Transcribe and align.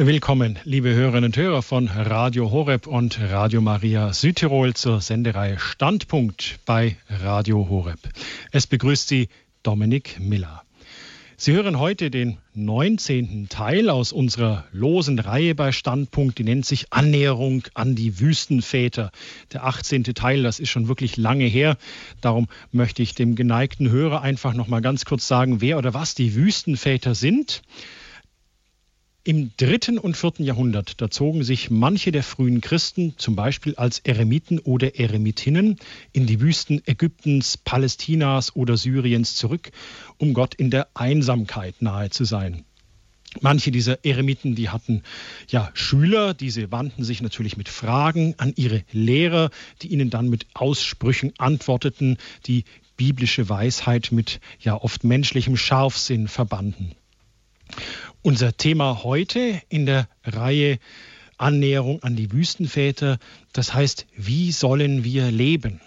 Willkommen, 0.00 0.60
liebe 0.62 0.94
Hörerinnen 0.94 1.24
und 1.24 1.36
Hörer 1.36 1.60
von 1.60 1.88
Radio 1.88 2.52
Horeb 2.52 2.86
und 2.86 3.18
Radio 3.20 3.60
Maria 3.60 4.12
Südtirol 4.12 4.74
zur 4.74 5.00
Sendereihe 5.00 5.58
Standpunkt 5.58 6.60
bei 6.64 6.96
Radio 7.08 7.68
Horeb. 7.68 7.98
Es 8.52 8.68
begrüßt 8.68 9.08
Sie 9.08 9.28
Dominik 9.64 10.20
Miller. 10.20 10.62
Sie 11.36 11.52
hören 11.52 11.80
heute 11.80 12.12
den 12.12 12.38
19. 12.54 13.48
Teil 13.48 13.90
aus 13.90 14.12
unserer 14.12 14.66
losen 14.70 15.18
Reihe 15.18 15.56
bei 15.56 15.72
Standpunkt, 15.72 16.38
die 16.38 16.44
nennt 16.44 16.64
sich 16.64 16.92
Annäherung 16.92 17.64
an 17.74 17.96
die 17.96 18.20
Wüstenväter. 18.20 19.10
Der 19.52 19.64
18. 19.64 20.04
Teil, 20.04 20.44
das 20.44 20.60
ist 20.60 20.70
schon 20.70 20.86
wirklich 20.86 21.16
lange 21.16 21.46
her. 21.46 21.76
Darum 22.20 22.46
möchte 22.70 23.02
ich 23.02 23.16
dem 23.16 23.34
geneigten 23.34 23.90
Hörer 23.90 24.22
einfach 24.22 24.54
noch 24.54 24.68
mal 24.68 24.80
ganz 24.80 25.04
kurz 25.04 25.26
sagen, 25.26 25.60
wer 25.60 25.76
oder 25.76 25.92
was 25.92 26.14
die 26.14 26.36
Wüstenväter 26.36 27.16
sind. 27.16 27.62
Im 29.28 29.50
dritten 29.58 29.98
und 29.98 30.16
vierten 30.16 30.42
Jahrhundert, 30.42 31.02
da 31.02 31.10
zogen 31.10 31.44
sich 31.44 31.68
manche 31.68 32.12
der 32.12 32.22
frühen 32.22 32.62
Christen, 32.62 33.12
zum 33.18 33.36
Beispiel 33.36 33.74
als 33.74 33.98
Eremiten 33.98 34.58
oder 34.58 34.98
Eremitinnen, 34.98 35.76
in 36.14 36.24
die 36.24 36.40
Wüsten 36.40 36.80
Ägyptens, 36.86 37.58
Palästinas 37.58 38.56
oder 38.56 38.78
Syriens 38.78 39.34
zurück, 39.34 39.70
um 40.16 40.32
Gott 40.32 40.54
in 40.54 40.70
der 40.70 40.88
Einsamkeit 40.94 41.82
nahe 41.82 42.08
zu 42.08 42.24
sein. 42.24 42.64
Manche 43.42 43.70
dieser 43.70 44.02
Eremiten, 44.02 44.54
die 44.54 44.70
hatten 44.70 45.02
ja 45.50 45.70
Schüler, 45.74 46.32
diese 46.32 46.72
wandten 46.72 47.04
sich 47.04 47.20
natürlich 47.20 47.58
mit 47.58 47.68
Fragen 47.68 48.34
an 48.38 48.54
ihre 48.56 48.82
Lehrer, 48.92 49.50
die 49.82 49.88
ihnen 49.88 50.08
dann 50.08 50.30
mit 50.30 50.46
Aussprüchen 50.54 51.34
antworteten, 51.36 52.16
die 52.46 52.64
biblische 52.96 53.50
Weisheit 53.50 54.10
mit 54.10 54.40
ja 54.58 54.74
oft 54.74 55.04
menschlichem 55.04 55.58
Scharfsinn 55.58 56.28
verbanden. 56.28 56.94
Unser 58.22 58.56
Thema 58.56 59.04
heute 59.04 59.62
in 59.68 59.86
der 59.86 60.08
Reihe 60.24 60.78
Annäherung 61.36 62.02
an 62.02 62.16
die 62.16 62.32
Wüstenväter, 62.32 63.18
das 63.52 63.74
heißt, 63.74 64.06
wie 64.16 64.50
sollen 64.50 65.04
wir 65.04 65.30
leben? 65.30 65.80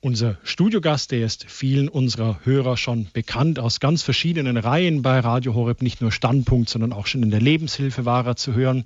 Unser 0.00 0.38
Studiogast, 0.44 1.10
der 1.10 1.24
ist 1.24 1.44
vielen 1.48 1.88
unserer 1.88 2.38
Hörer 2.44 2.76
schon 2.76 3.08
bekannt, 3.12 3.58
aus 3.58 3.80
ganz 3.80 4.02
verschiedenen 4.02 4.58
Reihen 4.58 5.02
bei 5.02 5.18
Radio 5.18 5.54
Horeb, 5.54 5.82
nicht 5.82 6.00
nur 6.02 6.12
Standpunkt, 6.12 6.68
sondern 6.68 6.92
auch 6.92 7.06
schon 7.06 7.22
in 7.22 7.30
der 7.30 7.40
Lebenshilfe 7.40 8.04
war 8.04 8.26
er 8.26 8.36
zu 8.36 8.54
hören. 8.54 8.84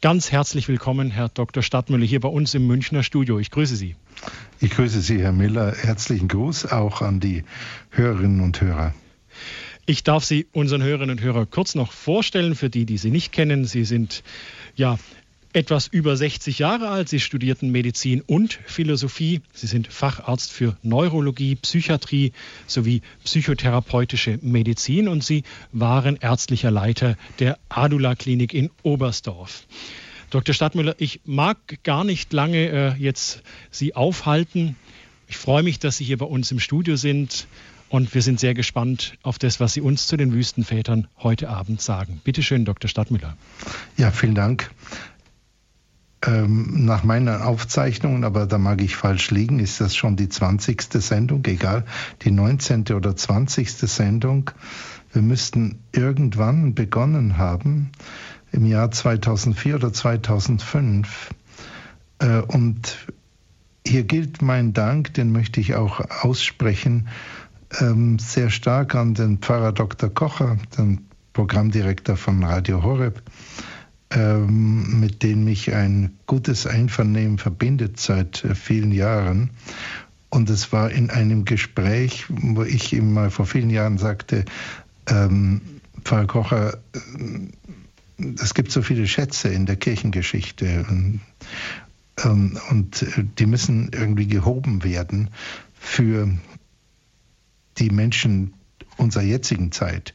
Ganz 0.00 0.32
herzlich 0.32 0.68
willkommen, 0.68 1.10
Herr 1.10 1.28
Dr. 1.28 1.62
Stadtmüller, 1.62 2.06
hier 2.06 2.20
bei 2.20 2.28
uns 2.28 2.54
im 2.54 2.66
Münchner 2.66 3.02
Studio. 3.02 3.38
Ich 3.40 3.50
grüße 3.50 3.76
Sie. 3.76 3.94
Ich 4.60 4.70
grüße 4.70 5.00
Sie, 5.00 5.20
Herr 5.20 5.32
Miller. 5.32 5.74
Herzlichen 5.76 6.28
Gruß 6.28 6.66
auch 6.66 7.02
an 7.02 7.20
die 7.20 7.44
Hörerinnen 7.90 8.40
und 8.40 8.60
Hörer. 8.60 8.94
Ich 9.86 10.02
darf 10.02 10.24
Sie 10.24 10.46
unseren 10.52 10.82
Hörerinnen 10.82 11.18
und 11.18 11.22
Hörern 11.22 11.50
kurz 11.50 11.74
noch 11.74 11.92
vorstellen, 11.92 12.54
für 12.54 12.70
die, 12.70 12.86
die 12.86 12.96
Sie 12.96 13.10
nicht 13.10 13.32
kennen. 13.32 13.66
Sie 13.66 13.84
sind 13.84 14.22
ja 14.76 14.98
etwas 15.52 15.88
über 15.88 16.16
60 16.16 16.58
Jahre 16.58 16.88
alt. 16.88 17.10
Sie 17.10 17.20
studierten 17.20 17.70
Medizin 17.70 18.22
und 18.22 18.58
Philosophie. 18.64 19.42
Sie 19.52 19.66
sind 19.66 19.86
Facharzt 19.86 20.50
für 20.50 20.78
Neurologie, 20.82 21.56
Psychiatrie 21.56 22.32
sowie 22.66 23.02
psychotherapeutische 23.24 24.38
Medizin 24.40 25.06
und 25.06 25.22
Sie 25.22 25.44
waren 25.70 26.16
ärztlicher 26.16 26.70
Leiter 26.70 27.18
der 27.38 27.58
Adula 27.68 28.14
Klinik 28.14 28.54
in 28.54 28.70
Oberstdorf. 28.82 29.66
Dr. 30.30 30.54
Stadtmüller, 30.54 30.96
ich 30.98 31.20
mag 31.26 31.58
gar 31.84 32.04
nicht 32.04 32.32
lange 32.32 32.68
äh, 32.70 32.94
jetzt 32.98 33.42
Sie 33.70 33.94
aufhalten. 33.94 34.76
Ich 35.28 35.36
freue 35.36 35.62
mich, 35.62 35.78
dass 35.78 35.98
Sie 35.98 36.04
hier 36.04 36.18
bei 36.18 36.26
uns 36.26 36.50
im 36.50 36.58
Studio 36.58 36.96
sind. 36.96 37.46
Und 37.88 38.14
wir 38.14 38.22
sind 38.22 38.40
sehr 38.40 38.54
gespannt 38.54 39.18
auf 39.22 39.38
das, 39.38 39.60
was 39.60 39.74
Sie 39.74 39.80
uns 39.80 40.06
zu 40.06 40.16
den 40.16 40.32
Wüstenvätern 40.32 41.06
heute 41.18 41.48
Abend 41.48 41.80
sagen. 41.80 42.20
Bitte 42.24 42.42
schön, 42.42 42.64
Dr. 42.64 42.88
Stadtmüller. 42.88 43.36
Ja, 43.96 44.10
vielen 44.10 44.34
Dank. 44.34 44.70
Ähm, 46.26 46.86
nach 46.86 47.04
meinen 47.04 47.28
Aufzeichnungen, 47.28 48.24
aber 48.24 48.46
da 48.46 48.56
mag 48.56 48.80
ich 48.80 48.96
falsch 48.96 49.30
liegen, 49.30 49.58
ist 49.58 49.80
das 49.80 49.94
schon 49.94 50.16
die 50.16 50.28
20. 50.28 50.82
Sendung, 50.94 51.44
egal, 51.44 51.84
die 52.22 52.30
19. 52.30 52.86
oder 52.94 53.14
20. 53.14 53.70
Sendung. 53.70 54.50
Wir 55.12 55.22
müssten 55.22 55.80
irgendwann 55.92 56.74
begonnen 56.74 57.36
haben, 57.36 57.92
im 58.52 58.64
Jahr 58.64 58.90
2004 58.90 59.74
oder 59.74 59.92
2005. 59.92 61.30
Äh, 62.20 62.40
und 62.40 63.06
hier 63.86 64.04
gilt 64.04 64.40
mein 64.40 64.72
Dank, 64.72 65.12
den 65.12 65.30
möchte 65.30 65.60
ich 65.60 65.74
auch 65.74 66.00
aussprechen, 66.22 67.08
ähm, 67.80 68.18
sehr 68.18 68.50
stark 68.50 68.94
an 68.94 69.14
den 69.14 69.38
Pfarrer 69.38 69.72
Dr. 69.72 70.08
Kocher, 70.08 70.58
den 70.78 71.06
Programmdirektor 71.32 72.16
von 72.16 72.42
Radio 72.44 72.82
Horeb, 72.82 73.22
ähm, 74.10 75.00
mit 75.00 75.22
dem 75.22 75.44
mich 75.44 75.74
ein 75.74 76.16
gutes 76.26 76.66
Einvernehmen 76.66 77.38
verbindet 77.38 77.98
seit 77.98 78.44
äh, 78.44 78.54
vielen 78.54 78.92
Jahren. 78.92 79.50
Und 80.30 80.50
es 80.50 80.72
war 80.72 80.90
in 80.90 81.10
einem 81.10 81.44
Gespräch, 81.44 82.26
wo 82.28 82.62
ich 82.62 82.92
ihm 82.92 83.12
mal 83.12 83.30
vor 83.30 83.46
vielen 83.46 83.70
Jahren 83.70 83.98
sagte, 83.98 84.44
ähm, 85.08 85.60
Pfarrer 86.02 86.26
Kocher, 86.26 86.78
äh, 86.92 88.34
es 88.40 88.54
gibt 88.54 88.70
so 88.70 88.82
viele 88.82 89.06
Schätze 89.08 89.48
in 89.48 89.66
der 89.66 89.76
Kirchengeschichte 89.76 90.86
und, 90.88 91.20
ähm, 92.22 92.58
und 92.70 93.02
äh, 93.02 93.24
die 93.38 93.46
müssen 93.46 93.90
irgendwie 93.92 94.28
gehoben 94.28 94.84
werden 94.84 95.30
für 95.74 96.28
die 97.78 97.90
Menschen 97.90 98.54
unserer 98.96 99.22
jetzigen 99.22 99.72
Zeit, 99.72 100.14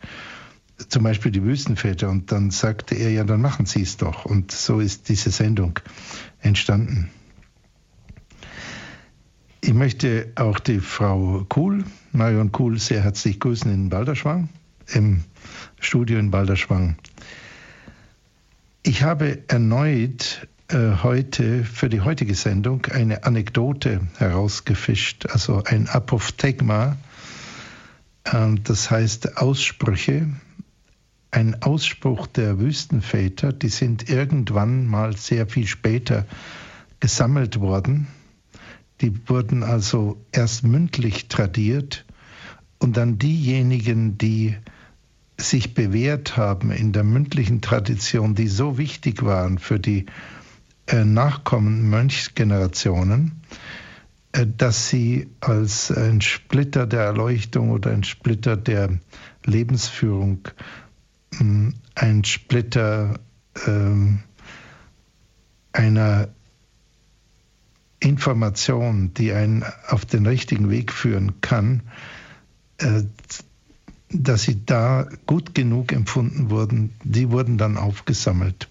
zum 0.87 1.03
Beispiel 1.03 1.31
die 1.31 1.43
Wüstenväter, 1.43 2.09
und 2.09 2.31
dann 2.31 2.51
sagte 2.51 2.95
er, 2.95 3.11
ja, 3.11 3.23
dann 3.23 3.41
machen 3.41 3.65
Sie 3.65 3.81
es 3.81 3.97
doch. 3.97 4.25
Und 4.25 4.51
so 4.51 4.79
ist 4.79 5.09
diese 5.09 5.29
Sendung 5.29 5.79
entstanden. 6.39 7.09
Ich 9.61 9.73
möchte 9.73 10.31
auch 10.35 10.59
die 10.59 10.79
Frau 10.79 11.45
Kuhl, 11.49 11.83
Marion 12.13 12.53
Kuhl, 12.53 12.79
sehr 12.79 13.03
herzlich 13.03 13.41
grüßen 13.41 13.71
in 13.71 13.89
Balderschwang, 13.89 14.47
im 14.87 15.25
Studio 15.79 16.17
in 16.17 16.31
Balderschwang. 16.31 16.95
Ich 18.83 19.03
habe 19.03 19.43
erneut 19.49 20.47
äh, 20.69 21.03
heute 21.03 21.65
für 21.65 21.89
die 21.89 22.01
heutige 22.01 22.35
Sendung 22.35 22.85
eine 22.85 23.25
Anekdote 23.25 23.99
herausgefischt, 24.17 25.25
also 25.25 25.61
ein 25.65 25.89
Apophthegma, 25.89 26.95
das 28.23 28.91
heißt 28.91 29.37
Aussprüche. 29.37 30.29
Ein 31.31 31.61
Ausspruch 31.61 32.27
der 32.27 32.59
Wüstenväter, 32.59 33.53
die 33.53 33.69
sind 33.69 34.09
irgendwann 34.09 34.87
mal 34.87 35.15
sehr 35.15 35.47
viel 35.47 35.67
später 35.67 36.25
gesammelt 36.99 37.59
worden. 37.59 38.07
Die 39.01 39.29
wurden 39.29 39.63
also 39.63 40.23
erst 40.31 40.63
mündlich 40.63 41.27
tradiert 41.27 42.05
und 42.79 42.97
dann 42.97 43.19
diejenigen, 43.19 44.17
die 44.17 44.55
sich 45.37 45.73
bewährt 45.73 46.35
haben 46.35 46.71
in 46.71 46.91
der 46.91 47.03
mündlichen 47.03 47.61
Tradition, 47.61 48.35
die 48.35 48.47
so 48.47 48.77
wichtig 48.77 49.23
waren 49.23 49.57
für 49.57 49.79
die 49.79 50.07
äh, 50.87 51.05
nachkommenden 51.05 51.89
Mönchsgenerationen, 51.89 53.38
dass 54.31 54.89
sie 54.89 55.29
als 55.39 55.91
ein 55.91 56.21
Splitter 56.21 56.85
der 56.85 57.01
Erleuchtung 57.01 57.71
oder 57.71 57.91
ein 57.91 58.03
Splitter 58.03 58.57
der 58.57 58.99
Lebensführung, 59.45 60.47
hm, 61.35 61.73
ein 61.95 62.23
Splitter 62.23 63.19
ähm, 63.65 64.19
einer 65.71 66.29
Information, 67.99 69.13
die 69.13 69.33
einen 69.33 69.63
auf 69.87 70.05
den 70.05 70.25
richtigen 70.25 70.69
Weg 70.69 70.93
führen 70.93 71.41
kann, 71.41 71.83
äh, 72.77 73.03
dass 74.11 74.43
sie 74.43 74.65
da 74.65 75.07
gut 75.25 75.53
genug 75.53 75.91
empfunden 75.91 76.49
wurden, 76.49 76.93
die 77.03 77.29
wurden 77.29 77.57
dann 77.57 77.77
aufgesammelt 77.77 78.69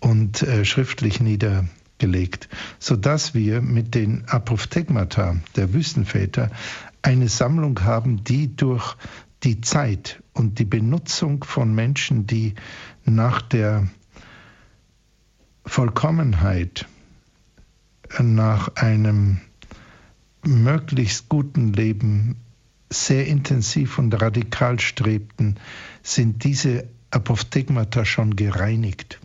und 0.00 0.42
äh, 0.42 0.64
schriftlich 0.64 1.20
nieder, 1.20 1.64
gelegt, 2.02 2.48
sodass 2.80 3.32
wir 3.32 3.62
mit 3.62 3.94
den 3.94 4.24
Apophthegmata 4.26 5.36
der 5.54 5.72
Wüstenväter 5.72 6.50
eine 7.00 7.28
Sammlung 7.28 7.80
haben, 7.84 8.24
die 8.24 8.56
durch 8.56 8.96
die 9.44 9.60
Zeit 9.60 10.20
und 10.32 10.58
die 10.58 10.64
Benutzung 10.64 11.44
von 11.44 11.72
Menschen, 11.72 12.26
die 12.26 12.56
nach 13.04 13.40
der 13.40 13.86
Vollkommenheit, 15.64 16.88
nach 18.20 18.74
einem 18.74 19.40
möglichst 20.44 21.28
guten 21.28 21.72
Leben 21.72 22.34
sehr 22.90 23.28
intensiv 23.28 23.98
und 23.98 24.20
radikal 24.20 24.80
strebten, 24.80 25.54
sind 26.02 26.42
diese 26.42 26.88
Apophthegmata 27.12 28.04
schon 28.04 28.34
gereinigt. 28.34 29.20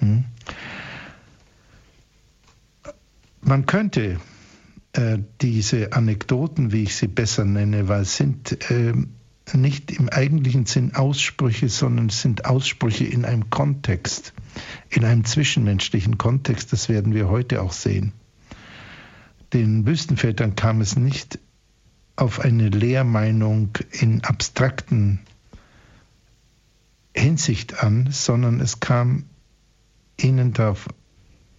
Hm? 0.00 0.24
Man 3.40 3.66
könnte 3.66 4.18
äh, 4.92 5.18
diese 5.40 5.92
Anekdoten, 5.92 6.72
wie 6.72 6.84
ich 6.84 6.96
sie 6.96 7.08
besser 7.08 7.44
nenne, 7.44 7.88
weil 7.88 8.02
es 8.02 8.16
sind 8.16 8.70
äh, 8.70 8.92
nicht 9.54 9.90
im 9.92 10.08
eigentlichen 10.08 10.66
Sinn 10.66 10.94
Aussprüche, 10.94 11.68
sondern 11.68 12.06
es 12.06 12.20
sind 12.20 12.44
Aussprüche 12.44 13.04
in 13.04 13.24
einem 13.24 13.50
Kontext, 13.50 14.32
in 14.90 15.04
einem 15.04 15.24
zwischenmenschlichen 15.24 16.18
Kontext. 16.18 16.72
Das 16.72 16.88
werden 16.88 17.14
wir 17.14 17.28
heute 17.28 17.62
auch 17.62 17.72
sehen. 17.72 18.12
Den 19.52 19.86
Wüstenvätern 19.86 20.56
kam 20.56 20.80
es 20.80 20.96
nicht 20.96 21.38
auf 22.16 22.40
eine 22.40 22.68
Lehrmeinung 22.68 23.70
in 23.92 24.24
abstrakten 24.24 25.20
Hinsicht 27.14 27.82
an, 27.82 28.08
sondern 28.10 28.60
es 28.60 28.80
kam 28.80 29.24
ihnen 30.20 30.52
darauf 30.52 30.88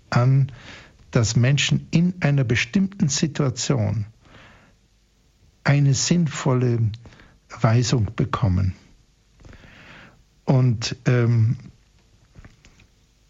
an, 0.10 0.52
dass 1.12 1.36
Menschen 1.36 1.88
in 1.92 2.14
einer 2.22 2.44
bestimmten 2.44 3.10
Situation 3.10 4.06
eine 5.64 5.94
sinnvolle 5.94 6.80
Weisung 7.62 8.08
bekommen. 8.16 8.74
Und 10.46 10.96
ähm, 11.06 11.58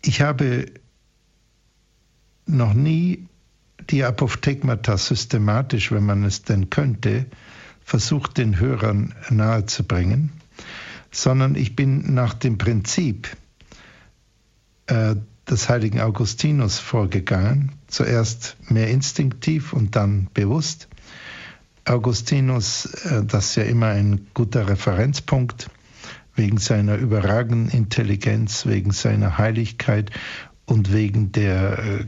ich 0.01 0.21
habe 0.21 0.65
noch 2.45 2.73
nie 2.73 3.27
die 3.89 4.03
Apophthegmata 4.03 4.97
systematisch, 4.97 5.91
wenn 5.91 6.05
man 6.05 6.23
es 6.23 6.43
denn 6.43 6.69
könnte, 6.69 7.25
versucht 7.83 8.37
den 8.37 8.59
Hörern 8.59 9.15
nahezubringen, 9.29 10.31
sondern 11.11 11.55
ich 11.55 11.75
bin 11.75 12.13
nach 12.13 12.33
dem 12.33 12.57
Prinzip 12.57 13.35
äh, 14.85 15.15
des 15.49 15.69
heiligen 15.69 15.99
Augustinus 15.99 16.79
vorgegangen, 16.79 17.71
zuerst 17.87 18.57
mehr 18.69 18.89
instinktiv 18.89 19.73
und 19.73 19.95
dann 19.95 20.29
bewusst. 20.33 20.87
Augustinus, 21.85 22.85
äh, 23.05 23.23
das 23.25 23.49
ist 23.49 23.55
ja 23.55 23.63
immer 23.63 23.87
ein 23.87 24.27
guter 24.33 24.67
Referenzpunkt, 24.67 25.69
wegen 26.35 26.57
seiner 26.57 26.95
überragenden 26.95 27.69
Intelligenz, 27.69 28.65
wegen 28.65 28.91
seiner 28.91 29.37
Heiligkeit 29.37 30.11
und 30.65 30.93
wegen 30.93 31.31
der, 31.31 31.79
äh, 31.79 32.05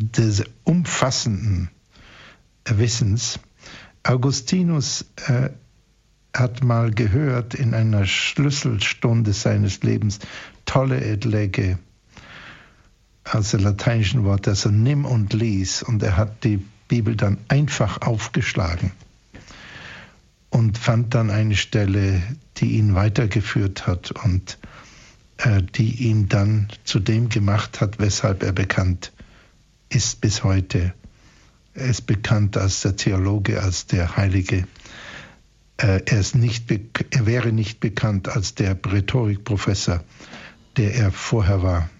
des 0.00 0.44
umfassenden 0.64 1.70
Wissens. 2.64 3.38
Augustinus 4.02 5.04
äh, 5.26 5.50
hat 6.34 6.64
mal 6.64 6.90
gehört 6.90 7.54
in 7.54 7.74
einer 7.74 8.06
Schlüsselstunde 8.06 9.32
seines 9.32 9.82
Lebens 9.82 10.18
tolle 10.64 11.00
Edlege, 13.26 13.36
also 13.36 13.58
lateinischen 13.58 14.24
Wort, 14.24 14.48
also 14.48 14.70
nimm 14.70 15.04
und 15.04 15.32
lies. 15.32 15.82
Und 15.82 16.02
er 16.02 16.16
hat 16.16 16.44
die 16.44 16.64
Bibel 16.88 17.16
dann 17.16 17.38
einfach 17.48 18.02
aufgeschlagen 18.02 18.92
und 20.50 20.78
fand 20.78 21.14
dann 21.14 21.30
eine 21.30 21.56
Stelle, 21.56 22.22
die 22.58 22.76
ihn 22.76 22.94
weitergeführt 22.94 23.86
hat 23.86 24.12
und 24.12 24.58
äh, 25.38 25.62
die 25.62 26.08
ihn 26.08 26.28
dann 26.28 26.68
zu 26.84 27.00
dem 27.00 27.28
gemacht 27.28 27.80
hat, 27.80 27.98
weshalb 27.98 28.42
er 28.42 28.52
bekannt 28.52 29.12
ist 29.88 30.20
bis 30.20 30.44
heute. 30.44 30.94
Er 31.74 31.86
ist 31.86 32.06
bekannt 32.06 32.56
als 32.56 32.80
der 32.80 32.96
Theologe, 32.96 33.62
als 33.62 33.86
der 33.86 34.16
Heilige. 34.16 34.66
Äh, 35.76 36.02
er, 36.06 36.20
ist 36.20 36.34
nicht 36.34 36.70
er 36.70 37.26
wäre 37.26 37.52
nicht 37.52 37.80
bekannt 37.80 38.28
als 38.28 38.54
der 38.54 38.78
Rhetorikprofessor, 38.82 40.02
der 40.76 40.94
er 40.94 41.12
vorher 41.12 41.62
war. 41.62 41.90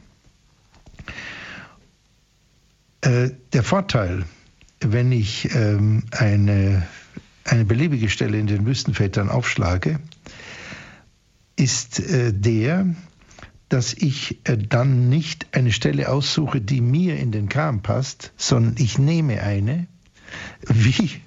Äh, 1.06 2.95
der 3.06 3.62
Vorteil 3.62 4.24
wenn 4.80 5.12
ich 5.12 5.54
ähm, 5.54 6.04
eine, 6.10 6.86
eine 7.44 7.64
beliebige 7.64 8.08
Stelle 8.08 8.38
in 8.38 8.46
den 8.46 8.66
Wüstenvätern 8.66 9.28
aufschlage, 9.28 10.00
ist 11.56 12.00
äh, 12.00 12.32
der, 12.32 12.94
dass 13.68 13.94
ich 13.94 14.40
äh, 14.44 14.58
dann 14.58 15.08
nicht 15.08 15.46
eine 15.52 15.72
Stelle 15.72 16.10
aussuche, 16.10 16.60
die 16.60 16.80
mir 16.80 17.18
in 17.18 17.32
den 17.32 17.48
Kram 17.48 17.82
passt, 17.82 18.32
sondern 18.36 18.74
ich 18.78 18.98
nehme 18.98 19.42
eine, 19.42 19.86
wie, 20.68 21.22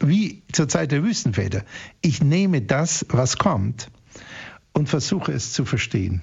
wie 0.00 0.42
zur 0.52 0.68
Zeit 0.68 0.92
der 0.92 1.02
Wüstenväter. 1.02 1.64
Ich 2.02 2.22
nehme 2.22 2.60
das, 2.60 3.06
was 3.08 3.38
kommt 3.38 3.90
und 4.72 4.88
versuche 4.88 5.32
es 5.32 5.52
zu 5.52 5.64
verstehen. 5.64 6.22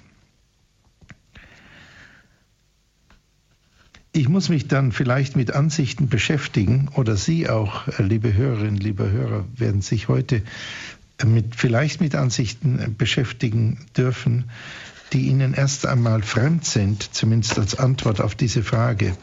Ich 4.13 4.28
muss 4.28 4.50
mich 4.50 4.68
dann 4.68 4.92
vielleicht 4.92 5.38
mit 5.38 5.52
Ansichten 5.52 6.10
beschäftigen 6.10 6.90
oder 6.96 7.16
Sie 7.16 7.50
auch, 7.50 7.88
äh, 7.88 8.04
liebe 8.04 8.34
Hörerinnen, 8.34 8.75
liebe 8.75 9.10
Hörer, 9.10 9.46
werden 9.56 9.81
sich 9.81 10.10
heute 10.10 10.42
äh, 11.18 11.25
mit, 11.25 11.56
vielleicht 11.56 12.02
mit 12.02 12.16
Ansichten 12.16 12.80
äh, 12.80 12.90
beschäftigen 12.90 13.86
dürfen, 13.96 14.50
die 15.13 15.28
Ihnen 15.28 15.54
erst 15.54 15.86
einmal 15.86 16.24
fremd 16.24 16.66
sind, 16.66 17.13
zumindest 17.13 17.58
als 17.58 17.80
Antwort 17.80 18.19
auf 18.19 18.36
diese 18.36 18.63
Frage. 18.63 19.16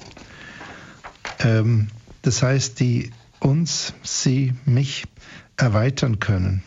Ähm, 1.40 1.88
das 2.22 2.42
heißt, 2.42 2.80
die 2.80 3.10
uns, 3.40 3.92
Sie, 4.02 4.54
mich 4.64 5.04
erweitern 5.58 6.18
können. 6.18 6.62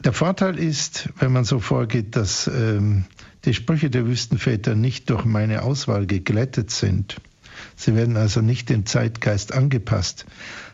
Der 0.00 0.12
Vorteil 0.12 0.58
ist, 0.58 1.08
wenn 1.18 1.32
man 1.32 1.44
so 1.44 1.60
vorgeht, 1.60 2.14
dass 2.16 2.48
ähm, 2.48 3.04
die 3.44 3.54
Sprüche 3.54 3.90
der 3.90 4.06
Wüstenväter 4.06 4.74
nicht 4.74 5.10
durch 5.10 5.24
meine 5.24 5.62
Auswahl 5.62 6.06
geglättet 6.06 6.70
sind. 6.70 7.20
Sie 7.76 7.94
werden 7.94 8.16
also 8.16 8.40
nicht 8.40 8.68
dem 8.68 8.86
Zeitgeist 8.86 9.52
angepasst. 9.52 10.26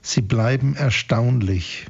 Sie 0.03 0.21
bleiben 0.21 0.75
erstaunlich. 0.75 1.87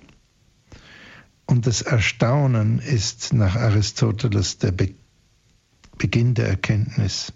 Und 1.47 1.67
das 1.67 1.83
Erstaunen 1.83 2.79
ist 2.79 3.33
nach 3.33 3.57
Aristoteles 3.57 4.59
der 4.59 4.73
Be 4.73 4.95
Beginn 5.99 6.33
der 6.33 6.49
Erkenntnis. 6.49 7.35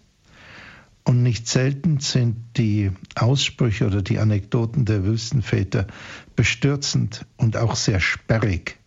Und 1.05 1.23
nicht 1.23 1.49
selten 1.49 2.01
sind 2.01 2.37
die 2.57 2.93
Aussprüche 3.15 3.87
oder 3.87 4.01
die 4.01 4.19
Anekdoten 4.19 4.87
der 4.87 5.05
Wüstenväter 5.05 5.87
bestürzend 6.35 7.27
und 7.37 7.59
auch 7.59 7.77
sehr 7.77 8.01
sperrig, 8.01 8.79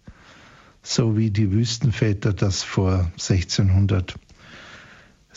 so 0.82 1.16
wie 1.16 1.30
die 1.30 1.52
Wüstenväter 1.52 2.34
das 2.34 2.64
vor 2.64 3.12
1600 3.20 4.16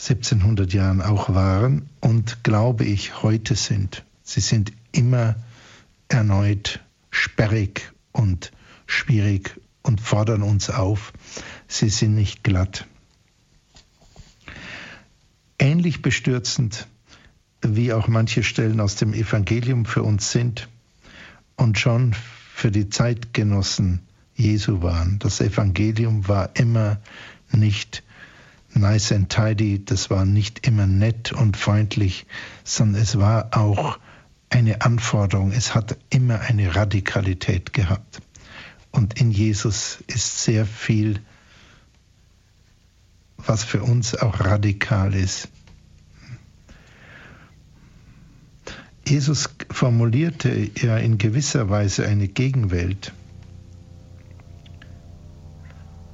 1700 0.01 0.73
Jahren 0.73 0.99
auch 0.99 1.29
waren 1.29 1.87
und 1.99 2.43
glaube 2.43 2.85
ich 2.85 3.21
heute 3.21 3.53
sind. 3.53 4.03
Sie 4.23 4.39
sind 4.39 4.73
immer 4.91 5.35
erneut 6.07 6.79
sperrig 7.11 7.91
und 8.11 8.51
schwierig 8.87 9.59
und 9.83 10.01
fordern 10.01 10.41
uns 10.41 10.71
auf. 10.71 11.13
Sie 11.67 11.89
sind 11.89 12.15
nicht 12.15 12.43
glatt. 12.43 12.87
Ähnlich 15.59 16.01
bestürzend 16.01 16.87
wie 17.61 17.93
auch 17.93 18.07
manche 18.07 18.41
Stellen 18.41 18.79
aus 18.79 18.95
dem 18.95 19.13
Evangelium 19.13 19.85
für 19.85 20.01
uns 20.01 20.31
sind 20.31 20.67
und 21.57 21.77
schon 21.77 22.15
für 22.55 22.71
die 22.71 22.89
Zeitgenossen 22.89 23.99
Jesu 24.33 24.81
waren. 24.81 25.19
Das 25.19 25.41
Evangelium 25.41 26.27
war 26.27 26.49
immer 26.55 26.99
nicht 27.51 28.01
nice 28.73 29.11
and 29.11 29.29
tidy, 29.29 29.83
das 29.83 30.09
war 30.09 30.25
nicht 30.25 30.65
immer 30.67 30.87
nett 30.87 31.31
und 31.31 31.57
freundlich, 31.57 32.25
sondern 32.63 33.01
es 33.01 33.17
war 33.17 33.55
auch 33.57 33.99
eine 34.49 34.81
Anforderung, 34.81 35.51
es 35.51 35.73
hat 35.73 35.97
immer 36.09 36.41
eine 36.41 36.75
Radikalität 36.75 37.73
gehabt. 37.73 38.21
Und 38.91 39.19
in 39.19 39.31
Jesus 39.31 40.03
ist 40.07 40.43
sehr 40.43 40.65
viel, 40.65 41.21
was 43.37 43.63
für 43.63 43.81
uns 43.81 44.15
auch 44.15 44.41
radikal 44.41 45.13
ist. 45.15 45.47
Jesus 49.07 49.49
formulierte 49.71 50.69
ja 50.79 50.97
in 50.97 51.17
gewisser 51.17 51.69
Weise 51.69 52.05
eine 52.05 52.27
Gegenwelt. 52.27 53.13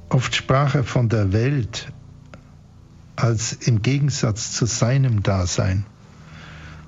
Oft 0.08 0.34
sprach 0.34 0.74
er 0.74 0.84
von 0.84 1.08
der 1.08 1.32
Welt 1.32 1.92
als 3.18 3.52
im 3.52 3.82
Gegensatz 3.82 4.52
zu 4.52 4.64
seinem 4.66 5.24
Dasein, 5.24 5.84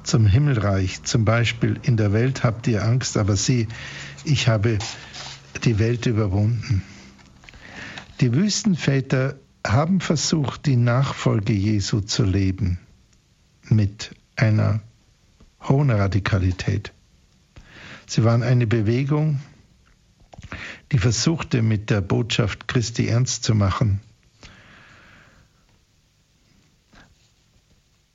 zum 0.04 0.26
Himmelreich. 0.26 1.02
Zum 1.02 1.25
Beispiel, 1.25 1.80
in 1.82 1.96
der 1.96 2.12
Welt 2.12 2.44
habt 2.44 2.68
ihr 2.68 2.84
Angst, 2.84 3.16
aber 3.16 3.34
sieh, 3.34 3.66
ich 4.25 4.46
habe 4.46 4.78
die 5.64 5.80
Welt 5.80 6.06
überwunden. 6.06 6.82
Die 8.20 8.32
Wüstenväter 8.32 9.40
haben 9.66 10.00
versucht, 10.00 10.66
die 10.66 10.76
Nachfolge 10.76 11.52
Jesu 11.52 12.00
zu 12.00 12.22
leben 12.22 12.78
mit 13.68 14.14
einer 14.37 14.80
hohen 15.68 15.90
Radikalität. 15.90 16.92
Sie 18.06 18.22
waren 18.22 18.44
eine 18.44 18.68
Bewegung, 18.68 19.40
die 20.92 20.99
versuchte, 20.99 21.60
mit 21.60 21.90
der 21.90 22.00
Botschaft 22.00 22.68
Christi 22.68 23.08
ernst 23.08 23.42
zu 23.42 23.54
machen 23.54 24.00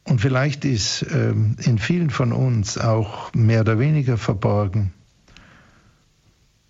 Und 0.06 0.22
vielleicht 0.22 0.66
ist 0.66 1.04
ähm, 1.12 1.58
in 1.64 1.80
vielen 1.80 2.12
von 2.12 2.32
uns 2.32 2.78
auch 2.78 3.34
mehr 3.34 3.62
oder 3.62 3.80
weniger 3.80 4.18
verborgen, 4.18 4.94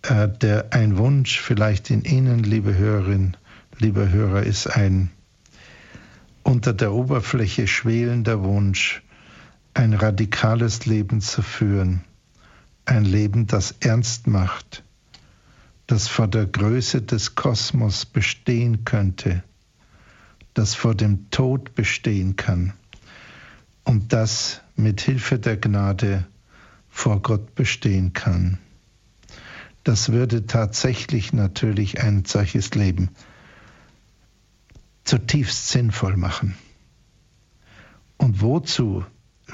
äh, 0.02 0.26
der 0.26 0.72
ein 0.72 0.96
Wunsch 0.96 1.38
vielleicht 1.38 1.90
in 1.90 2.02
Ihnen, 2.04 2.42
liebe 2.42 2.76
Hörerin, 2.76 3.36
lieber 3.78 4.08
Hörer, 4.08 4.42
ist 4.42 4.66
ein 4.66 5.10
unter 6.44 6.72
der 6.72 6.92
Oberfläche 6.92 7.66
schwelender 7.66 8.42
Wunsch, 8.42 9.02
ein 9.74 9.92
radikales 9.92 10.86
Leben 10.86 11.20
zu 11.20 11.42
führen, 11.42 12.04
ein 12.86 13.04
Leben, 13.04 13.46
das 13.46 13.74
ernst 13.80 14.28
macht, 14.28 14.82
das 15.86 16.08
vor 16.08 16.26
der 16.26 16.46
Größe 16.46 17.02
des 17.02 17.34
Kosmos 17.34 18.06
bestehen 18.06 18.86
könnte, 18.86 19.42
das 20.54 20.74
vor 20.74 20.94
dem 20.94 21.28
Tod 21.30 21.74
bestehen 21.74 22.36
kann 22.36 22.72
und 23.86 24.12
das 24.12 24.60
mit 24.74 25.00
Hilfe 25.00 25.38
der 25.38 25.56
Gnade 25.56 26.26
vor 26.90 27.22
Gott 27.22 27.54
bestehen 27.54 28.12
kann. 28.12 28.58
Das 29.84 30.10
würde 30.10 30.46
tatsächlich 30.46 31.32
natürlich 31.32 32.02
ein 32.02 32.24
solches 32.26 32.74
Leben 32.74 33.10
zutiefst 35.04 35.68
sinnvoll 35.68 36.16
machen. 36.16 36.56
Und 38.16 38.42
wozu 38.42 39.04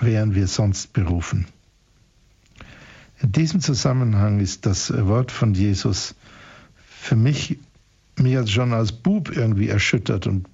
wären 0.01 0.35
wir 0.35 0.47
sonst 0.47 0.95
berufen? 0.95 1.47
In 3.21 3.33
diesem 3.33 3.61
Zusammenhang 3.61 4.41
ist 4.41 4.65
das 4.65 4.91
Wort 5.07 5.31
von 5.31 5.53
Jesus 5.53 6.15
für 6.87 7.17
mich 7.17 7.59
mir 8.17 8.47
schon 8.47 8.73
als 8.73 8.93
Bub 8.93 9.31
irgendwie 9.31 9.69
erschüttert 9.69 10.27
und 10.27 10.49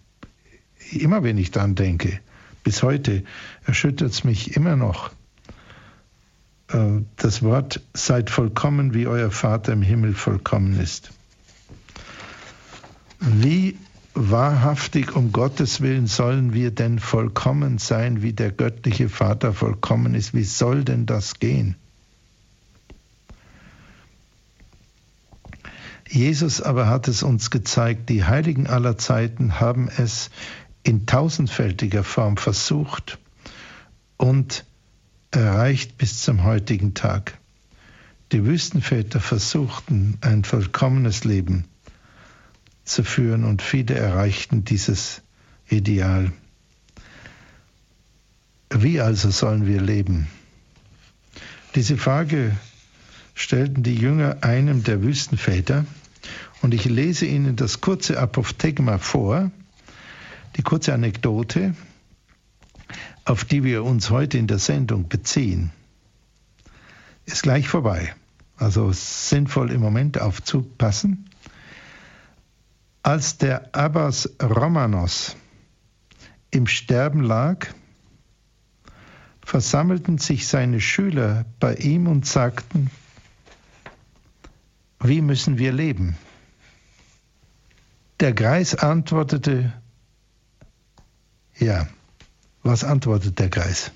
immer 0.90 1.22
wenn 1.22 1.38
ich 1.38 1.52
daran 1.52 1.76
denke, 1.76 2.20
bis 2.68 2.82
heute 2.82 3.24
erschüttert 3.64 4.10
es 4.10 4.24
mich 4.24 4.54
immer 4.54 4.76
noch. 4.76 5.10
Äh, 6.70 7.00
das 7.16 7.42
Wort 7.42 7.80
seid 7.94 8.28
vollkommen, 8.28 8.92
wie 8.92 9.06
euer 9.06 9.30
Vater 9.30 9.72
im 9.72 9.80
Himmel 9.80 10.12
vollkommen 10.12 10.78
ist. 10.78 11.10
Wie 13.20 13.78
wahrhaftig 14.12 15.16
um 15.16 15.32
Gottes 15.32 15.80
Willen 15.80 16.06
sollen 16.06 16.52
wir 16.52 16.70
denn 16.70 16.98
vollkommen 16.98 17.78
sein, 17.78 18.20
wie 18.20 18.34
der 18.34 18.52
göttliche 18.52 19.08
Vater 19.08 19.54
vollkommen 19.54 20.14
ist? 20.14 20.34
Wie 20.34 20.44
soll 20.44 20.84
denn 20.84 21.06
das 21.06 21.38
gehen? 21.38 21.74
Jesus 26.06 26.60
aber 26.60 26.86
hat 26.86 27.08
es 27.08 27.22
uns 27.22 27.50
gezeigt, 27.50 28.10
die 28.10 28.24
Heiligen 28.24 28.66
aller 28.66 28.98
Zeiten 28.98 29.58
haben 29.58 29.88
es 29.88 30.28
in 30.88 31.04
tausendfältiger 31.04 32.02
Form 32.02 32.38
versucht 32.38 33.18
und 34.16 34.64
erreicht 35.30 35.98
bis 35.98 36.22
zum 36.22 36.44
heutigen 36.44 36.94
Tag. 36.94 37.36
Die 38.32 38.46
Wüstenväter 38.46 39.20
versuchten 39.20 40.16
ein 40.22 40.44
vollkommenes 40.44 41.24
Leben 41.24 41.66
zu 42.86 43.04
führen 43.04 43.44
und 43.44 43.60
viele 43.60 43.96
erreichten 43.96 44.64
dieses 44.64 45.20
Ideal. 45.68 46.32
Wie 48.70 49.02
also 49.02 49.30
sollen 49.30 49.66
wir 49.66 49.82
leben? 49.82 50.28
Diese 51.74 51.98
Frage 51.98 52.56
stellten 53.34 53.82
die 53.82 53.94
Jünger 53.94 54.38
einem 54.40 54.84
der 54.84 55.02
Wüstenväter 55.02 55.84
und 56.62 56.72
ich 56.72 56.86
lese 56.86 57.26
Ihnen 57.26 57.56
das 57.56 57.82
kurze 57.82 58.18
Apophthegma 58.18 58.96
vor, 58.96 59.50
die 60.56 60.62
kurze 60.62 60.94
Anekdote, 60.94 61.74
auf 63.24 63.44
die 63.44 63.64
wir 63.64 63.84
uns 63.84 64.10
heute 64.10 64.38
in 64.38 64.46
der 64.46 64.58
Sendung 64.58 65.08
beziehen, 65.08 65.70
ist 67.26 67.42
gleich 67.42 67.68
vorbei. 67.68 68.14
Also 68.56 68.90
sinnvoll 68.92 69.70
im 69.70 69.80
Moment 69.80 70.20
aufzupassen. 70.20 71.30
Als 73.02 73.38
der 73.38 73.74
Abbas 73.74 74.28
Romanos 74.42 75.36
im 76.50 76.66
Sterben 76.66 77.22
lag, 77.22 77.68
versammelten 79.42 80.18
sich 80.18 80.46
seine 80.46 80.80
Schüler 80.80 81.44
bei 81.60 81.74
ihm 81.76 82.06
und 82.06 82.26
sagten, 82.26 82.90
wie 85.00 85.20
müssen 85.20 85.58
wir 85.58 85.72
leben? 85.72 86.16
Der 88.20 88.32
Greis 88.32 88.74
antwortete, 88.74 89.72
ja, 91.58 91.86
was 92.62 92.84
antwortet 92.84 93.38
der 93.38 93.48
Greis? 93.48 93.92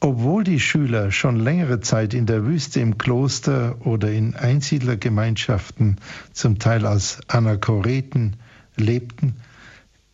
Obwohl 0.00 0.42
die 0.42 0.58
Schüler 0.58 1.12
schon 1.12 1.36
längere 1.36 1.78
Zeit 1.80 2.12
in 2.12 2.26
der 2.26 2.44
Wüste 2.44 2.80
im 2.80 2.98
Kloster 2.98 3.86
oder 3.86 4.10
in 4.10 4.34
Einsiedlergemeinschaften, 4.34 5.98
zum 6.32 6.58
Teil 6.58 6.86
als 6.86 7.20
Anachoreten, 7.28 8.36
lebten, 8.76 9.36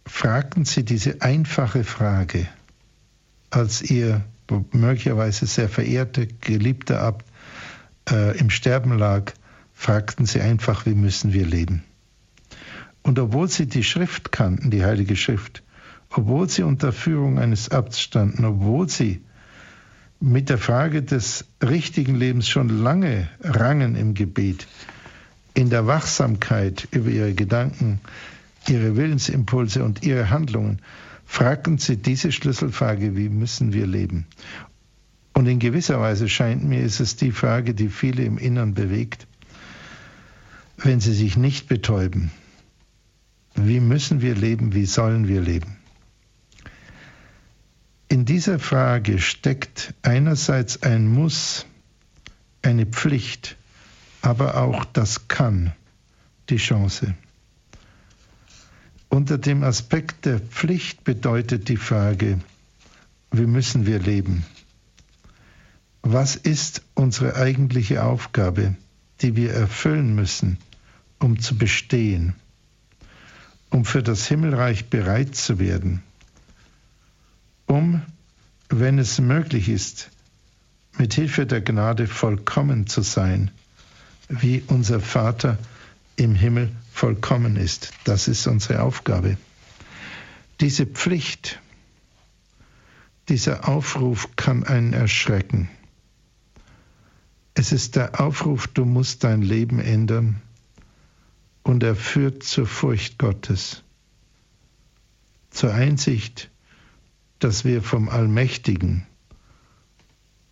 fragten 0.04 0.66
sie 0.66 0.84
diese 0.84 1.22
einfache 1.22 1.84
Frage, 1.84 2.46
als 3.48 3.80
ihr 3.80 4.24
möglicherweise 4.72 5.46
sehr 5.46 5.70
verehrter, 5.70 6.26
geliebter 6.26 7.00
Abt 7.00 7.24
äh, 8.10 8.36
im 8.38 8.50
Sterben 8.50 8.96
lag, 8.98 9.32
fragten 9.72 10.26
sie 10.26 10.42
einfach, 10.42 10.84
wie 10.84 10.94
müssen 10.94 11.32
wir 11.32 11.46
leben? 11.46 11.82
Und 13.08 13.18
obwohl 13.18 13.48
sie 13.48 13.64
die 13.64 13.84
Schrift 13.84 14.32
kannten, 14.32 14.70
die 14.70 14.84
Heilige 14.84 15.16
Schrift, 15.16 15.62
obwohl 16.10 16.46
sie 16.50 16.62
unter 16.62 16.92
Führung 16.92 17.38
eines 17.38 17.70
Abts 17.70 18.02
standen, 18.02 18.44
obwohl 18.44 18.90
sie 18.90 19.22
mit 20.20 20.50
der 20.50 20.58
Frage 20.58 21.02
des 21.02 21.46
richtigen 21.62 22.16
Lebens 22.16 22.50
schon 22.50 22.68
lange 22.68 23.26
rangen 23.40 23.96
im 23.96 24.12
Gebet, 24.12 24.66
in 25.54 25.70
der 25.70 25.86
Wachsamkeit 25.86 26.86
über 26.90 27.08
ihre 27.08 27.32
Gedanken, 27.32 28.00
ihre 28.68 28.94
Willensimpulse 28.94 29.84
und 29.84 30.02
ihre 30.04 30.28
Handlungen, 30.28 30.82
fragten 31.24 31.78
sie 31.78 31.96
diese 31.96 32.30
Schlüsselfrage, 32.30 33.16
wie 33.16 33.30
müssen 33.30 33.72
wir 33.72 33.86
leben? 33.86 34.26
Und 35.32 35.46
in 35.46 35.60
gewisser 35.60 35.98
Weise 35.98 36.28
scheint 36.28 36.62
mir, 36.62 36.82
ist 36.82 37.00
es 37.00 37.16
die 37.16 37.32
Frage, 37.32 37.72
die 37.72 37.88
viele 37.88 38.24
im 38.24 38.36
Innern 38.36 38.74
bewegt, 38.74 39.26
wenn 40.76 41.00
sie 41.00 41.14
sich 41.14 41.38
nicht 41.38 41.68
betäuben. 41.68 42.32
Wie 43.60 43.80
müssen 43.80 44.20
wir 44.20 44.36
leben? 44.36 44.72
Wie 44.72 44.86
sollen 44.86 45.26
wir 45.26 45.40
leben? 45.40 45.76
In 48.08 48.24
dieser 48.24 48.60
Frage 48.60 49.18
steckt 49.18 49.94
einerseits 50.02 50.84
ein 50.84 51.08
Muss, 51.08 51.66
eine 52.62 52.86
Pflicht, 52.86 53.56
aber 54.22 54.58
auch 54.58 54.84
das 54.84 55.26
Kann, 55.26 55.72
die 56.50 56.58
Chance. 56.58 57.16
Unter 59.08 59.38
dem 59.38 59.64
Aspekt 59.64 60.24
der 60.24 60.38
Pflicht 60.38 61.02
bedeutet 61.02 61.68
die 61.68 61.76
Frage, 61.76 62.38
wie 63.32 63.46
müssen 63.46 63.86
wir 63.86 63.98
leben? 63.98 64.44
Was 66.02 66.36
ist 66.36 66.82
unsere 66.94 67.34
eigentliche 67.34 68.04
Aufgabe, 68.04 68.76
die 69.20 69.34
wir 69.34 69.52
erfüllen 69.52 70.14
müssen, 70.14 70.58
um 71.18 71.40
zu 71.40 71.58
bestehen, 71.58 72.36
um 73.70 73.84
für 73.84 74.02
das 74.02 74.26
Himmelreich 74.26 74.86
bereit 74.90 75.34
zu 75.34 75.58
werden, 75.58 76.02
um, 77.66 78.02
wenn 78.68 78.98
es 78.98 79.18
möglich 79.20 79.68
ist, 79.68 80.10
mit 80.96 81.14
Hilfe 81.14 81.46
der 81.46 81.60
Gnade 81.60 82.06
vollkommen 82.06 82.86
zu 82.86 83.02
sein, 83.02 83.50
wie 84.28 84.62
unser 84.66 85.00
Vater 85.00 85.58
im 86.16 86.34
Himmel 86.34 86.70
vollkommen 86.92 87.56
ist. 87.56 87.92
Das 88.04 88.28
ist 88.28 88.46
unsere 88.46 88.82
Aufgabe. 88.82 89.36
Diese 90.60 90.86
Pflicht, 90.86 91.60
dieser 93.28 93.68
Aufruf 93.68 94.28
kann 94.36 94.64
einen 94.64 94.92
erschrecken. 94.92 95.68
Es 97.54 97.72
ist 97.72 97.96
der 97.96 98.20
Aufruf, 98.20 98.66
du 98.66 98.84
musst 98.84 99.24
dein 99.24 99.42
Leben 99.42 99.78
ändern 99.78 100.42
und 101.68 101.82
er 101.82 101.94
führt 101.94 102.42
zur 102.42 102.66
Furcht 102.66 103.18
Gottes, 103.18 103.82
zur 105.50 105.74
Einsicht, 105.74 106.50
dass 107.40 107.66
wir 107.66 107.82
vom 107.82 108.08
Allmächtigen, 108.08 109.06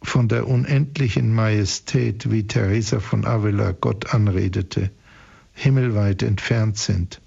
von 0.03 0.29
der 0.29 0.47
unendlichen 0.47 1.35
Majestät, 1.35 2.31
wie 2.31 2.47
Teresa 2.47 3.01
von 3.01 3.25
Avila 3.25 3.73
Gott 3.73 4.13
anredete, 4.13 4.91
himmelweit 5.55 6.23
entfernt 6.23 6.77
sind, 6.77 7.23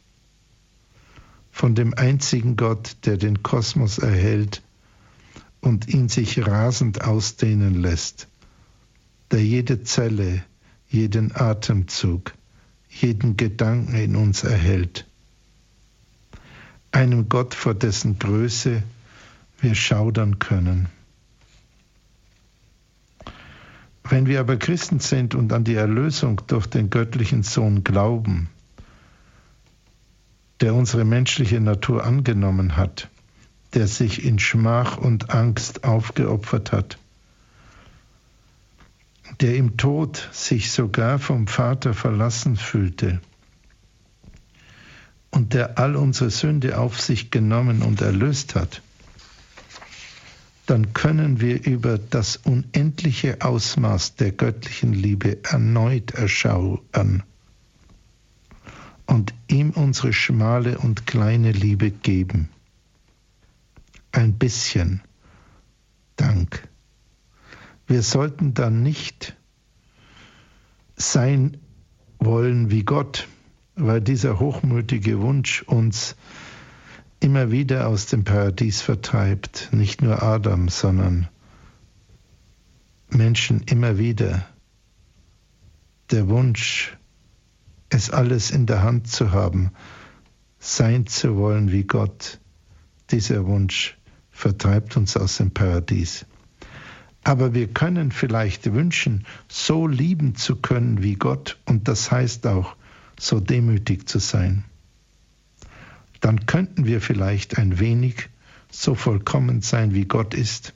von 1.49 1.73
dem 1.73 1.95
einzigen 1.95 2.57
Gott, 2.57 2.97
der 3.05 3.17
den 3.17 3.41
Kosmos 3.41 3.97
erhält 3.97 4.61
und 5.61 5.87
ihn 5.87 6.09
sich 6.09 6.45
rasend 6.45 7.01
ausdehnen 7.01 7.73
lässt 7.73 8.27
der 9.31 9.43
jede 9.43 9.83
Zelle, 9.83 10.43
jeden 10.87 11.35
Atemzug, 11.35 12.33
jeden 12.89 13.37
Gedanken 13.37 13.95
in 13.95 14.15
uns 14.15 14.43
erhält. 14.43 15.05
Einem 16.91 17.29
Gott, 17.29 17.53
vor 17.53 17.75
dessen 17.75 18.19
Größe 18.19 18.83
wir 19.61 19.75
schaudern 19.75 20.39
können. 20.39 20.89
Wenn 24.03 24.25
wir 24.25 24.39
aber 24.39 24.57
Christen 24.57 24.99
sind 24.99 25.35
und 25.35 25.53
an 25.53 25.63
die 25.63 25.75
Erlösung 25.75 26.41
durch 26.47 26.65
den 26.65 26.89
göttlichen 26.89 27.43
Sohn 27.43 27.83
glauben, 27.83 28.49
der 30.61 30.73
unsere 30.73 31.05
menschliche 31.05 31.61
Natur 31.61 32.03
angenommen 32.03 32.75
hat, 32.75 33.09
der 33.75 33.87
sich 33.87 34.25
in 34.25 34.39
Schmach 34.39 34.97
und 34.97 35.29
Angst 35.29 35.83
aufgeopfert 35.83 36.71
hat, 36.71 36.97
der 39.39 39.55
im 39.55 39.77
Tod 39.77 40.29
sich 40.31 40.71
sogar 40.71 41.19
vom 41.19 41.47
Vater 41.47 41.93
verlassen 41.93 42.55
fühlte 42.55 43.21
und 45.31 45.53
der 45.53 45.77
all 45.77 45.95
unsere 45.95 46.29
Sünde 46.29 46.77
auf 46.77 46.99
sich 46.99 47.31
genommen 47.31 47.81
und 47.81 48.01
erlöst 48.01 48.55
hat, 48.55 48.81
dann 50.65 50.93
können 50.93 51.41
wir 51.41 51.65
über 51.65 51.97
das 51.97 52.37
unendliche 52.37 53.41
Ausmaß 53.41 54.15
der 54.15 54.31
göttlichen 54.31 54.93
Liebe 54.93 55.43
erneut 55.43 56.11
erschauen 56.11 57.23
und 59.07 59.33
ihm 59.47 59.71
unsere 59.71 60.13
schmale 60.13 60.77
und 60.77 61.07
kleine 61.07 61.51
Liebe 61.51 61.89
geben. 61.89 62.49
Ein 64.11 64.33
bisschen 64.33 65.01
Dank. 66.15 66.67
Wir 67.89 68.03
sollten 68.03 68.53
dann 68.53 68.83
nicht 68.83 69.35
sein 70.95 71.57
wollen 72.19 72.69
wie 72.69 72.83
Gott, 72.83 73.27
weil 73.73 73.99
dieser 73.99 74.39
hochmütige 74.39 75.21
Wunsch 75.21 75.63
uns 75.63 76.15
immer 77.19 77.49
wieder 77.49 77.87
aus 77.87 78.05
dem 78.05 78.25
Paradies 78.25 78.83
vertreibt, 78.83 79.69
nicht 79.71 80.03
nur 80.03 80.21
Adam, 80.21 80.69
sondern 80.69 81.29
Menschen 83.09 83.61
immer 83.63 83.97
wieder. 83.97 84.45
Der 86.11 86.29
Wunsch, 86.29 86.95
es 87.89 88.11
alles 88.11 88.51
in 88.51 88.67
der 88.67 88.83
Hand 88.83 89.07
zu 89.07 89.31
haben, 89.31 89.71
sein 90.59 91.07
zu 91.07 91.37
wollen 91.37 91.71
wie 91.71 91.85
Gott, 91.85 92.39
dieser 93.09 93.47
Wunsch 93.47 93.97
vertreibt 94.29 94.95
uns 94.95 95.17
aus 95.17 95.37
dem 95.37 95.49
Paradies. 95.49 96.27
Aber 97.23 97.53
wir 97.53 97.67
können 97.67 98.11
vielleicht 98.11 98.73
wünschen, 98.73 99.25
so 99.47 99.87
lieben 99.87 100.35
zu 100.35 100.55
können 100.55 101.03
wie 101.03 101.15
Gott, 101.15 101.57
und 101.65 101.87
das 101.87 102.11
heißt 102.11 102.47
auch, 102.47 102.75
so 103.19 103.39
demütig 103.39 104.07
zu 104.07 104.19
sein 104.19 104.63
dann 106.19 106.45
könnten 106.45 106.85
wir 106.85 107.01
vielleicht 107.01 107.57
ein 107.57 107.79
wenig 107.79 108.29
so 108.71 108.95
vollkommen 108.95 109.61
sein, 109.61 109.93
wie 109.93 110.05
Gott 110.05 110.33
ist. 110.33 110.73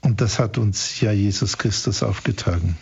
Und 0.00 0.20
das 0.20 0.38
hat 0.38 0.58
uns 0.58 1.00
ja 1.00 1.12
Jesus 1.12 1.58
Christus 1.58 2.02
aufgetragen. 2.02 2.76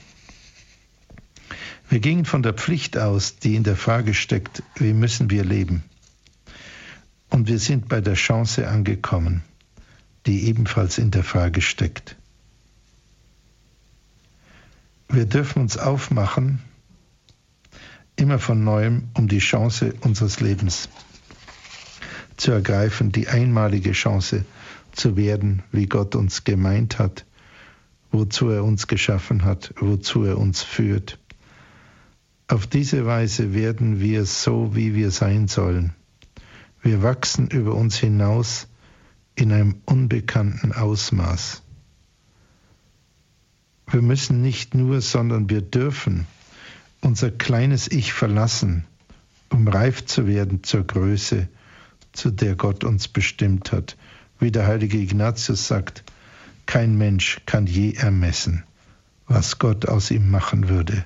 Wir 1.88 2.00
gingen 2.00 2.24
von 2.24 2.42
der 2.42 2.54
Pflicht 2.54 2.96
aus, 2.96 3.36
die 3.36 3.56
in 3.56 3.64
der 3.64 3.76
Frage 3.76 4.14
steckt, 4.14 4.62
wie 4.76 4.92
müssen 4.92 5.30
wir 5.30 5.44
leben? 5.44 5.84
Und 7.30 7.48
wir 7.48 7.58
sind 7.58 7.88
bei 7.88 8.00
der 8.00 8.14
Chance 8.14 8.68
angekommen, 8.68 9.42
die 10.26 10.46
ebenfalls 10.46 10.98
in 10.98 11.10
der 11.10 11.24
Frage 11.24 11.60
steckt. 11.60 12.16
Wir 15.08 15.26
dürfen 15.26 15.62
uns 15.62 15.76
aufmachen, 15.76 16.62
immer 18.16 18.38
von 18.38 18.64
neuem 18.64 19.08
um 19.14 19.28
die 19.28 19.38
Chance 19.38 19.94
unseres 20.00 20.40
Lebens 20.40 20.88
zu 22.36 22.52
ergreifen, 22.52 23.12
die 23.12 23.28
einmalige 23.28 23.92
Chance 23.92 24.44
zu 24.92 25.16
werden, 25.16 25.62
wie 25.72 25.86
Gott 25.86 26.14
uns 26.14 26.44
gemeint 26.44 26.98
hat, 26.98 27.26
wozu 28.10 28.48
er 28.48 28.64
uns 28.64 28.86
geschaffen 28.86 29.44
hat, 29.44 29.74
wozu 29.78 30.24
er 30.24 30.38
uns 30.38 30.62
führt. 30.62 31.18
Auf 32.46 32.66
diese 32.66 33.06
Weise 33.06 33.54
werden 33.54 34.00
wir 34.00 34.24
so, 34.26 34.74
wie 34.74 34.94
wir 34.94 35.10
sein 35.10 35.48
sollen. 35.48 35.94
Wir 36.82 37.02
wachsen 37.02 37.48
über 37.48 37.74
uns 37.74 37.96
hinaus 37.96 38.68
in 39.34 39.52
einem 39.52 39.76
unbekannten 39.84 40.72
Ausmaß. 40.72 41.62
Wir 43.90 44.02
müssen 44.02 44.40
nicht 44.42 44.74
nur, 44.74 45.00
sondern 45.00 45.50
wir 45.50 45.60
dürfen 45.60 46.26
unser 47.00 47.30
kleines 47.30 47.90
Ich 47.90 48.12
verlassen, 48.12 48.84
um 49.50 49.68
reif 49.68 50.06
zu 50.06 50.26
werden 50.26 50.64
zur 50.64 50.84
Größe, 50.84 51.48
zu 52.12 52.30
der 52.30 52.56
Gott 52.56 52.82
uns 52.82 53.08
bestimmt 53.08 53.72
hat. 53.72 53.96
Wie 54.38 54.50
der 54.50 54.66
heilige 54.66 54.98
Ignatius 54.98 55.66
sagt, 55.66 56.04
kein 56.66 56.96
Mensch 56.96 57.40
kann 57.46 57.66
je 57.66 57.92
ermessen, 57.92 58.64
was 59.26 59.58
Gott 59.58 59.86
aus 59.86 60.10
ihm 60.10 60.30
machen 60.30 60.68
würde, 60.68 61.04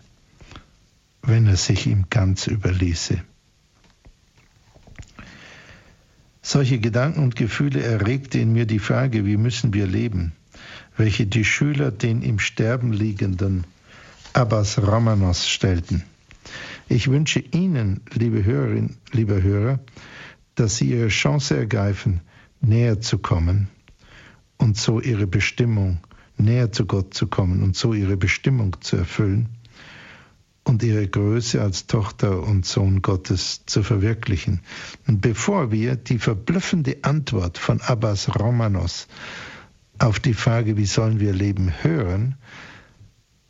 wenn 1.22 1.46
er 1.46 1.56
sich 1.56 1.86
ihm 1.86 2.06
ganz 2.10 2.46
überließe. 2.46 3.22
Solche 6.50 6.78
Gedanken 6.78 7.22
und 7.24 7.36
Gefühle 7.36 7.82
erregte 7.82 8.38
in 8.38 8.54
mir 8.54 8.64
die 8.64 8.78
Frage, 8.78 9.26
wie 9.26 9.36
müssen 9.36 9.74
wir 9.74 9.86
leben, 9.86 10.32
welche 10.96 11.26
die 11.26 11.44
Schüler 11.44 11.90
den 11.90 12.22
im 12.22 12.38
Sterben 12.38 12.90
liegenden 12.90 13.64
Abbas 14.32 14.78
Romanos 14.78 15.46
stellten. 15.46 16.04
Ich 16.88 17.10
wünsche 17.10 17.40
Ihnen, 17.40 18.00
liebe 18.14 18.46
Hörerinnen, 18.46 18.96
liebe 19.12 19.42
Hörer, 19.42 19.78
dass 20.54 20.78
Sie 20.78 20.92
Ihre 20.92 21.08
Chance 21.08 21.54
ergreifen, 21.54 22.22
näher 22.62 22.98
zu 23.02 23.18
kommen 23.18 23.68
und 24.56 24.78
so 24.78 25.02
Ihre 25.02 25.26
Bestimmung, 25.26 25.98
näher 26.38 26.72
zu 26.72 26.86
Gott 26.86 27.12
zu 27.12 27.26
kommen 27.26 27.62
und 27.62 27.76
so 27.76 27.92
Ihre 27.92 28.16
Bestimmung 28.16 28.80
zu 28.80 28.96
erfüllen 28.96 29.50
und 30.68 30.82
Ihre 30.82 31.08
Größe 31.08 31.60
als 31.60 31.86
Tochter 31.86 32.42
und 32.42 32.66
Sohn 32.66 33.02
Gottes 33.02 33.62
zu 33.66 33.82
verwirklichen. 33.82 34.60
Und 35.06 35.20
bevor 35.20 35.72
wir 35.72 35.96
die 35.96 36.18
verblüffende 36.18 36.98
Antwort 37.02 37.58
von 37.58 37.80
Abbas 37.80 38.38
Romanos 38.38 39.08
auf 39.98 40.20
die 40.20 40.34
Frage, 40.34 40.76
wie 40.76 40.86
sollen 40.86 41.20
wir 41.20 41.32
leben, 41.32 41.72
hören, 41.82 42.36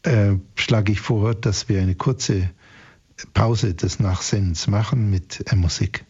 äh, 0.03 0.35
schlage 0.55 0.93
ich 0.93 1.01
vor, 1.01 1.35
dass 1.35 1.69
wir 1.69 1.81
eine 1.83 1.95
kurze 1.95 2.51
Pause 3.35 3.75
des 3.75 3.99
Nachsinnens 3.99 4.67
machen 4.69 5.11
mit 5.11 5.45
äh, 5.51 5.57
Musik. 5.57 6.05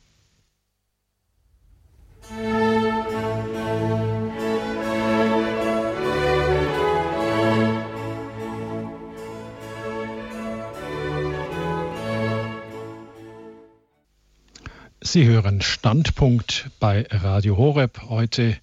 Sie 15.10 15.24
hören 15.24 15.62
Standpunkt 15.62 16.68
bei 16.80 17.06
Radio 17.08 17.56
Horeb 17.56 18.10
heute 18.10 18.58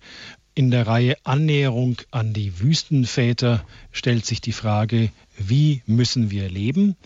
in 0.54 0.70
der 0.70 0.86
Reihe 0.86 1.18
Annäherung 1.24 1.98
an 2.12 2.34
die 2.34 2.60
Wüstenväter 2.60 3.66
stellt 3.92 4.28
sich 4.28 4.42
die 4.42 4.52
Frage, 4.52 5.10
wie 5.40 5.82
müssen 5.88 6.30
wir 6.30 6.48
leben? 6.48 6.98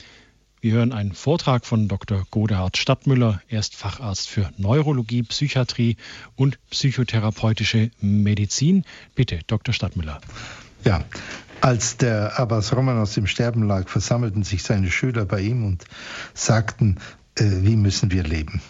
Wir 0.60 0.74
hören 0.74 0.92
einen 0.92 1.14
Vortrag 1.14 1.66
von 1.66 1.88
Dr. 1.88 2.28
Godehard 2.30 2.76
Stadtmüller. 2.76 3.42
Er 3.48 3.62
ist 3.62 3.78
Facharzt 3.78 4.28
für 4.28 4.52
Neurologie, 4.58 5.24
Psychiatrie 5.24 5.96
und 6.36 6.60
psychotherapeutische 6.70 7.92
Medizin. 8.02 8.84
Bitte, 9.16 9.40
Dr. 9.48 9.74
Stadtmüller. 9.74 10.20
Ja, 10.84 11.06
als 11.62 11.96
der 11.96 12.38
Abbas 12.38 12.76
Romanos 12.76 13.16
im 13.16 13.26
Sterben 13.26 13.64
lag, 13.64 13.88
versammelten 13.88 14.44
sich 14.44 14.64
seine 14.64 14.92
Schüler 14.92 15.24
bei 15.24 15.40
ihm 15.40 15.64
und 15.64 15.86
sagten, 16.34 16.98
äh, 17.36 17.46
wie 17.62 17.78
müssen 17.78 18.12
wir 18.12 18.24
leben? 18.24 18.62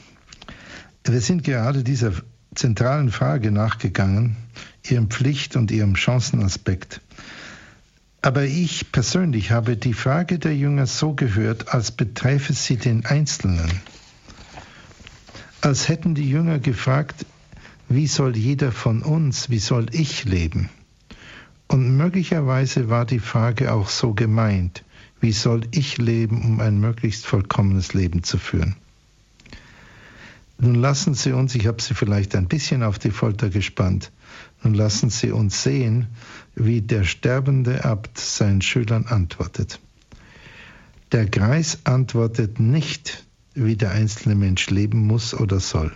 Wir 1.12 1.22
sind 1.22 1.43
gerade 1.43 1.84
dieser 1.84 2.12
zentralen 2.54 3.12
Frage 3.12 3.50
nachgegangen, 3.50 4.36
ihrem 4.88 5.10
Pflicht- 5.10 5.56
und 5.56 5.72
ihrem 5.72 5.95
Chancenaspekt. 5.95 7.02
Aber 8.22 8.43
ich 8.43 8.91
persönlich 8.91 9.50
habe 9.50 9.76
die 9.76 9.93
Frage 9.93 10.38
der 10.38 10.56
Jünger 10.56 10.86
so 10.86 11.13
gehört, 11.13 11.74
als 11.74 11.91
beträfe 11.91 12.54
sie 12.54 12.78
den 12.78 13.08
Einzelnen. 13.08 13.72
Als 15.62 15.89
hätten 15.89 16.13
die 16.13 16.30
Jünger 16.30 16.60
gefragt, 16.60 17.26
wie 17.88 18.06
soll 18.06 18.38
jeder 18.38 18.72
von 18.72 19.02
uns, 19.02 19.50
wie 19.50 19.60
soll 19.60 19.88
ich 19.91 20.26
leben? 20.26 20.69
Und 21.67 21.98
möglicherweise 21.98 22.89
war 22.89 23.06
die 23.06 23.19
Frage 23.19 23.74
auch 23.74 23.89
so 23.89 24.13
gemeint, 24.13 24.84
wie 25.22 25.32
soll 25.32 25.62
ich 25.72 25.98
leben, 25.98 26.43
um 26.45 26.60
ein 26.60 26.80
möglichst 26.80 27.26
vollkommenes 27.26 27.95
Leben 27.95 28.22
zu 28.22 28.38
führen? 28.38 28.76
Nun 30.62 30.76
lassen 30.76 31.13
Sie 31.13 31.32
uns, 31.32 31.56
ich 31.56 31.67
habe 31.67 31.82
Sie 31.82 31.93
vielleicht 31.93 32.36
ein 32.36 32.48
bisschen 32.48 32.84
auf 32.84 33.00
die 33.00 33.12
Folter 33.12 33.50
gespannt, 33.50 34.12
nun 34.62 34.74
lassen 34.74 35.10
Sie 35.10 35.32
uns 35.32 35.63
sehen, 35.63 36.08
wie 36.54 36.82
der 36.82 37.06
sterbende 37.06 37.86
Abt 37.86 38.17
seinen 38.17 38.62
Schülern 38.62 39.06
antwortet. 39.06 39.80
Der 41.13 41.26
Greis 41.26 41.80
antwortet 41.86 42.60
nicht, 42.60 43.26
wie 43.54 43.78
der 43.78 43.91
einzelne 43.91 44.36
Mensch 44.36 44.69
leben 44.69 45.08
muss 45.08 45.34
oder 45.34 45.62
soll. 45.62 45.93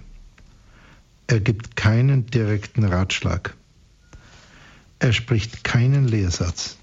Er 1.28 1.42
gibt 1.42 1.76
keinen 1.76 2.26
direkten 2.28 2.86
Ratschlag. 2.86 3.56
Er 5.00 5.12
spricht 5.12 5.66
keinen 5.66 6.08
Lehrsatz. 6.08 6.78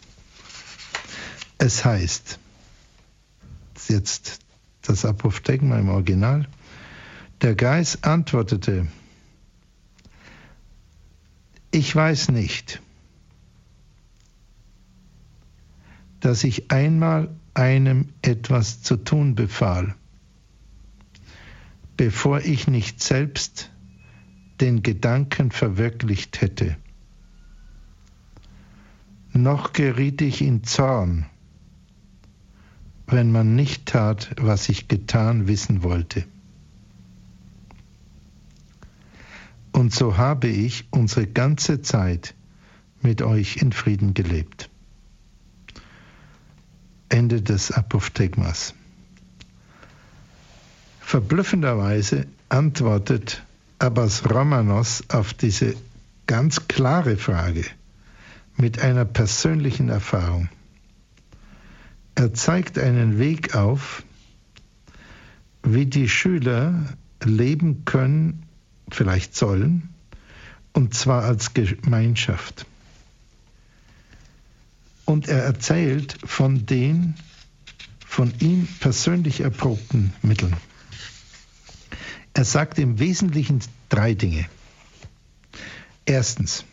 Es 1.57 1.85
heißt, 1.85 2.39
jetzt 3.89 4.41
das 4.83 5.05
Apophthegma 5.05 5.79
im 5.79 5.89
Original, 5.89 6.47
der 7.43 7.55
Geist 7.55 8.05
antwortete, 8.05 8.87
ich 11.71 11.95
weiß 11.95 12.31
nicht, 12.31 12.83
dass 16.21 16.45
ich 16.45 16.71
einmal 16.71 17.35
einem 17.55 18.09
etwas 18.21 18.83
zu 18.83 18.97
tun 18.97 19.35
befahl, 19.35 19.95
bevor 21.97 22.41
ich 22.41 22.67
nicht 22.69 23.03
selbst 23.03 23.71
den 24.61 24.83
Gedanken 24.83 25.51
verwirklicht 25.51 26.43
hätte. 26.43 26.77
Noch 29.33 29.73
geriet 29.73 30.21
ich 30.21 30.43
in 30.43 30.65
Zorn, 30.65 31.25
wenn 33.07 33.33
man 33.33 33.55
nicht 33.55 33.87
tat, 33.87 34.35
was 34.39 34.69
ich 34.69 34.89
getan 34.89 35.47
wissen 35.49 35.83
wollte. 35.83 36.27
Und 39.73 39.95
so 39.95 40.17
habe 40.17 40.49
ich 40.49 40.89
unsere 40.91 41.27
ganze 41.27 41.83
Zeit 41.83 42.35
mit 43.03 43.23
euch 43.23 43.57
in 43.57 43.73
Frieden 43.73 44.15
gelebt. 44.15 44.69
Ende 47.09 47.43
des 47.43 47.73
Apophthegmas. 47.73 48.75
Verblüffenderweise 51.01 52.27
antwortet 52.49 53.43
Abbas 53.79 54.31
Romanos 54.31 55.03
auf 55.09 55.35
diese 55.35 55.75
ganz 56.27 56.69
klare 56.69 57.17
Frage 57.17 57.65
mit 58.57 58.81
einer 58.81 59.05
persönlichen 59.05 59.89
Erfahrung. 59.89 60.49
Er 62.15 62.35
zeigt 62.35 62.79
einen 62.79 63.19
Weg 63.19 63.57
auf, 63.57 64.05
wie 65.63 65.87
die 65.87 66.09
Schüler 66.09 66.85
leben 67.25 67.85
können, 67.85 68.47
vielleicht 68.95 69.37
sollen, 69.37 69.89
und 70.73 70.95
zwar 70.95 71.25
als 71.25 71.55
Gemeinschaft. 71.55 72.67
Und 75.05 75.29
er 75.29 75.43
erzählt 75.43 76.17
von 76.25 76.67
den 76.67 77.15
von 78.11 78.35
ihm 78.41 78.67
persönlich 78.81 79.41
erprobten 79.41 80.13
Mitteln. 80.21 80.57
Er 82.35 82.45
sagt 82.45 82.79
im 82.81 82.99
Wesentlichen 82.99 83.61
drei 83.89 84.15
Dinge. 84.15 84.47
Erstens, 86.07 86.65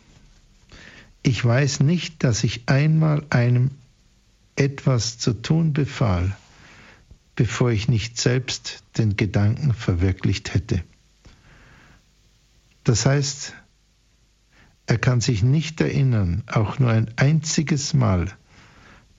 ich 1.22 1.44
weiß 1.44 1.80
nicht, 1.80 2.24
dass 2.24 2.42
ich 2.42 2.68
einmal 2.68 3.24
einem 3.30 3.70
etwas 4.56 5.18
zu 5.18 5.32
tun 5.32 5.72
befahl, 5.72 6.36
bevor 7.36 7.70
ich 7.70 7.86
nicht 7.86 8.18
selbst 8.18 8.82
den 8.96 9.16
Gedanken 9.16 9.72
verwirklicht 9.74 10.54
hätte. 10.54 10.82
Das 12.88 13.04
heißt, 13.04 13.52
er 14.86 14.96
kann 14.96 15.20
sich 15.20 15.42
nicht 15.42 15.78
erinnern, 15.82 16.42
auch 16.46 16.78
nur 16.78 16.90
ein 16.90 17.10
einziges 17.16 17.92
Mal 17.92 18.32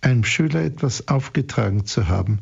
einem 0.01 0.23
Schüler 0.23 0.63
etwas 0.63 1.07
aufgetragen 1.07 1.85
zu 1.85 2.07
haben, 2.07 2.39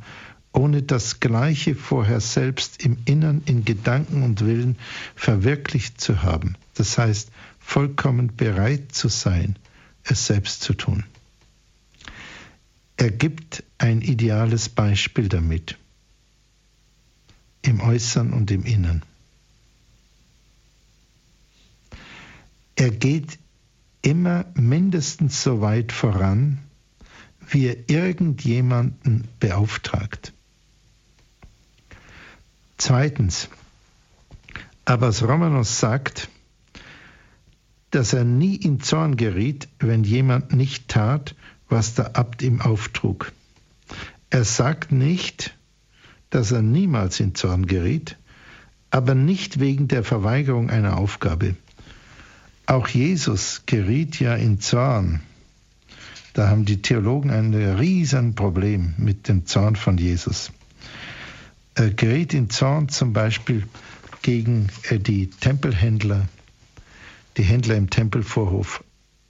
ohne 0.54 0.84
das 0.84 1.20
Gleiche 1.20 1.76
vorher 1.76 2.22
selbst 2.22 2.82
im 2.82 3.00
Innern 3.04 3.42
in 3.46 3.66
Gedanken 3.66 4.24
und 4.24 4.46
Willen 4.46 4.78
verwirklicht 5.16 6.00
zu 6.00 6.24
haben. 6.24 6.56
Das 6.76 6.98
heißt, 6.98 7.30
vollkommen 7.60 8.38
bereit 8.38 8.94
zu 8.94 9.10
sein, 9.10 9.58
es 10.04 10.28
selbst 10.28 10.62
zu 10.62 10.76
tun. 10.76 11.04
Er 12.96 13.12
gibt 13.12 13.66
ein 13.80 14.00
ideales 14.02 14.70
Beispiel 14.70 15.28
damit, 15.28 15.78
im 17.64 17.82
Äußeren 17.82 18.32
und 18.32 18.50
im 18.50 18.64
Innern. 18.64 19.04
Er 22.78 22.92
geht 22.92 23.40
immer 24.04 24.46
mindestens 24.54 25.42
so 25.42 25.62
weit 25.62 25.92
voran, 25.92 26.60
wie 27.50 27.66
er 27.66 27.90
irgendjemanden 27.90 29.28
beauftragt. 29.40 30.32
Zweitens, 32.78 33.50
Abbas 34.86 35.24
Romanos 35.24 35.80
sagt, 35.80 36.30
dass 37.90 38.14
er 38.14 38.24
nie 38.24 38.56
in 38.56 38.80
Zorn 38.80 39.18
geriet, 39.18 39.68
wenn 39.80 40.04
jemand 40.04 40.54
nicht 40.54 40.88
tat, 40.88 41.36
was 41.70 41.96
der 41.96 42.16
Abt 42.16 42.44
ihm 42.44 42.62
auftrug. 42.62 43.32
Er 44.30 44.44
sagt 44.44 44.92
nicht, 44.92 45.58
dass 46.30 46.52
er 46.52 46.62
niemals 46.62 47.20
in 47.20 47.34
Zorn 47.34 47.66
geriet, 47.66 48.18
aber 48.92 49.16
nicht 49.16 49.60
wegen 49.60 49.88
der 49.88 50.04
Verweigerung 50.04 50.70
einer 50.70 50.98
Aufgabe. 50.98 51.56
Auch 52.68 52.90
Jesus 52.90 53.62
geriet 53.66 54.20
ja 54.20 54.36
in 54.36 54.60
Zorn. 54.60 55.22
Da 56.34 56.50
haben 56.50 56.66
die 56.66 56.82
Theologen 56.82 57.32
ein 57.32 57.54
Riesenproblem 57.54 58.94
mit 58.98 59.30
dem 59.30 59.46
Zorn 59.46 59.78
von 59.78 59.98
Jesus. 59.98 60.52
Er 61.76 61.92
geriet 61.92 62.34
in 62.34 62.50
Zorn 62.50 62.90
zum 62.90 63.14
Beispiel 63.14 63.64
gegen 64.22 64.68
äh, 64.90 65.00
die 65.00 65.30
Tempelhändler, 65.30 66.28
die 67.38 67.44
Händler 67.44 67.76
im 67.76 67.90
Tempelvorhof 67.90 68.84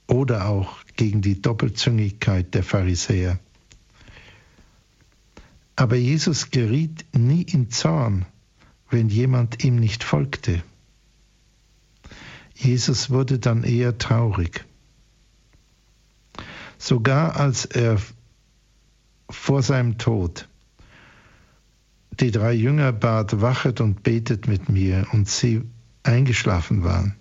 oder 0.08 0.48
auch 0.48 0.78
gegen 0.96 1.22
die 1.22 1.40
Doppelzüngigkeit 1.40 2.56
der 2.56 2.64
Pharisäer. 2.64 3.38
Aber 5.76 5.96
Jesus 5.96 6.50
geriet 6.50 7.06
nie 7.16 7.44
in 7.44 7.70
Zorn, 7.70 8.26
wenn 8.90 9.10
jemand 9.10 9.64
ihm 9.64 9.76
nicht 9.76 10.04
folgte. 10.04 10.64
Jesus 12.58 13.10
wurde 13.12 13.38
dann 13.38 13.64
eher 13.64 13.98
traurig. 13.98 14.66
Sogar 16.80 17.36
als 17.36 17.66
er 17.66 17.98
vor 19.30 19.62
seinem 19.62 19.98
Tod 19.98 20.48
die 22.20 22.32
drei 22.32 22.54
Jünger 22.54 22.92
bat, 22.92 23.42
wachet 23.42 23.80
und 23.80 24.02
betet 24.02 24.48
mit 24.48 24.70
mir, 24.70 25.06
und 25.12 25.30
sie 25.30 25.62
eingeschlafen 26.02 26.84
waren, 26.84 27.16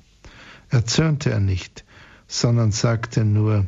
erzürnte 0.70 1.30
er 1.30 1.40
nicht, 1.40 1.84
sondern 2.28 2.72
sagte 2.72 3.24
nur, 3.24 3.66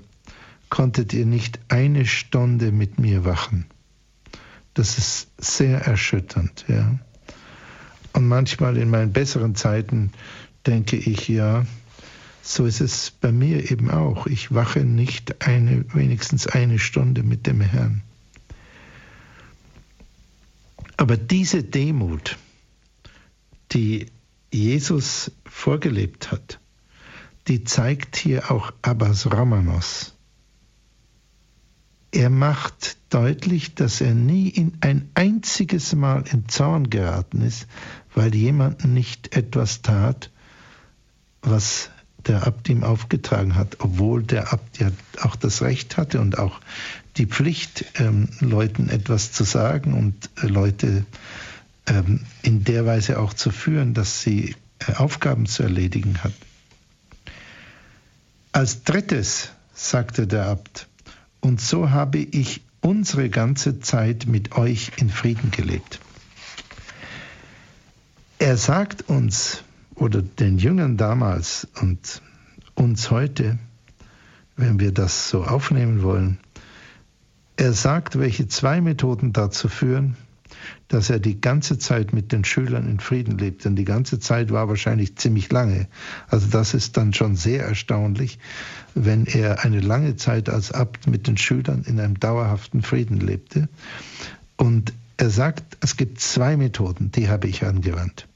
konntet 0.71 1.13
ihr 1.13 1.27
nicht 1.27 1.61
eine 1.69 2.07
Stunde 2.07 2.73
mit 2.73 2.99
mir 2.99 3.27
wachen? 3.27 3.67
Das 4.73 4.97
ist 4.97 5.29
sehr 5.37 5.83
erschütternd, 5.83 6.65
ja. 6.69 6.99
Und 8.15 8.27
manchmal 8.27 8.79
in 8.79 8.89
meinen 8.89 9.13
besseren 9.13 9.55
Zeiten 9.55 10.13
denke 10.67 10.97
ich, 10.97 11.29
ja, 11.29 11.65
so 12.43 12.65
ist 12.65 12.81
es 12.81 13.11
bei 13.11 13.31
mir 13.31 13.71
eben 13.71 13.91
auch. 13.91 14.27
Ich 14.27 14.55
wache 14.55 14.81
nicht 14.81 15.47
eine, 15.47 15.85
wenigstens 15.95 16.47
eine 16.47 16.79
Stunde 16.79 17.23
mit 17.23 17.47
dem 17.47 17.61
Herrn. 17.61 18.03
Aber 20.97 21.17
diese 21.17 21.63
Demut, 21.63 22.37
die 23.73 24.07
Jesus 24.51 25.31
vorgelebt 25.45 26.33
hat, 26.33 26.59
die 27.47 27.65
zeigt 27.65 28.17
hier 28.17 28.51
auch 28.51 28.73
Abbas 28.83 29.31
Romanos. 29.31 30.15
Er 32.11 32.31
macht 32.31 32.97
deutlich, 33.11 33.75
dass 33.75 34.01
er 34.01 34.15
nie 34.15 34.49
in 34.49 34.79
ein 34.81 35.11
einziges 35.15 35.95
Mal 35.95 36.25
in 36.33 36.49
Zorn 36.49 36.89
geraten 36.89 37.43
ist, 37.43 37.67
weil 38.15 38.35
jemand 38.35 38.85
nicht 38.85 39.37
etwas 39.37 39.83
tat, 39.83 40.31
was 41.51 41.91
der 42.27 42.47
Abt 42.47 42.69
ihm 42.69 42.85
aufgetragen 42.85 43.55
hat, 43.55 43.77
obwohl 43.81 44.23
der 44.23 44.53
Abt 44.53 44.79
ja 44.79 44.91
auch 45.21 45.37
das 45.37 45.63
Recht 45.63 45.97
hatte 45.97 46.21
und 46.21 46.39
auch 46.39 46.61
die 47.17 47.27
Pflicht, 47.27 47.85
ähm, 47.97 48.29
Leuten 48.41 48.89
etwas 48.89 49.33
zu 49.33 49.45
sagen 49.45 49.95
und 49.95 50.31
äh, 50.43 50.47
Leute 50.47 51.05
ähm, 51.87 52.21
in 52.43 52.65
der 52.65 52.87
Weise 52.87 53.19
auch 53.19 53.35
zu 53.35 53.51
führen, 53.51 53.95
dass 53.95 54.23
sie 54.23 54.55
äh, 54.81 54.95
Aufgaben 54.95 55.47
zu 55.47 55.63
erledigen 55.63 56.23
hat. 56.23 56.33
Als 58.53 58.83
drittes 58.83 59.51
sagte 59.75 60.27
der 60.27 60.47
Abt, 60.47 60.87
und 61.41 61.61
so 61.61 61.91
habe 61.91 62.19
ich 62.19 62.63
unsere 62.81 63.29
ganze 63.29 63.81
Zeit 63.81 64.27
mit 64.27 64.57
euch 64.57 64.93
in 64.97 65.11
Frieden 65.11 65.51
gelebt. 65.51 66.01
Er 68.39 68.57
sagt 68.57 69.09
uns 69.09 69.63
oder 69.99 70.23
den 70.23 70.59
Jüngern 70.59 70.97
damals 70.97 71.67
und 71.81 72.23
uns 72.75 73.11
heute, 73.11 73.59
wenn 74.57 74.81
wir 74.81 74.93
das 74.93 75.29
so 75.29 75.45
aufnehmen 75.45 76.03
wollen, 76.03 76.39
er 77.57 77.73
sagt, 77.73 78.19
welche 78.19 78.47
zwei 78.47 78.81
Methoden 78.81 79.33
dazu 79.33 79.69
führen, 79.69 80.17
dass 80.87 81.11
er 81.11 81.19
die 81.19 81.41
ganze 81.41 81.79
Zeit 81.79 82.13
mit 82.13 82.33
den 82.33 82.45
Schülern 82.45 82.89
in 82.89 83.01
Frieden 83.01 83.37
lebt. 83.37 83.65
Denn 83.65 83.77
die 83.77 83.85
ganze 83.85 84.21
Zeit 84.21 84.51
war 84.51 84.69
wahrscheinlich 84.69 85.17
ziemlich 85.17 85.51
lange. 85.51 85.89
Also 86.29 86.47
das 86.49 86.73
ist 86.73 86.97
dann 86.97 87.13
schon 87.13 87.37
sehr 87.37 87.65
erstaunlich, 87.65 88.39
wenn 88.95 89.27
er 89.27 89.65
eine 89.65 89.81
lange 89.81 90.17
Zeit 90.17 90.49
als 90.49 90.73
Abt 90.73 91.07
mit 91.07 91.27
den 91.27 91.37
Schülern 91.37 91.83
in 91.87 92.01
einem 92.01 92.19
dauerhaften 92.19 92.83
Frieden 92.83 93.21
lebte. 93.21 93.69
Und 94.57 94.93
er 95.17 95.31
sagt, 95.31 95.77
es 95.81 95.97
gibt 95.97 96.21
zwei 96.21 96.57
Methoden, 96.57 97.11
die 97.11 97.29
habe 97.29 97.49
ich 97.49 97.65
angewandt. 97.65 98.29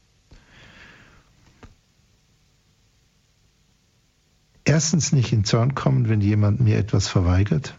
Erstens 4.65 5.13
nicht 5.13 5.33
in 5.33 5.45
Zorn 5.45 5.75
kommen, 5.75 6.09
wenn 6.09 6.21
jemand 6.21 6.61
mir 6.61 6.79
etwas 6.79 7.09
verweigert. 7.09 7.75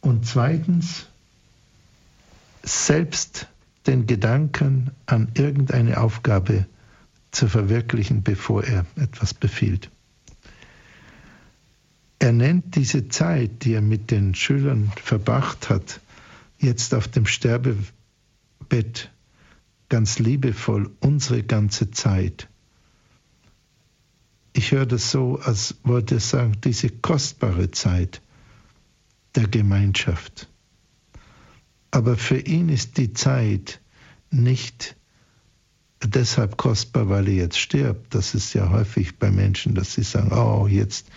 Und 0.00 0.26
zweitens 0.26 1.06
selbst 2.62 3.48
den 3.86 4.06
Gedanken 4.06 4.90
an 5.06 5.30
irgendeine 5.34 6.00
Aufgabe 6.00 6.66
zu 7.30 7.48
verwirklichen, 7.48 8.22
bevor 8.22 8.64
er 8.64 8.86
etwas 8.96 9.34
befiehlt. 9.34 9.90
Er 12.18 12.32
nennt 12.32 12.74
diese 12.76 13.08
Zeit, 13.08 13.64
die 13.64 13.74
er 13.74 13.82
mit 13.82 14.10
den 14.10 14.34
Schülern 14.34 14.90
verbracht 14.96 15.68
hat, 15.68 16.00
jetzt 16.58 16.94
auf 16.94 17.08
dem 17.08 17.26
Sterbebett 17.26 19.10
ganz 19.88 20.18
liebevoll 20.18 20.90
unsere 21.00 21.42
ganze 21.42 21.90
Zeit. 21.90 22.48
Ich 24.56 24.72
höre 24.72 24.86
das 24.86 25.10
so, 25.10 25.38
als 25.38 25.74
wollte 25.82 26.14
er 26.14 26.20
sagen, 26.20 26.56
diese 26.64 26.88
kostbare 26.88 27.72
Zeit 27.72 28.22
der 29.34 29.48
Gemeinschaft. 29.48 30.48
Aber 31.90 32.16
für 32.16 32.38
ihn 32.38 32.70
ist 32.70 32.96
die 32.96 33.12
Zeit 33.12 33.82
nicht 34.30 34.96
deshalb 36.02 36.56
kostbar, 36.56 37.10
weil 37.10 37.28
er 37.28 37.34
jetzt 37.34 37.58
stirbt. 37.58 38.14
Das 38.14 38.34
ist 38.34 38.54
ja 38.54 38.70
häufig 38.70 39.18
bei 39.18 39.30
Menschen, 39.30 39.74
dass 39.74 39.92
sie 39.92 40.02
sagen, 40.02 40.32
oh, 40.32 40.66
jetzt 40.66 41.08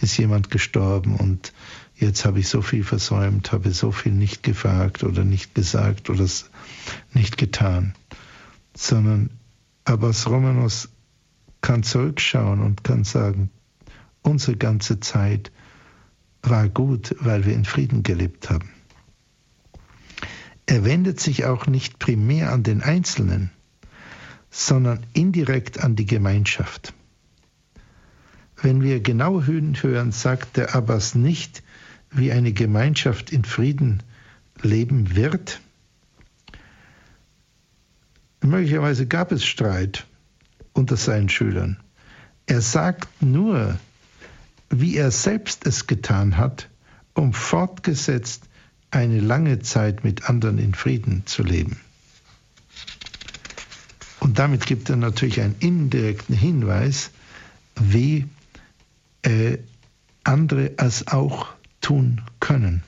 ist 0.00 0.16
jemand 0.16 0.52
gestorben 0.52 1.16
und 1.16 1.52
jetzt 1.96 2.24
habe 2.24 2.38
ich 2.38 2.46
so 2.46 2.62
viel 2.62 2.84
versäumt, 2.84 3.50
habe 3.50 3.72
so 3.72 3.90
viel 3.90 4.12
nicht 4.12 4.44
gefragt 4.44 5.02
oder 5.02 5.24
nicht 5.24 5.56
gesagt 5.56 6.08
oder 6.08 6.24
nicht 7.12 7.36
getan. 7.36 7.94
Sondern 8.76 9.30
Abbas 9.84 10.28
Romanos 10.28 10.88
kann 11.66 11.82
zurückschauen 11.82 12.60
und 12.60 12.84
kann 12.84 13.02
sagen, 13.02 13.50
unsere 14.22 14.56
ganze 14.56 15.00
Zeit 15.00 15.50
war 16.40 16.68
gut, 16.68 17.16
weil 17.18 17.44
wir 17.44 17.54
in 17.54 17.64
Frieden 17.64 18.04
gelebt 18.04 18.50
haben. 18.50 18.70
Er 20.66 20.84
wendet 20.84 21.18
sich 21.18 21.44
auch 21.44 21.66
nicht 21.66 21.98
primär 21.98 22.52
an 22.52 22.62
den 22.62 22.82
Einzelnen, 22.82 23.50
sondern 24.48 25.04
indirekt 25.12 25.82
an 25.82 25.96
die 25.96 26.06
Gemeinschaft. 26.06 26.94
Wenn 28.62 28.80
wir 28.80 29.00
genau 29.00 29.42
hören, 29.42 30.12
sagt 30.12 30.56
der 30.56 30.76
Abbas 30.76 31.16
nicht, 31.16 31.64
wie 32.12 32.30
eine 32.30 32.52
Gemeinschaft 32.52 33.32
in 33.32 33.44
Frieden 33.44 34.04
leben 34.62 35.16
wird. 35.16 35.60
Möglicherweise 38.40 39.08
gab 39.08 39.32
es 39.32 39.44
Streit 39.44 40.06
unter 40.76 40.96
seinen 40.96 41.28
Schülern. 41.28 41.78
Er 42.46 42.60
sagt 42.60 43.22
nur, 43.22 43.78
wie 44.70 44.96
er 44.96 45.10
selbst 45.10 45.66
es 45.66 45.86
getan 45.86 46.36
hat, 46.36 46.68
um 47.14 47.32
fortgesetzt 47.32 48.44
eine 48.90 49.20
lange 49.20 49.60
Zeit 49.60 50.04
mit 50.04 50.28
anderen 50.28 50.58
in 50.58 50.74
Frieden 50.74 51.26
zu 51.26 51.42
leben. 51.42 51.78
Und 54.20 54.38
damit 54.38 54.66
gibt 54.66 54.90
er 54.90 54.96
natürlich 54.96 55.40
einen 55.40 55.56
indirekten 55.60 56.34
Hinweis, 56.34 57.10
wie 57.80 58.26
äh, 59.22 59.58
andere 60.24 60.78
es 60.78 61.06
auch 61.08 61.48
tun 61.80 62.22
können. 62.40 62.82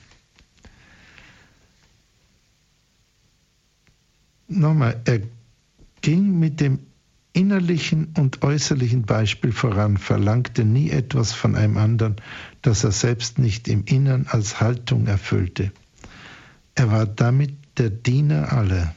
Nochmal, 4.47 4.99
er 5.05 5.21
ging 6.01 6.39
mit 6.39 6.59
dem 6.59 6.79
innerlichen 7.39 8.13
und 8.17 8.43
äußerlichen 8.43 9.03
Beispiel 9.03 9.53
voran, 9.53 9.95
verlangte 9.95 10.65
nie 10.65 10.89
etwas 10.89 11.31
von 11.31 11.55
einem 11.55 11.77
anderen, 11.77 12.17
das 12.61 12.83
er 12.83 12.91
selbst 12.91 13.39
nicht 13.39 13.69
im 13.69 13.85
Innern 13.85 14.27
als 14.29 14.59
Haltung 14.59 15.07
erfüllte. 15.07 15.71
Er 16.75 16.91
war 16.91 17.05
damit 17.05 17.53
der 17.77 17.89
Diener 17.89 18.51
aller. 18.51 18.93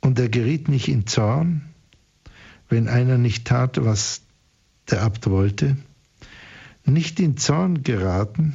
Und 0.00 0.20
er 0.20 0.28
geriet 0.28 0.68
nicht 0.68 0.86
in 0.86 1.08
Zorn, 1.08 1.62
wenn 2.68 2.86
einer 2.86 3.18
nicht 3.18 3.44
tat, 3.44 3.84
was 3.84 4.22
der 4.88 5.02
Abt 5.02 5.28
wollte. 5.28 5.76
Nicht 6.84 7.18
in 7.18 7.36
Zorn 7.36 7.82
geraten 7.82 8.54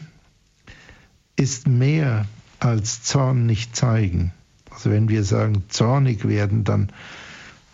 ist 1.35 1.67
mehr 1.67 2.27
als 2.59 3.03
Zorn 3.03 3.45
nicht 3.45 3.75
zeigen. 3.75 4.31
Also 4.69 4.89
wenn 4.89 5.09
wir 5.09 5.25
sagen 5.25 5.65
zornig 5.67 6.25
werden, 6.25 6.63
dann 6.63 6.93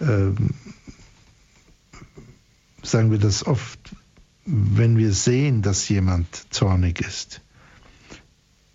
ähm, 0.01 0.51
sagen 2.83 3.11
wir 3.11 3.19
das 3.19 3.45
oft, 3.45 3.79
wenn 4.45 4.97
wir 4.97 5.11
sehen, 5.11 5.61
dass 5.61 5.89
jemand 5.89 6.53
zornig 6.53 7.01
ist. 7.01 7.41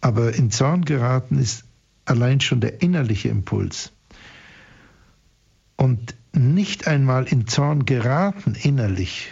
Aber 0.00 0.35
in 0.35 0.50
Zorn 0.50 0.85
geraten 0.85 1.38
ist 1.38 1.64
allein 2.04 2.40
schon 2.40 2.61
der 2.61 2.82
innerliche 2.82 3.28
Impuls. 3.28 3.92
Und 5.76 6.14
nicht 6.32 6.87
einmal 6.87 7.24
in 7.24 7.46
Zorn 7.46 7.87
geraten 7.87 8.54
innerlich 8.54 9.30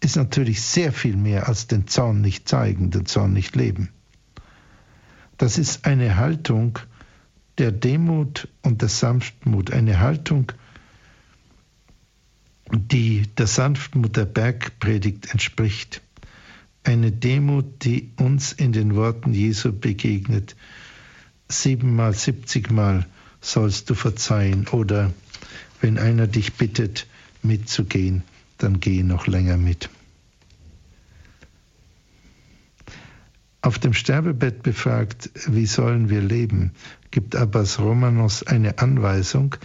ist 0.00 0.16
natürlich 0.16 0.62
sehr 0.62 0.92
viel 0.92 1.16
mehr 1.16 1.48
als 1.48 1.66
den 1.66 1.88
Zorn 1.88 2.20
nicht 2.20 2.48
zeigen, 2.48 2.90
den 2.90 3.06
Zorn 3.06 3.32
nicht 3.32 3.56
leben. 3.56 3.88
Das 5.36 5.58
ist 5.58 5.84
eine 5.86 6.16
Haltung 6.16 6.78
der 7.58 7.72
Demut 7.72 8.48
und 8.62 8.82
der 8.82 8.88
Sanftmut, 8.88 9.70
eine 9.70 10.00
Haltung, 10.00 10.52
die 12.72 13.22
der 13.38 13.46
Sanftmut 13.46 14.16
der 14.16 14.24
Bergpredigt 14.24 15.32
entspricht 15.32 16.02
eine 16.86 17.10
Demut, 17.10 17.84
die 17.84 18.12
uns 18.16 18.52
in 18.52 18.72
den 18.72 18.94
Worten 18.94 19.34
Jesu 19.34 19.72
begegnet. 19.72 20.54
Siebenmal, 21.48 22.14
siebzigmal 22.14 23.06
sollst 23.40 23.90
du 23.90 23.94
verzeihen 23.94 24.68
oder 24.68 25.12
wenn 25.80 25.98
einer 25.98 26.26
dich 26.26 26.54
bittet, 26.54 27.06
mitzugehen, 27.42 28.22
dann 28.58 28.80
geh 28.80 29.02
noch 29.02 29.26
länger 29.26 29.56
mit. 29.56 29.90
Auf 33.66 33.80
dem 33.80 33.94
Sterbebett 33.94 34.62
befragt, 34.62 35.28
wie 35.48 35.66
sollen 35.66 36.08
wir 36.08 36.20
leben, 36.20 36.70
gibt 37.10 37.34
Abbas 37.34 37.80
Romanos 37.80 38.44
eine 38.44 38.78
Anweisung, 38.78 39.56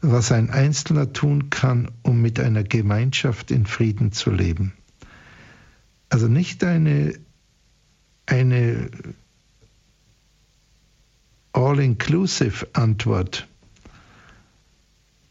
was 0.00 0.30
ein 0.30 0.50
Einzelner 0.50 1.12
tun 1.12 1.50
kann, 1.50 1.90
um 2.02 2.22
mit 2.22 2.38
einer 2.38 2.62
Gemeinschaft 2.62 3.50
in 3.50 3.66
Frieden 3.66 4.12
zu 4.12 4.30
leben. 4.30 4.74
Also 6.08 6.28
nicht 6.28 6.62
eine, 6.62 7.14
eine 8.26 8.90
all-inclusive 11.52 12.68
Antwort, 12.74 13.48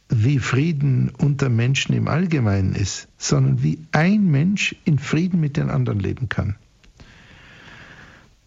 wie 0.10 0.40
Frieden 0.40 1.12
unter 1.18 1.48
Menschen 1.48 1.96
im 1.96 2.10
Allgemeinen 2.10 2.76
ist, 2.76 3.08
sondern 3.18 3.64
wie 3.64 3.80
ein 3.94 4.30
Mensch 4.30 4.76
in 4.84 5.00
Frieden 5.00 5.40
mit 5.40 5.56
den 5.56 5.70
anderen 5.70 6.02
leben 6.02 6.28
kann. 6.28 6.58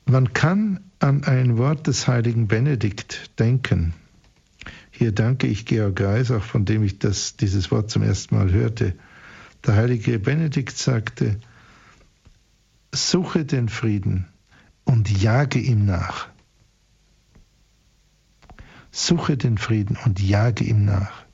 Man 0.07 0.33
kann 0.33 0.81
an 0.99 1.25
ein 1.25 1.57
Wort 1.57 1.87
des 1.87 2.07
heiligen 2.07 2.47
Benedikt 2.47 3.39
denken. 3.39 3.95
Hier 4.91 5.13
danke 5.13 5.47
ich 5.47 5.67
Georg 5.67 6.01
Reisach, 6.01 6.43
von 6.43 6.65
dem 6.65 6.83
ich 6.83 6.99
das, 6.99 7.37
dieses 7.37 7.71
Wort 7.71 7.91
zum 7.91 8.03
ersten 8.03 8.37
Mal 8.37 8.53
hörte. 8.53 8.95
Der 9.67 9.75
heilige 9.75 10.19
Benedikt 10.19 10.77
sagte, 10.77 11.41
suche 12.93 13.45
den 13.45 13.69
Frieden 13.69 14.27
und 14.85 15.11
jage 15.11 15.59
ihm 15.59 15.85
nach. 15.85 16.29
Suche 18.91 19.37
den 19.37 19.59
Frieden 19.59 19.97
und 20.05 20.21
jage 20.21 20.65
ihm 20.65 20.85
nach. 20.85 21.25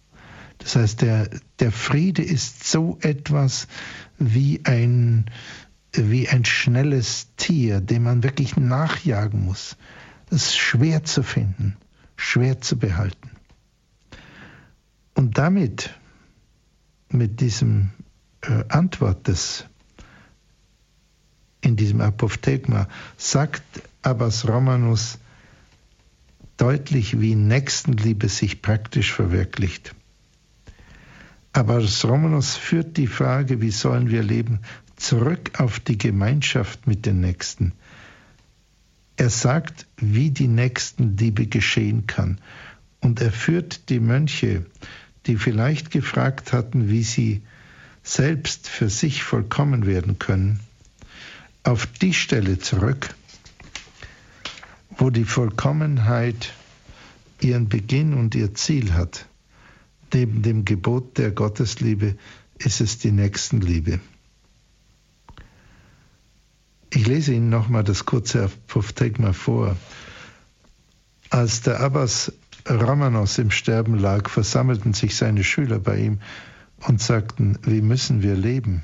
Das 0.58 0.76
heißt, 0.76 1.02
der, 1.02 1.28
der 1.58 1.72
Friede 1.72 2.22
ist 2.22 2.64
so 2.64 2.98
etwas 3.02 3.66
wie 4.18 4.60
ein, 4.64 5.26
wie 5.92 6.28
ein 6.28 6.44
schnelles 6.44 7.28
Tier, 7.36 7.80
dem 7.80 8.04
man 8.04 8.22
wirklich 8.22 8.56
nachjagen 8.56 9.44
muss. 9.44 9.76
Das 10.28 10.42
ist 10.42 10.58
schwer 10.58 11.04
zu 11.04 11.22
finden, 11.22 11.76
schwer 12.16 12.60
zu 12.60 12.78
behalten. 12.78 13.30
Und 15.14 15.38
damit, 15.38 15.90
mit 17.10 17.40
diesem 17.40 17.90
äh, 18.42 18.64
Antwort 18.68 19.26
des 19.26 19.66
in 21.62 21.76
diesem 21.76 22.00
Apophthegma, 22.00 22.88
sagt 23.16 23.62
Abbas 24.02 24.48
Romanus 24.48 25.18
deutlich, 26.56 27.20
wie 27.20 27.34
Nächstenliebe 27.34 28.28
sich 28.28 28.62
praktisch 28.62 29.12
verwirklicht. 29.12 29.94
Abbas 31.52 32.04
Romanus 32.04 32.56
führt 32.56 32.96
die 32.96 33.08
Frage, 33.08 33.60
wie 33.60 33.70
sollen 33.70 34.08
wir 34.08 34.22
leben, 34.22 34.60
zurück 35.00 35.58
auf 35.58 35.80
die 35.80 35.98
Gemeinschaft 35.98 36.86
mit 36.86 37.06
den 37.06 37.20
Nächsten. 37.20 37.72
Er 39.16 39.30
sagt, 39.30 39.86
wie 39.96 40.30
die 40.30 40.48
Nächstenliebe 40.48 41.46
geschehen 41.46 42.06
kann. 42.06 42.40
Und 43.00 43.20
er 43.20 43.32
führt 43.32 43.88
die 43.88 44.00
Mönche, 44.00 44.66
die 45.26 45.36
vielleicht 45.36 45.90
gefragt 45.90 46.52
hatten, 46.52 46.88
wie 46.88 47.02
sie 47.02 47.42
selbst 48.02 48.68
für 48.68 48.88
sich 48.88 49.22
vollkommen 49.22 49.86
werden 49.86 50.18
können, 50.18 50.60
auf 51.62 51.86
die 51.86 52.14
Stelle 52.14 52.58
zurück, 52.58 53.14
wo 54.90 55.10
die 55.10 55.24
Vollkommenheit 55.24 56.52
ihren 57.40 57.68
Beginn 57.68 58.14
und 58.14 58.34
ihr 58.34 58.54
Ziel 58.54 58.92
hat. 58.92 59.26
Neben 60.12 60.42
dem 60.42 60.64
Gebot 60.64 61.18
der 61.18 61.30
Gottesliebe 61.30 62.16
ist 62.58 62.80
es 62.80 62.98
die 62.98 63.12
Nächstenliebe. 63.12 64.00
Ich 66.92 67.06
lese 67.06 67.34
Ihnen 67.34 67.50
nochmal 67.50 67.84
das 67.84 68.04
kurze 68.04 68.44
Apophthegma 68.44 69.32
vor. 69.32 69.76
Als 71.30 71.62
der 71.62 71.80
Abbas 71.80 72.32
Ramanos 72.66 73.38
im 73.38 73.50
Sterben 73.50 73.96
lag, 73.96 74.28
versammelten 74.28 74.92
sich 74.92 75.16
seine 75.16 75.44
Schüler 75.44 75.78
bei 75.78 75.98
ihm 75.98 76.20
und 76.80 77.00
sagten, 77.00 77.58
wie 77.62 77.80
müssen 77.80 78.22
wir 78.22 78.34
leben? 78.34 78.82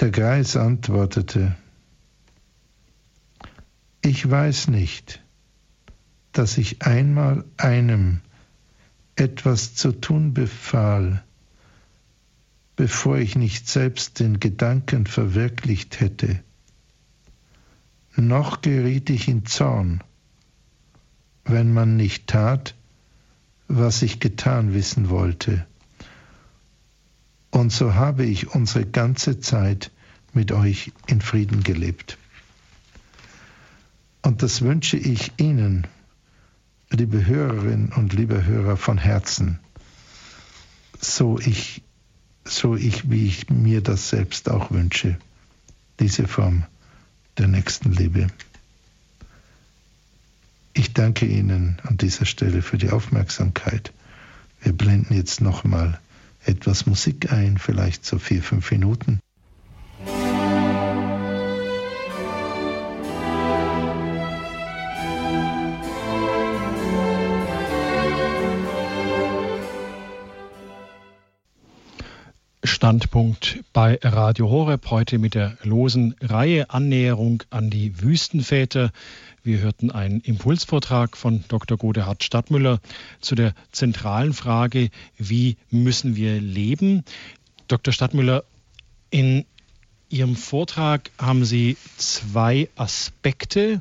Der 0.00 0.10
Greis 0.10 0.56
antwortete, 0.56 1.56
ich 4.02 4.28
weiß 4.28 4.68
nicht, 4.68 5.22
dass 6.32 6.58
ich 6.58 6.82
einmal 6.82 7.44
einem 7.56 8.20
etwas 9.16 9.74
zu 9.74 9.92
tun 9.92 10.34
befahl, 10.34 11.22
bevor 12.76 13.18
ich 13.18 13.36
nicht 13.36 13.68
selbst 13.68 14.20
den 14.20 14.40
Gedanken 14.40 15.06
verwirklicht 15.06 16.00
hätte. 16.00 16.42
Noch 18.16 18.62
geriet 18.62 19.10
ich 19.10 19.28
in 19.28 19.44
Zorn, 19.44 20.02
wenn 21.44 21.72
man 21.72 21.96
nicht 21.96 22.26
tat, 22.26 22.74
was 23.68 24.02
ich 24.02 24.20
getan 24.20 24.74
wissen 24.74 25.08
wollte. 25.08 25.66
Und 27.50 27.72
so 27.72 27.94
habe 27.94 28.24
ich 28.24 28.48
unsere 28.54 28.84
ganze 28.84 29.40
Zeit 29.40 29.90
mit 30.32 30.52
euch 30.52 30.92
in 31.06 31.20
Frieden 31.20 31.62
gelebt. 31.62 32.18
Und 34.22 34.42
das 34.42 34.62
wünsche 34.62 34.96
ich 34.96 35.32
Ihnen, 35.36 35.86
liebe 36.90 37.26
Hörerinnen 37.26 37.92
und 37.92 38.12
liebe 38.12 38.44
Hörer 38.44 38.76
von 38.76 38.98
Herzen, 38.98 39.60
so 41.00 41.38
ich, 41.38 41.82
so 42.44 42.76
ich, 42.76 43.10
wie 43.10 43.26
ich 43.26 43.48
mir 43.48 43.80
das 43.80 44.10
selbst 44.10 44.50
auch 44.50 44.70
wünsche, 44.70 45.18
diese 46.00 46.28
Form 46.28 46.64
der 47.38 47.48
Nächstenliebe. 47.48 48.28
Ich 50.72 50.92
danke 50.92 51.26
Ihnen 51.26 51.78
an 51.84 51.96
dieser 51.96 52.26
Stelle 52.26 52.62
für 52.62 52.78
die 52.78 52.90
Aufmerksamkeit. 52.90 53.92
Wir 54.60 54.72
blenden 54.72 55.14
jetzt 55.14 55.40
nochmal 55.40 56.00
etwas 56.44 56.86
Musik 56.86 57.32
ein, 57.32 57.58
vielleicht 57.58 58.04
so 58.04 58.18
vier, 58.18 58.42
fünf 58.42 58.70
Minuten. 58.70 59.20
Standpunkt 72.84 73.60
bei 73.72 73.98
Radio 74.02 74.50
Horeb 74.50 74.90
heute 74.90 75.16
mit 75.16 75.34
der 75.34 75.56
losen 75.62 76.16
Reihe 76.20 76.68
Annäherung 76.68 77.42
an 77.48 77.70
die 77.70 78.02
Wüstenväter. 78.02 78.90
Wir 79.42 79.60
hörten 79.60 79.90
einen 79.90 80.20
Impulsvortrag 80.20 81.16
von 81.16 81.44
Dr. 81.48 81.78
Godehard 81.78 82.22
Stadtmüller 82.22 82.80
zu 83.22 83.36
der 83.36 83.54
zentralen 83.72 84.34
Frage, 84.34 84.90
wie 85.16 85.56
müssen 85.70 86.14
wir 86.14 86.38
leben? 86.42 87.04
Dr. 87.68 87.90
Stadtmüller, 87.90 88.44
in 89.08 89.46
Ihrem 90.10 90.36
Vortrag 90.36 91.10
haben 91.16 91.46
Sie 91.46 91.78
zwei 91.96 92.68
Aspekte 92.76 93.80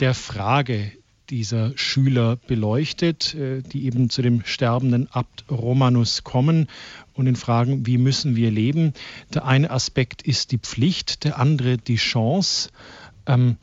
der 0.00 0.14
Frage 0.14 0.90
dieser 1.30 1.76
Schüler 1.76 2.36
beleuchtet, 2.36 3.34
äh, 3.34 3.62
die 3.62 3.86
eben 3.86 4.10
zu 4.10 4.22
dem 4.22 4.44
sterbenden 4.44 5.08
Abt 5.10 5.44
Romanus 5.50 6.24
kommen 6.24 6.68
und 7.14 7.26
ihn 7.26 7.36
fragen, 7.36 7.86
wie 7.86 7.98
müssen 7.98 8.36
wir 8.36 8.50
leben. 8.50 8.92
Der 9.34 9.44
eine 9.44 9.70
Aspekt 9.70 10.22
ist 10.22 10.52
die 10.52 10.58
Pflicht, 10.58 11.24
der 11.24 11.38
andere 11.38 11.78
die 11.78 11.96
Chance. 11.96 12.70
Ähm, 13.26 13.56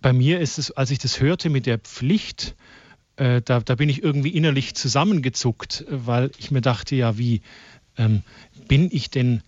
bei 0.00 0.12
mir 0.12 0.40
ist 0.40 0.58
es, 0.58 0.70
als 0.70 0.90
ich 0.90 0.98
das 0.98 1.20
hörte 1.20 1.50
mit 1.50 1.66
der 1.66 1.78
Pflicht, 1.78 2.54
äh, 3.16 3.42
da, 3.42 3.60
da, 3.60 3.74
bin 3.74 3.88
ich 3.88 4.02
irgendwie 4.02 4.30
innerlich 4.30 4.74
zusammengezuckt, 4.74 5.84
weil 5.90 6.30
ich 6.38 6.50
mir 6.50 6.60
dachte, 6.60 6.94
ja, 6.94 7.18
wie 7.18 7.42
ähm, 7.96 8.22
bin 8.68 8.88
ich 8.92 9.10
denn 9.10 9.42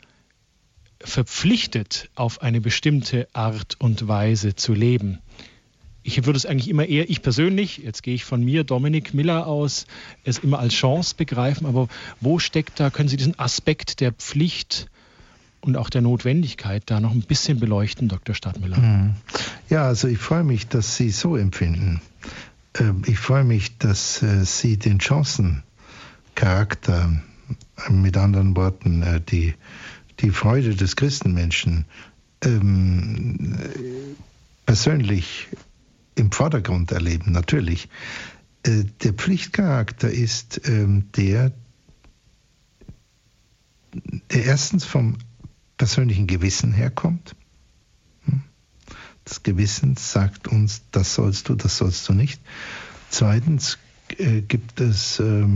verpflichtet, 1.02 2.10
auf 2.14 2.42
eine 2.42 2.60
bestimmte 2.60 3.28
Art 3.32 3.76
und 3.78 4.08
Weise 4.08 4.54
zu 4.56 4.74
leben? 4.74 5.20
Ich 6.18 6.26
würde 6.26 6.36
es 6.36 6.46
eigentlich 6.46 6.68
immer 6.68 6.86
eher, 6.86 7.08
ich 7.08 7.22
persönlich, 7.22 7.78
jetzt 7.78 8.02
gehe 8.02 8.14
ich 8.14 8.24
von 8.24 8.44
mir, 8.44 8.64
Dominik 8.64 9.14
Miller 9.14 9.46
aus, 9.46 9.86
es 10.24 10.38
immer 10.38 10.58
als 10.58 10.74
Chance 10.74 11.14
begreifen, 11.16 11.66
aber 11.66 11.88
wo 12.20 12.38
steckt 12.38 12.80
da, 12.80 12.90
können 12.90 13.08
Sie 13.08 13.16
diesen 13.16 13.38
Aspekt 13.38 14.00
der 14.00 14.12
Pflicht 14.12 14.88
und 15.60 15.76
auch 15.76 15.90
der 15.90 16.00
Notwendigkeit 16.00 16.82
da 16.86 17.00
noch 17.00 17.12
ein 17.12 17.22
bisschen 17.22 17.60
beleuchten, 17.60 18.08
Dr. 18.08 18.34
Stadtmüller? 18.34 18.78
Mhm. 18.78 19.14
Ja, 19.68 19.86
also 19.86 20.08
ich 20.08 20.18
freue 20.18 20.42
mich, 20.42 20.66
dass 20.66 20.96
Sie 20.96 21.10
so 21.10 21.36
empfinden. 21.36 22.00
Ähm, 22.78 23.02
ich 23.06 23.18
freue 23.18 23.44
mich, 23.44 23.76
dass 23.78 24.22
äh, 24.22 24.44
Sie 24.44 24.78
den 24.78 25.00
Chancencharakter, 25.00 27.22
äh, 27.88 27.92
mit 27.92 28.16
anderen 28.16 28.56
Worten, 28.56 29.02
äh, 29.02 29.20
die, 29.20 29.54
die 30.20 30.30
Freude 30.30 30.74
des 30.74 30.96
Christenmenschen 30.96 31.84
ähm, 32.42 33.58
persönlich 34.66 35.48
im 36.20 36.30
Vordergrund 36.30 36.92
erleben, 36.92 37.32
natürlich. 37.32 37.88
Der 38.64 39.12
Pflichtcharakter 39.14 40.10
ist 40.10 40.68
ähm, 40.68 41.10
der, 41.16 41.50
der 44.30 44.44
erstens 44.44 44.84
vom 44.84 45.16
persönlichen 45.78 46.26
Gewissen 46.26 46.72
herkommt. 46.72 47.34
Hm? 48.26 48.42
Das 49.24 49.42
Gewissen 49.42 49.96
sagt 49.96 50.46
uns, 50.46 50.82
das 50.90 51.14
sollst 51.14 51.48
du, 51.48 51.54
das 51.54 51.78
sollst 51.78 52.06
du 52.08 52.12
nicht. 52.12 52.40
Zweitens 53.08 53.78
äh, 54.18 54.42
gibt 54.42 54.80
es 54.80 55.18
äh, 55.20 55.46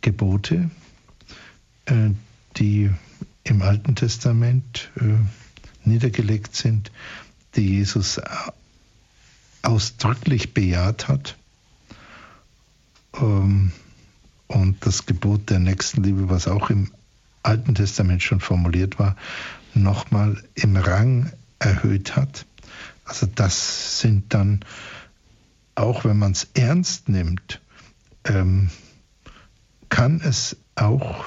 Gebote, 0.00 0.70
äh, 1.86 2.10
die 2.56 2.90
im 3.42 3.62
Alten 3.62 3.96
Testament 3.96 4.90
äh, 5.00 5.88
niedergelegt 5.88 6.54
sind, 6.54 6.92
die 7.56 7.78
Jesus 7.78 8.20
ausdrücklich 9.62 10.54
bejaht 10.54 11.08
hat. 11.08 11.36
Ähm, 13.14 13.72
und 14.46 14.84
das 14.84 15.06
Gebot 15.06 15.50
der 15.50 15.60
Nächstenliebe, 15.60 16.28
was 16.28 16.48
auch 16.48 16.70
im 16.70 16.90
Alten 17.42 17.74
Testament 17.74 18.22
schon 18.22 18.40
formuliert 18.40 18.98
war, 18.98 19.16
nochmal 19.74 20.42
im 20.54 20.76
Rang 20.76 21.32
erhöht 21.58 22.16
hat. 22.16 22.46
Also 23.04 23.26
das 23.26 24.00
sind 24.00 24.34
dann, 24.34 24.60
auch 25.74 26.04
wenn 26.04 26.18
man 26.18 26.32
es 26.32 26.48
ernst 26.54 27.08
nimmt, 27.08 27.60
ähm, 28.24 28.70
kann 29.88 30.20
es 30.20 30.56
auch 30.74 31.24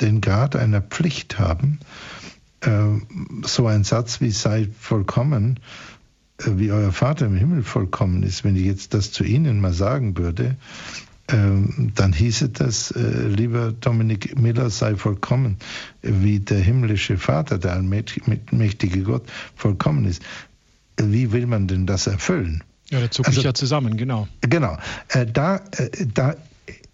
den 0.00 0.20
Grad 0.20 0.56
einer 0.56 0.80
Pflicht 0.80 1.38
haben. 1.38 1.80
Äh, 2.60 3.00
so 3.44 3.66
ein 3.66 3.84
Satz 3.84 4.20
wie 4.20 4.30
sei 4.30 4.68
vollkommen, 4.78 5.60
wie 6.38 6.72
euer 6.72 6.92
Vater 6.92 7.26
im 7.26 7.36
Himmel 7.36 7.62
vollkommen 7.62 8.22
ist, 8.22 8.44
wenn 8.44 8.56
ich 8.56 8.64
jetzt 8.64 8.94
das 8.94 9.12
zu 9.12 9.24
Ihnen 9.24 9.60
mal 9.60 9.72
sagen 9.72 10.16
würde, 10.16 10.56
ähm, 11.28 11.92
dann 11.94 12.12
hieße 12.12 12.50
das, 12.50 12.90
äh, 12.90 13.28
lieber 13.28 13.72
Dominik 13.72 14.38
Miller, 14.38 14.68
sei 14.68 14.96
vollkommen, 14.96 15.56
wie 16.02 16.40
der 16.40 16.60
himmlische 16.60 17.16
Vater, 17.16 17.58
der 17.58 17.72
allmächtige 17.72 19.02
Gott, 19.02 19.24
vollkommen 19.56 20.04
ist. 20.04 20.22
Wie 20.98 21.32
will 21.32 21.46
man 21.46 21.66
denn 21.66 21.86
das 21.86 22.06
erfüllen? 22.06 22.62
Ja, 22.90 23.00
da 23.00 23.10
zucke 23.10 23.28
also, 23.28 23.40
ich 23.40 23.44
ja 23.44 23.54
zusammen, 23.54 23.96
genau. 23.96 24.28
Genau. 24.42 24.76
Äh, 25.08 25.26
da, 25.26 25.56
äh, 25.72 26.06
da 26.12 26.36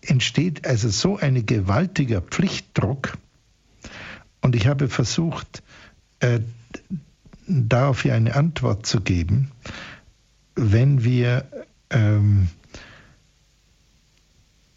entsteht 0.03 0.67
also 0.67 0.89
so 0.91 1.19
ein 1.19 1.45
gewaltiger 1.45 2.21
Pflichtdruck. 2.21 3.19
Und 4.41 4.55
ich 4.55 4.67
habe 4.67 4.89
versucht, 4.89 5.63
darauf 7.51 8.03
hier 8.03 8.15
eine 8.15 8.35
Antwort 8.35 8.87
zu 8.87 9.01
geben, 9.01 9.51
wenn 10.55 11.05
wir 11.05 11.45
ähm, 11.91 12.49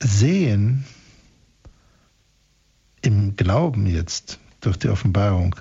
sehen, 0.02 0.86
im 3.02 3.36
Glauben 3.36 3.86
jetzt 3.86 4.40
durch 4.62 4.78
die 4.78 4.90
Offenbarung, 4.90 5.56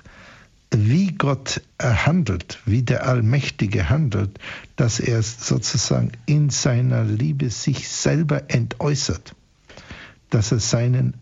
wie 0.71 1.07
Gott 1.11 1.61
handelt, 1.79 2.59
wie 2.65 2.81
der 2.81 3.05
Allmächtige 3.05 3.89
handelt, 3.89 4.39
dass 4.75 4.99
er 4.99 5.21
sozusagen 5.21 6.13
in 6.25 6.49
seiner 6.49 7.03
Liebe 7.03 7.49
sich 7.49 7.89
selber 7.89 8.49
entäußert, 8.49 9.35
dass 10.29 10.51
er 10.51 10.59
seinen 10.59 11.15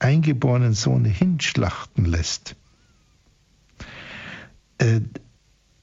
eingeborenen 0.00 0.74
Sohn 0.74 1.04
hinschlachten 1.04 2.04
lässt, 2.04 2.56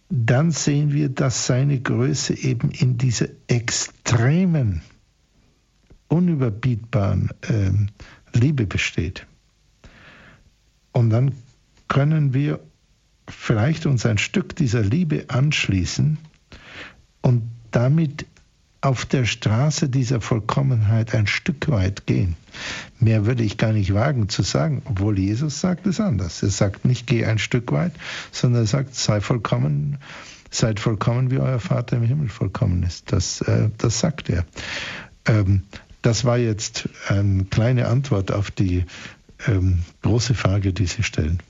dann 0.09 0.51
sehen 0.51 0.93
wir, 0.93 1.09
dass 1.09 1.45
seine 1.45 1.79
Größe 1.79 2.37
eben 2.37 2.71
in 2.71 2.97
dieser 2.97 3.27
extremen, 3.47 4.81
unüberbietbaren 6.07 7.31
äh, 7.41 7.71
Liebe 8.37 8.65
besteht. 8.67 9.25
Und 10.91 11.09
dann 11.09 11.33
können 11.87 12.33
wir 12.33 12.59
vielleicht 13.27 13.85
uns 13.85 14.05
ein 14.05 14.17
Stück 14.17 14.55
dieser 14.55 14.81
Liebe 14.81 15.25
anschließen 15.29 16.17
und 17.21 17.43
damit 17.71 18.25
auf 18.86 19.03
der 19.03 19.25
Straße 19.25 19.89
dieser 19.89 20.21
Vollkommenheit 20.21 21.15
ein 21.15 21.25
Stück 21.25 21.69
weit 21.69 22.05
gehen. 22.05 22.36
Mehr 22.99 23.25
würde 23.25 23.43
ich 23.43 23.57
gar 23.57 23.73
nicht 23.73 23.95
wagen 23.95 24.29
zu 24.29 24.43
sagen, 24.43 24.83
obwohl 24.86 25.17
Jesus 25.17 25.59
sagt 25.59 25.88
es 25.88 25.99
anders. 25.99 26.43
Er 26.43 26.51
sagt 26.51 26.86
nicht, 26.86 27.07
geh 27.07 27.25
ein 27.25 27.39
Stück 27.39 27.71
weit, 27.71 27.93
sondern 28.31 28.61
er 28.61 28.67
sagt, 28.67 28.93
sei 28.93 29.21
vollkommen, 29.21 29.97
seid 30.51 30.79
vollkommen, 30.79 31.31
wie 31.31 31.39
euer 31.39 31.59
Vater 31.59 31.97
im 31.97 32.03
Himmel 32.03 32.29
vollkommen 32.29 32.83
ist. 32.83 33.11
Das, 33.11 33.41
äh, 33.41 33.69
das 33.79 33.99
sagt 33.99 34.29
er. 34.29 34.45
Ähm, 35.25 35.63
das 36.03 36.23
war 36.23 36.38
jetzt 36.38 36.88
eine 37.07 37.45
kleine 37.45 37.88
Antwort 37.88 38.31
auf 38.31 38.51
die 38.51 38.86
ähm, 39.47 39.79
große 40.03 40.36
Frage, 40.36 40.73
die 40.73 40.86
Sie 40.86 41.01
stellen. 41.01 41.41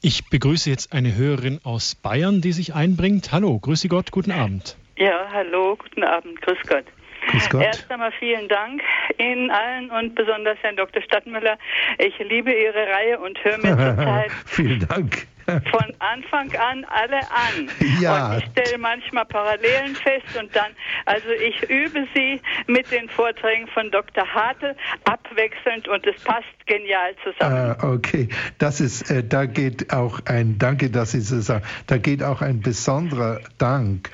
Ich 0.00 0.28
begrüße 0.30 0.68
jetzt 0.68 0.92
eine 0.92 1.14
Hörerin 1.14 1.60
aus 1.62 1.94
Bayern, 1.94 2.40
die 2.40 2.50
sich 2.50 2.74
einbringt. 2.74 3.30
Hallo, 3.30 3.56
grüße 3.56 3.86
Gott, 3.86 4.10
guten 4.10 4.32
Abend. 4.32 4.76
Ja, 5.02 5.26
hallo, 5.32 5.74
guten 5.76 6.04
Abend, 6.04 6.40
grüß 6.42 6.58
Gott. 6.68 6.84
Grüß 7.28 7.50
Gott. 7.50 7.62
Erst 7.62 7.90
einmal 7.90 8.12
vielen 8.20 8.48
Dank 8.48 8.80
Ihnen 9.18 9.50
allen 9.50 9.90
und 9.90 10.14
besonders 10.14 10.56
Herrn 10.62 10.76
Dr. 10.76 11.02
Stadtmüller. 11.02 11.58
Ich 11.98 12.16
liebe 12.20 12.52
Ihre 12.52 12.86
Reihe 12.86 13.18
und 13.18 13.36
höre 13.42 13.58
mir 13.58 13.76
zurzeit 13.96 14.30
Vielen 14.46 14.86
Dank 14.86 15.26
von 15.44 15.92
Anfang 15.98 16.54
an 16.54 16.84
alle 16.84 17.18
an. 17.18 17.68
Ja. 18.00 18.34
Und 18.34 18.38
ich 18.38 18.50
stelle 18.52 18.78
manchmal 18.78 19.24
Parallelen 19.24 19.96
fest 19.96 20.38
und 20.40 20.54
dann, 20.54 20.70
also 21.06 21.30
ich 21.30 21.68
übe 21.68 22.06
sie 22.14 22.40
mit 22.68 22.88
den 22.92 23.08
Vorträgen 23.08 23.66
von 23.74 23.90
Dr. 23.90 24.24
Hartl 24.24 24.76
abwechselnd 25.02 25.88
und 25.88 26.06
es 26.06 26.22
passt 26.22 26.46
genial 26.66 27.16
zusammen. 27.24 27.76
Ah, 27.76 27.92
okay, 27.92 28.28
das 28.58 28.80
ist, 28.80 29.10
äh, 29.10 29.24
da 29.24 29.46
geht 29.46 29.92
auch 29.92 30.20
ein, 30.26 30.58
danke, 30.58 30.90
dass 30.90 31.10
Sie 31.10 31.22
so 31.22 31.40
sagen, 31.40 31.64
da 31.88 31.98
geht 31.98 32.22
auch 32.22 32.40
ein 32.40 32.60
besonderer 32.60 33.40
Dank 33.58 34.08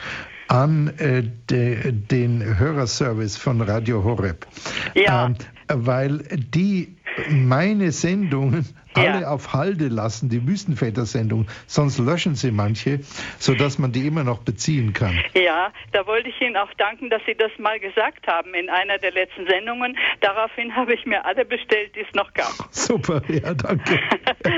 an 0.49 0.89
äh, 0.99 1.23
de, 1.51 1.93
den 1.93 2.59
Hörerservice 2.59 3.37
von 3.37 3.61
Radio 3.61 4.03
Horeb. 4.03 4.47
Ja. 4.95 5.27
Ähm, 5.27 5.37
weil 5.69 6.19
die 6.19 6.97
meine 7.29 7.93
Sendungen 7.93 8.67
Ja. 8.97 9.03
alle 9.13 9.29
auf 9.31 9.53
Halde 9.53 9.89
lassen, 9.89 10.29
die 10.29 10.47
Wüstenväter-Sendung, 10.47 11.47
sonst 11.67 11.99
löschen 11.99 12.35
sie 12.35 12.51
manche, 12.51 13.01
sodass 13.39 13.79
man 13.79 13.93
die 13.93 14.07
immer 14.07 14.25
noch 14.25 14.39
beziehen 14.39 14.93
kann. 14.93 15.19
Ja, 15.35 15.73
da 15.93 16.07
wollte 16.07 16.29
ich 16.31 16.41
Ihnen 16.41 16.57
auch 16.57 16.73
danken, 16.79 17.11
dass 17.11 17.23
Sie 17.27 17.35
das 17.35 17.51
mal 17.59 17.79
gesagt 17.79 18.27
haben 18.27 18.55
in 18.55 18.69
einer 18.71 18.99
der 18.99 19.13
letzten 19.13 19.47
Sendungen. 19.47 19.97
Daraufhin 20.21 20.75
habe 20.75 20.95
ich 20.95 21.05
mir 21.07 21.25
alle 21.25 21.45
bestellt, 21.45 21.95
die 21.95 22.01
es 22.01 22.13
noch 22.15 22.33
gab. 22.35 22.53
Super, 22.71 23.23
ja, 23.29 23.55
danke. 23.55 24.01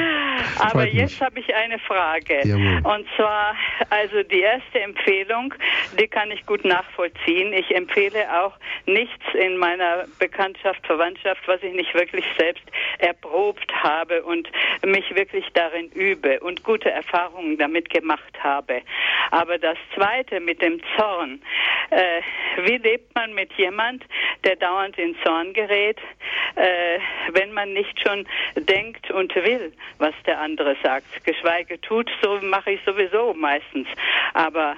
Aber 0.59 0.71
Freut 0.71 0.93
jetzt 0.95 1.21
habe 1.21 1.41
ich 1.41 1.55
eine 1.55 1.79
Frage. 1.81 2.41
Jawohl. 2.45 2.81
Und 2.85 3.07
zwar, 3.17 3.55
also 3.91 4.23
die 4.23 4.41
erste 4.41 4.81
Empfehlung, 4.81 5.53
die 5.99 6.07
kann 6.07 6.31
ich 6.31 6.47
gut 6.47 6.65
nachvollziehen. 6.65 7.53
Ich 7.53 7.75
empfehle 7.75 8.27
auch 8.43 8.53
nichts 8.87 9.25
in 9.35 9.57
meiner 9.59 10.05
Bekanntschaft, 10.19 10.87
Verwandtschaft, 10.87 11.43
was 11.47 11.63
ich 11.63 11.75
nicht 11.75 11.93
wirklich 11.95 12.25
selbst 12.41 12.65
erprobt 12.99 13.71
habe 13.73 14.23
und 14.23 14.49
mich 14.85 15.15
wirklich 15.15 15.45
darin 15.53 15.91
übe 15.91 16.41
und 16.41 16.65
gute 16.65 16.91
Erfahrungen 16.91 17.59
damit 17.59 17.91
gemacht 17.91 18.35
habe. 18.43 18.83
Aber 19.31 19.59
das 19.59 19.77
Zweite 19.95 20.41
mit 20.41 20.63
dem 20.63 20.81
Zorn, 20.97 21.43
äh, 21.91 22.23
wie 22.65 22.79
lebt 22.79 23.15
man 23.15 23.35
mit 23.35 23.53
jemand, 23.55 24.05
der 24.45 24.57
dauernd 24.57 24.97
in 24.99 25.15
Zorn 25.23 25.53
gerät, 25.53 25.99
äh, 26.57 26.99
wenn 27.33 27.53
man 27.53 27.73
nicht 27.73 28.01
schon 28.01 28.27
denkt 28.57 29.11
und 29.11 29.35
will, 29.35 29.73
was 29.99 30.15
der 30.27 30.41
andere 30.41 30.77
sagt. 30.83 31.25
Geschweige 31.25 31.81
tut, 31.81 32.11
so 32.23 32.39
mache 32.43 32.73
ich 32.73 32.81
sowieso 32.85 33.35
meistens. 33.35 33.87
Aber 34.35 34.77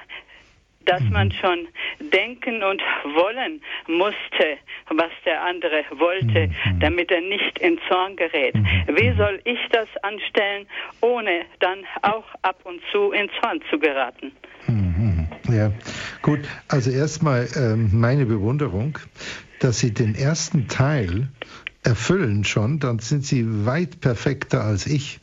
dass 0.86 1.02
man 1.10 1.30
schon 1.32 1.68
denken 2.12 2.62
und 2.62 2.82
wollen 3.14 3.60
musste, 3.86 4.58
was 4.88 5.10
der 5.24 5.42
andere 5.42 5.84
wollte, 5.90 6.50
damit 6.80 7.10
er 7.10 7.20
nicht 7.20 7.58
in 7.58 7.78
Zorn 7.88 8.16
gerät. 8.16 8.54
Wie 8.54 9.12
soll 9.16 9.40
ich 9.44 9.58
das 9.70 9.88
anstellen, 10.02 10.66
ohne 11.00 11.44
dann 11.60 11.78
auch 12.02 12.24
ab 12.42 12.60
und 12.64 12.80
zu 12.90 13.12
in 13.12 13.28
Zorn 13.40 13.60
zu 13.70 13.78
geraten? 13.78 14.32
Mhm. 14.66 15.28
Ja, 15.50 15.72
gut. 16.22 16.40
Also 16.68 16.90
erstmal 16.90 17.48
ähm, 17.56 17.90
meine 17.92 18.26
Bewunderung, 18.26 18.98
dass 19.60 19.80
Sie 19.80 19.92
den 19.92 20.14
ersten 20.14 20.68
Teil 20.68 21.28
erfüllen 21.82 22.44
schon, 22.44 22.78
dann 22.78 23.00
sind 23.00 23.26
Sie 23.26 23.66
weit 23.66 24.00
perfekter 24.00 24.62
als 24.62 24.86
ich. 24.86 25.20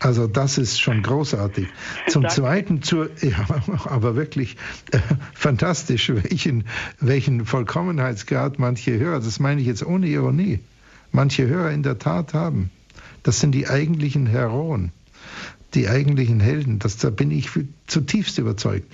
Also 0.00 0.26
das 0.26 0.58
ist 0.58 0.80
schon 0.80 1.02
großartig. 1.02 1.68
Zum 2.08 2.22
Danke. 2.22 2.36
Zweiten 2.36 2.82
zur, 2.82 3.10
ja, 3.22 3.46
aber 3.84 4.16
wirklich 4.16 4.56
äh, 4.90 4.98
fantastisch, 5.34 6.10
welchen, 6.10 6.64
welchen 6.98 7.46
Vollkommenheitsgrad 7.46 8.58
manche 8.58 8.98
Hörer, 8.98 9.20
das 9.20 9.38
meine 9.38 9.60
ich 9.60 9.66
jetzt 9.66 9.86
ohne 9.86 10.08
Ironie, 10.08 10.58
manche 11.12 11.46
Hörer 11.46 11.70
in 11.70 11.82
der 11.82 11.98
Tat 11.98 12.34
haben. 12.34 12.70
Das 13.22 13.38
sind 13.38 13.52
die 13.52 13.68
eigentlichen 13.68 14.26
Heroen 14.26 14.92
die 15.74 15.88
eigentlichen 15.88 16.40
Helden. 16.40 16.78
Das, 16.78 16.96
da 16.96 17.10
bin 17.10 17.30
ich 17.30 17.50
zutiefst 17.86 18.38
überzeugt. 18.38 18.90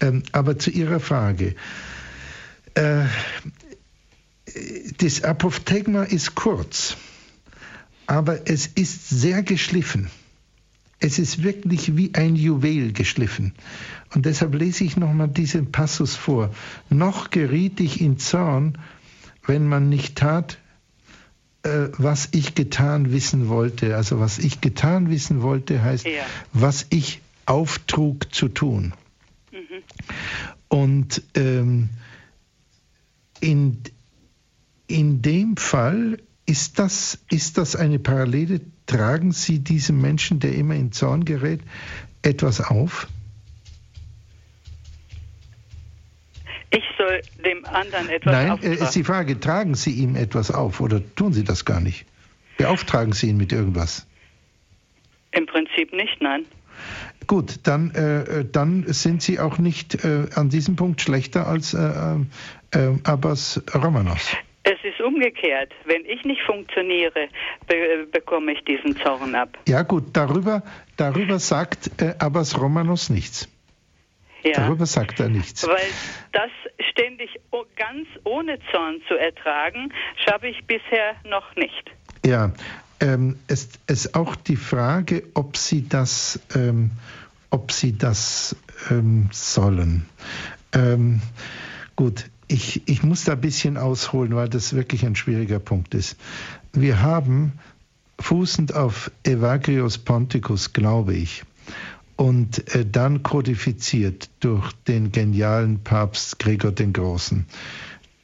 Ähm, 0.00 0.22
aber 0.32 0.58
zu 0.58 0.70
Ihrer 0.70 1.00
Frage. 1.00 1.54
Äh, 2.74 3.04
das 4.98 5.22
Apophthegma 5.22 6.04
ist 6.04 6.34
kurz, 6.34 6.96
aber 8.06 8.48
es 8.48 8.66
ist 8.66 9.08
sehr 9.08 9.42
geschliffen. 9.42 10.10
Es 10.98 11.18
ist 11.18 11.42
wirklich 11.42 11.96
wie 11.96 12.14
ein 12.14 12.36
Juwel 12.36 12.92
geschliffen. 12.92 13.52
Und 14.14 14.24
deshalb 14.24 14.54
lese 14.54 14.84
ich 14.84 14.96
nochmal 14.96 15.28
diesen 15.28 15.70
Passus 15.70 16.16
vor. 16.16 16.54
Noch 16.88 17.28
geriet 17.30 17.80
ich 17.80 18.00
in 18.00 18.18
Zorn, 18.18 18.78
wenn 19.46 19.68
man 19.68 19.90
nicht 19.90 20.16
tat, 20.16 20.58
äh, 21.64 21.88
was 21.98 22.28
ich 22.32 22.54
getan 22.54 23.12
wissen 23.12 23.48
wollte. 23.48 23.94
Also 23.96 24.20
was 24.20 24.38
ich 24.38 24.62
getan 24.62 25.10
wissen 25.10 25.42
wollte, 25.42 25.82
heißt, 25.82 26.06
Ja. 26.06 26.24
was 26.54 26.86
ich 26.90 27.20
auftrug 27.44 28.32
zu 28.34 28.48
tun. 28.48 28.94
Und 30.68 31.22
ähm, 31.34 31.90
in, 33.40 33.82
in 34.86 35.22
dem 35.22 35.56
Fall 35.56 36.18
ist 36.46 36.78
das, 36.78 37.18
ist 37.30 37.58
das 37.58 37.76
eine 37.76 37.98
Parallele. 37.98 38.60
Tragen 38.86 39.32
Sie 39.32 39.58
diesem 39.58 40.00
Menschen, 40.00 40.38
der 40.38 40.54
immer 40.54 40.74
in 40.74 40.92
Zorn 40.92 41.24
gerät, 41.24 41.60
etwas 42.22 42.60
auf? 42.60 43.08
Ich 46.70 46.84
soll 46.96 47.20
dem 47.44 47.64
anderen 47.64 48.08
etwas 48.08 48.32
Nein, 48.32 48.48
äh, 48.48 48.50
auftragen. 48.52 48.78
ist 48.78 48.94
die 48.94 49.04
Frage, 49.04 49.40
tragen 49.40 49.74
Sie 49.74 49.92
ihm 49.92 50.14
etwas 50.14 50.50
auf 50.50 50.80
oder 50.80 51.00
tun 51.14 51.32
Sie 51.32 51.42
das 51.42 51.64
gar 51.64 51.80
nicht? 51.80 52.06
Beauftragen 52.58 53.12
Sie 53.12 53.28
ihn 53.28 53.36
mit 53.36 53.52
irgendwas? 53.52 54.06
Im 55.32 55.46
Prinzip 55.46 55.92
nicht, 55.92 56.20
nein. 56.20 56.44
Gut, 57.26 57.60
dann, 57.64 57.90
äh, 57.90 58.44
dann 58.44 58.84
sind 58.92 59.22
Sie 59.22 59.40
auch 59.40 59.58
nicht 59.58 60.04
äh, 60.04 60.28
an 60.34 60.48
diesem 60.48 60.76
Punkt 60.76 61.00
schlechter 61.00 61.46
als 61.48 61.74
äh, 61.74 62.16
äh, 62.70 62.98
Abbas 63.04 63.62
Romanos. 63.74 64.36
Es 64.68 64.82
ist 64.82 65.00
umgekehrt. 65.00 65.72
Wenn 65.84 66.04
ich 66.06 66.24
nicht 66.24 66.42
funktioniere, 66.42 67.28
be 67.68 68.06
bekomme 68.10 68.52
ich 68.52 68.64
diesen 68.64 68.96
Zorn 68.96 69.36
ab. 69.36 69.56
Ja 69.68 69.82
gut, 69.82 70.06
darüber, 70.12 70.64
darüber 70.96 71.38
sagt 71.38 72.02
äh, 72.02 72.14
Abbas 72.18 72.60
Romanos 72.60 73.08
nichts. 73.08 73.48
Ja. 74.42 74.54
Darüber 74.54 74.86
sagt 74.86 75.20
er 75.20 75.28
nichts. 75.28 75.64
Weil 75.68 75.86
das 76.32 76.50
ständig 76.90 77.30
ganz 77.76 78.08
ohne 78.24 78.58
Zorn 78.72 79.00
zu 79.06 79.14
ertragen, 79.14 79.92
schaffe 80.24 80.48
ich 80.48 80.64
bisher 80.66 81.14
noch 81.28 81.54
nicht. 81.54 81.92
Ja, 82.24 82.52
ähm, 83.00 83.38
es 83.46 83.70
ist 83.86 84.16
auch 84.16 84.34
die 84.34 84.56
Frage, 84.56 85.22
ob 85.34 85.56
sie 85.56 85.88
das, 85.88 86.40
ähm, 86.56 86.90
ob 87.50 87.70
sie 87.70 87.96
das 87.96 88.56
ähm, 88.90 89.28
sollen. 89.30 90.08
Ähm, 90.72 91.20
gut, 91.94 92.24
ich, 92.48 92.82
ich 92.86 93.02
muss 93.02 93.24
da 93.24 93.32
ein 93.32 93.40
bisschen 93.40 93.76
ausholen, 93.76 94.34
weil 94.34 94.48
das 94.48 94.74
wirklich 94.74 95.04
ein 95.04 95.16
schwieriger 95.16 95.58
Punkt 95.58 95.94
ist. 95.94 96.16
Wir 96.72 97.02
haben, 97.02 97.52
fußend 98.18 98.74
auf 98.74 99.10
Evagrius 99.24 99.98
Ponticus, 99.98 100.72
glaube 100.72 101.14
ich, 101.14 101.44
und 102.16 102.74
äh, 102.74 102.86
dann 102.86 103.22
kodifiziert 103.22 104.30
durch 104.40 104.72
den 104.88 105.12
genialen 105.12 105.82
Papst 105.82 106.38
Gregor 106.38 106.72
den 106.72 106.92
Großen, 106.92 107.46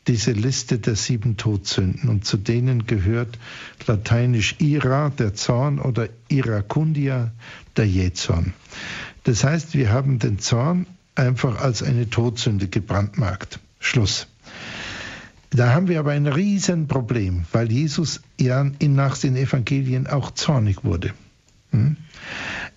diese 0.09 0.33
Liste 0.33 0.79
der 0.79 0.97
sieben 0.97 1.37
Todsünden 1.37 2.09
und 2.09 2.25
zu 2.25 2.37
denen 2.37 2.87
gehört 2.87 3.39
lateinisch 3.87 4.57
Ira, 4.59 5.11
der 5.11 5.35
Zorn 5.35 5.79
oder 5.79 6.09
Iracundia, 6.29 7.31
der 7.77 7.87
Jähzorn. 7.87 8.53
Das 9.25 9.45
heißt, 9.45 9.75
wir 9.75 9.93
haben 9.93 10.19
den 10.19 10.39
Zorn 10.41 10.87
einfach 11.15 11.61
als 11.61 11.83
eine 11.83 12.11
Todsünde 12.11 12.67
gebrandmarkt. 12.67 13.61
Schluss. 13.83 14.29
Da 15.51 15.75
haben 15.75 15.89
wir 15.89 15.99
aber 15.99 16.13
ein 16.13 16.27
Riesenproblem, 16.27 17.45
weil 17.53 17.71
Jesus 17.71 18.23
ja 18.41 18.65
nach 18.65 19.19
den 19.19 19.37
Evangelien 19.37 20.07
auch 20.07 20.31
zornig 20.31 20.83
wurde. 20.83 21.13
Hm? 21.73 21.97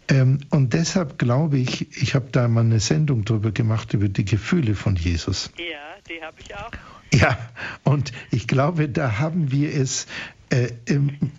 Ähm, 0.10 0.40
und 0.50 0.74
deshalb 0.74 1.18
glaube 1.18 1.58
ich, 1.58 2.02
ich 2.02 2.16
habe 2.16 2.28
da 2.32 2.48
mal 2.48 2.62
eine 2.62 2.80
Sendung 2.80 3.24
drüber 3.24 3.52
gemacht, 3.52 3.94
über 3.94 4.10
die 4.10 4.26
Gefühle 4.26 4.76
von 4.76 4.96
Jesus. 4.96 5.52
Ja, 5.58 5.96
die 6.10 6.22
habe 6.22 6.36
ich 6.42 6.54
auch. 6.54 6.72
Ja, 7.14 7.38
und 7.84 8.12
ich 8.30 8.48
glaube, 8.48 8.90
da 8.90 9.20
haben 9.20 9.52
wir 9.52 9.74
es, 9.74 10.08
äh, 10.50 10.70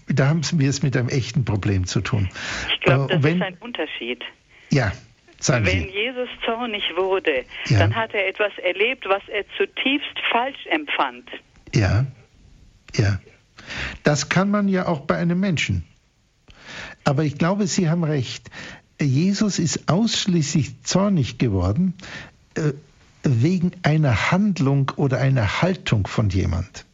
da 0.08 0.28
haben 0.28 0.42
wir 0.52 0.70
es 0.70 0.82
mit 0.82 0.96
einem 0.96 1.08
echten 1.08 1.44
Problem 1.44 1.86
zu 1.86 2.00
tun. 2.00 2.30
Ich 2.72 2.80
glaube, 2.80 3.12
das 3.12 3.22
wenn, 3.22 3.36
ist 3.36 3.42
ein 3.42 3.58
Unterschied. 3.58 4.24
Ja, 4.70 4.92
Sagen 5.38 5.66
Wenn 5.66 5.82
Sie. 5.82 5.90
Jesus 5.90 6.28
zornig 6.44 6.82
wurde, 6.96 7.44
ja. 7.66 7.78
dann 7.78 7.94
hat 7.94 8.14
er 8.14 8.28
etwas 8.28 8.52
erlebt, 8.58 9.04
was 9.06 9.22
er 9.28 9.44
zutiefst 9.56 10.16
falsch 10.30 10.66
empfand. 10.66 11.28
Ja, 11.74 12.06
ja. 12.94 13.20
Das 14.02 14.28
kann 14.28 14.50
man 14.50 14.68
ja 14.68 14.86
auch 14.86 15.00
bei 15.00 15.16
einem 15.16 15.40
Menschen. 15.40 15.84
Aber 17.04 17.24
ich 17.24 17.38
glaube, 17.38 17.66
Sie 17.66 17.88
haben 17.88 18.04
recht. 18.04 18.50
Jesus 19.00 19.58
ist 19.58 19.88
ausschließlich 19.88 20.82
zornig 20.82 21.38
geworden 21.38 21.94
äh, 22.54 22.72
wegen 23.22 23.72
einer 23.82 24.30
Handlung 24.30 24.92
oder 24.96 25.18
einer 25.18 25.62
Haltung 25.62 26.06
von 26.06 26.30
jemand. 26.30 26.84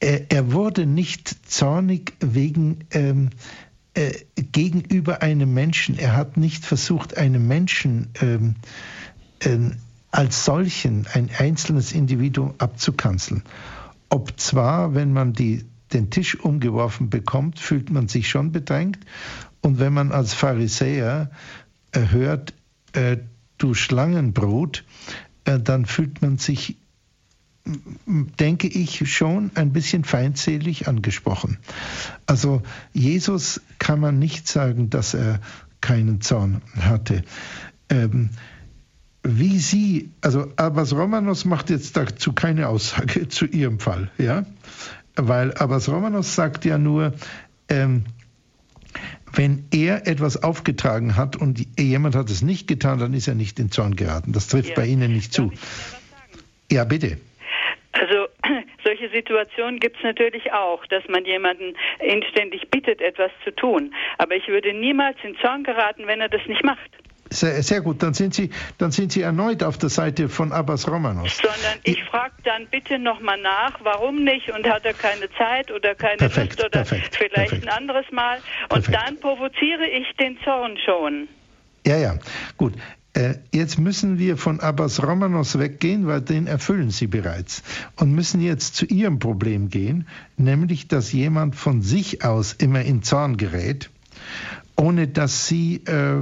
Er, 0.00 0.30
er 0.30 0.52
wurde 0.52 0.86
nicht 0.86 1.50
zornig 1.50 2.12
wegen 2.20 2.80
ähm, 2.90 3.30
äh, 3.94 4.12
gegenüber 4.36 5.22
einem 5.22 5.54
Menschen. 5.54 5.98
Er 5.98 6.16
hat 6.16 6.36
nicht 6.36 6.64
versucht, 6.64 7.16
einem 7.16 7.46
Menschen 7.46 8.10
ähm, 8.20 8.56
äh, 9.40 9.58
als 10.10 10.44
solchen, 10.44 11.06
ein 11.12 11.30
einzelnes 11.36 11.92
Individuum 11.92 12.54
abzukanzeln. 12.58 13.42
Ob 14.10 14.38
zwar, 14.38 14.94
wenn 14.94 15.12
man 15.12 15.32
die, 15.32 15.64
den 15.92 16.10
Tisch 16.10 16.38
umgeworfen 16.38 17.10
bekommt, 17.10 17.58
fühlt 17.58 17.90
man 17.90 18.08
sich 18.08 18.28
schon 18.28 18.52
bedrängt. 18.52 18.98
Und 19.60 19.78
wenn 19.78 19.92
man 19.92 20.12
als 20.12 20.34
Pharisäer 20.34 21.30
äh, 21.92 22.08
hört, 22.10 22.54
äh, 22.92 23.16
du 23.58 23.74
Schlangenbrot, 23.74 24.84
äh, 25.44 25.58
dann 25.58 25.86
fühlt 25.86 26.22
man 26.22 26.38
sich 26.38 26.78
denke 28.06 28.66
ich, 28.68 29.10
schon 29.10 29.50
ein 29.54 29.72
bisschen 29.72 30.04
feindselig 30.04 30.86
angesprochen. 30.86 31.58
Also 32.26 32.62
Jesus 32.92 33.62
kann 33.78 34.00
man 34.00 34.18
nicht 34.18 34.48
sagen, 34.48 34.90
dass 34.90 35.14
er 35.14 35.40
keinen 35.80 36.20
Zorn 36.20 36.60
hatte. 36.78 37.22
Ähm, 37.88 38.30
wie 39.22 39.58
Sie, 39.58 40.10
also 40.20 40.52
Abbas 40.56 40.92
Romanos 40.92 41.46
macht 41.46 41.70
jetzt 41.70 41.96
dazu 41.96 42.34
keine 42.34 42.68
Aussage 42.68 43.28
zu 43.28 43.46
Ihrem 43.46 43.78
Fall, 43.78 44.10
ja, 44.18 44.44
weil 45.16 45.54
Abbas 45.54 45.88
Romanos 45.88 46.34
sagt 46.34 46.66
ja 46.66 46.76
nur, 46.76 47.14
ähm, 47.68 48.04
wenn 49.32 49.64
er 49.70 50.06
etwas 50.06 50.42
aufgetragen 50.42 51.16
hat 51.16 51.36
und 51.36 51.66
jemand 51.78 52.14
hat 52.14 52.30
es 52.30 52.42
nicht 52.42 52.68
getan, 52.68 52.98
dann 52.98 53.14
ist 53.14 53.26
er 53.26 53.34
nicht 53.34 53.58
in 53.58 53.70
Zorn 53.70 53.96
geraten. 53.96 54.32
Das 54.32 54.46
trifft 54.46 54.70
ja. 54.70 54.74
bei 54.76 54.86
Ihnen 54.86 55.12
nicht 55.12 55.32
zu. 55.32 55.52
Ja, 56.70 56.84
bitte. 56.84 57.18
Also 58.00 58.28
solche 58.84 59.08
Situationen 59.10 59.78
gibt 59.80 59.96
es 59.96 60.02
natürlich 60.02 60.52
auch, 60.52 60.84
dass 60.86 61.04
man 61.08 61.24
jemanden 61.24 61.76
inständig 62.00 62.68
bittet, 62.70 63.00
etwas 63.00 63.30
zu 63.44 63.50
tun. 63.52 63.94
Aber 64.18 64.34
ich 64.34 64.48
würde 64.48 64.72
niemals 64.72 65.16
in 65.22 65.36
Zorn 65.36 65.64
geraten, 65.64 66.06
wenn 66.06 66.20
er 66.20 66.28
das 66.28 66.44
nicht 66.46 66.64
macht. 66.64 66.90
Sehr, 67.30 67.62
sehr, 67.62 67.80
gut, 67.80 68.02
dann 68.02 68.14
sind, 68.14 68.34
Sie, 68.34 68.50
dann 68.78 68.92
sind 68.92 69.10
Sie 69.10 69.22
erneut 69.22 69.62
auf 69.64 69.76
der 69.78 69.88
Seite 69.88 70.28
von 70.28 70.52
Abbas 70.52 70.86
Romanos. 70.88 71.38
Sondern 71.38 71.80
ich 71.82 72.02
frage 72.04 72.34
dann 72.44 72.66
bitte 72.68 72.98
nochmal 72.98 73.40
nach, 73.40 73.72
warum 73.82 74.22
nicht 74.22 74.50
und 74.50 74.68
hat 74.68 74.84
er 74.84 74.94
keine 74.94 75.28
Zeit 75.32 75.70
oder 75.72 75.94
keine 75.94 76.18
perfekt, 76.18 76.58
Lust 76.58 76.60
oder 76.60 76.70
perfekt, 76.70 77.16
vielleicht 77.16 77.50
perfekt. 77.50 77.66
ein 77.66 77.70
anderes 77.70 78.06
Mal. 78.12 78.38
Und 78.68 78.86
dann 78.94 79.18
provoziere 79.18 79.86
ich 79.86 80.06
den 80.16 80.38
Zorn 80.44 80.78
schon. 80.84 81.28
Ja, 81.86 81.96
ja, 81.96 82.14
gut. 82.56 82.74
Äh, 83.14 83.36
jetzt 83.52 83.78
müssen 83.78 84.18
wir 84.18 84.36
von 84.36 84.60
Abbas 84.60 85.02
Romanos 85.02 85.58
weggehen, 85.58 86.06
weil 86.06 86.20
den 86.20 86.46
erfüllen 86.46 86.90
sie 86.90 87.06
bereits. 87.06 87.62
Und 87.96 88.12
müssen 88.12 88.40
jetzt 88.40 88.74
zu 88.74 88.86
ihrem 88.86 89.18
Problem 89.20 89.70
gehen, 89.70 90.06
nämlich, 90.36 90.88
dass 90.88 91.12
jemand 91.12 91.54
von 91.54 91.80
sich 91.80 92.24
aus 92.24 92.52
immer 92.52 92.82
in 92.82 93.02
Zorn 93.02 93.36
gerät, 93.36 93.90
ohne 94.76 95.06
dass 95.06 95.46
sie, 95.46 95.76
äh, 95.86 96.16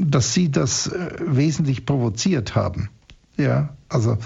dass 0.00 0.34
sie 0.34 0.50
das 0.50 0.88
äh, 0.88 1.10
wesentlich 1.20 1.86
provoziert 1.86 2.56
haben. 2.56 2.90
Ja, 3.36 3.76
also 3.88 4.18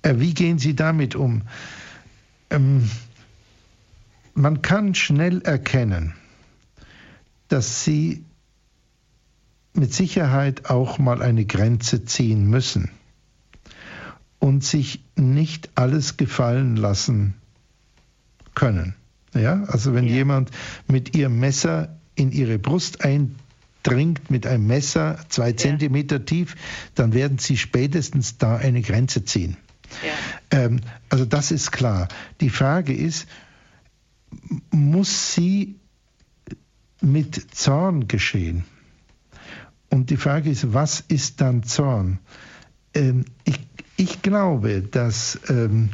äh, 0.00 0.14
wie 0.16 0.32
gehen 0.32 0.58
Sie 0.58 0.74
damit 0.74 1.14
um? 1.14 1.42
Ähm, 2.48 2.88
man 4.34 4.62
kann 4.62 4.94
schnell 4.94 5.42
erkennen, 5.42 6.14
dass 7.48 7.84
Sie 7.84 8.24
mit 9.76 9.92
Sicherheit 9.94 10.70
auch 10.70 10.98
mal 10.98 11.22
eine 11.22 11.44
Grenze 11.44 12.04
ziehen 12.04 12.48
müssen 12.48 12.90
und 14.38 14.64
sich 14.64 15.02
nicht 15.16 15.70
alles 15.74 16.16
gefallen 16.16 16.76
lassen 16.76 17.34
können. 18.54 18.94
Ja, 19.34 19.64
also 19.64 19.94
wenn 19.94 20.06
ja. 20.06 20.14
jemand 20.14 20.50
mit 20.88 21.16
ihrem 21.16 21.38
Messer 21.38 21.98
in 22.14 22.32
ihre 22.32 22.58
Brust 22.58 23.04
eindringt, 23.04 24.30
mit 24.30 24.46
einem 24.46 24.66
Messer 24.66 25.18
zwei 25.28 25.50
ja. 25.50 25.56
Zentimeter 25.56 26.24
tief, 26.24 26.56
dann 26.94 27.12
werden 27.12 27.38
sie 27.38 27.56
spätestens 27.56 28.38
da 28.38 28.56
eine 28.56 28.82
Grenze 28.82 29.24
ziehen. 29.24 29.56
Ja. 30.04 30.58
Ähm, 30.58 30.80
also 31.08 31.24
das 31.24 31.50
ist 31.50 31.70
klar. 31.70 32.08
Die 32.40 32.50
Frage 32.50 32.94
ist, 32.94 33.26
muss 34.70 35.34
sie 35.34 35.76
mit 37.00 37.54
Zorn 37.54 38.08
geschehen? 38.08 38.64
Und 39.90 40.10
die 40.10 40.16
Frage 40.16 40.50
ist, 40.50 40.74
was 40.74 41.00
ist 41.00 41.40
dann 41.40 41.62
Zorn? 41.62 42.18
Ähm, 42.94 43.24
ich, 43.44 43.60
ich, 43.96 44.22
glaube, 44.22 44.82
dass 44.82 45.38
ähm, 45.48 45.90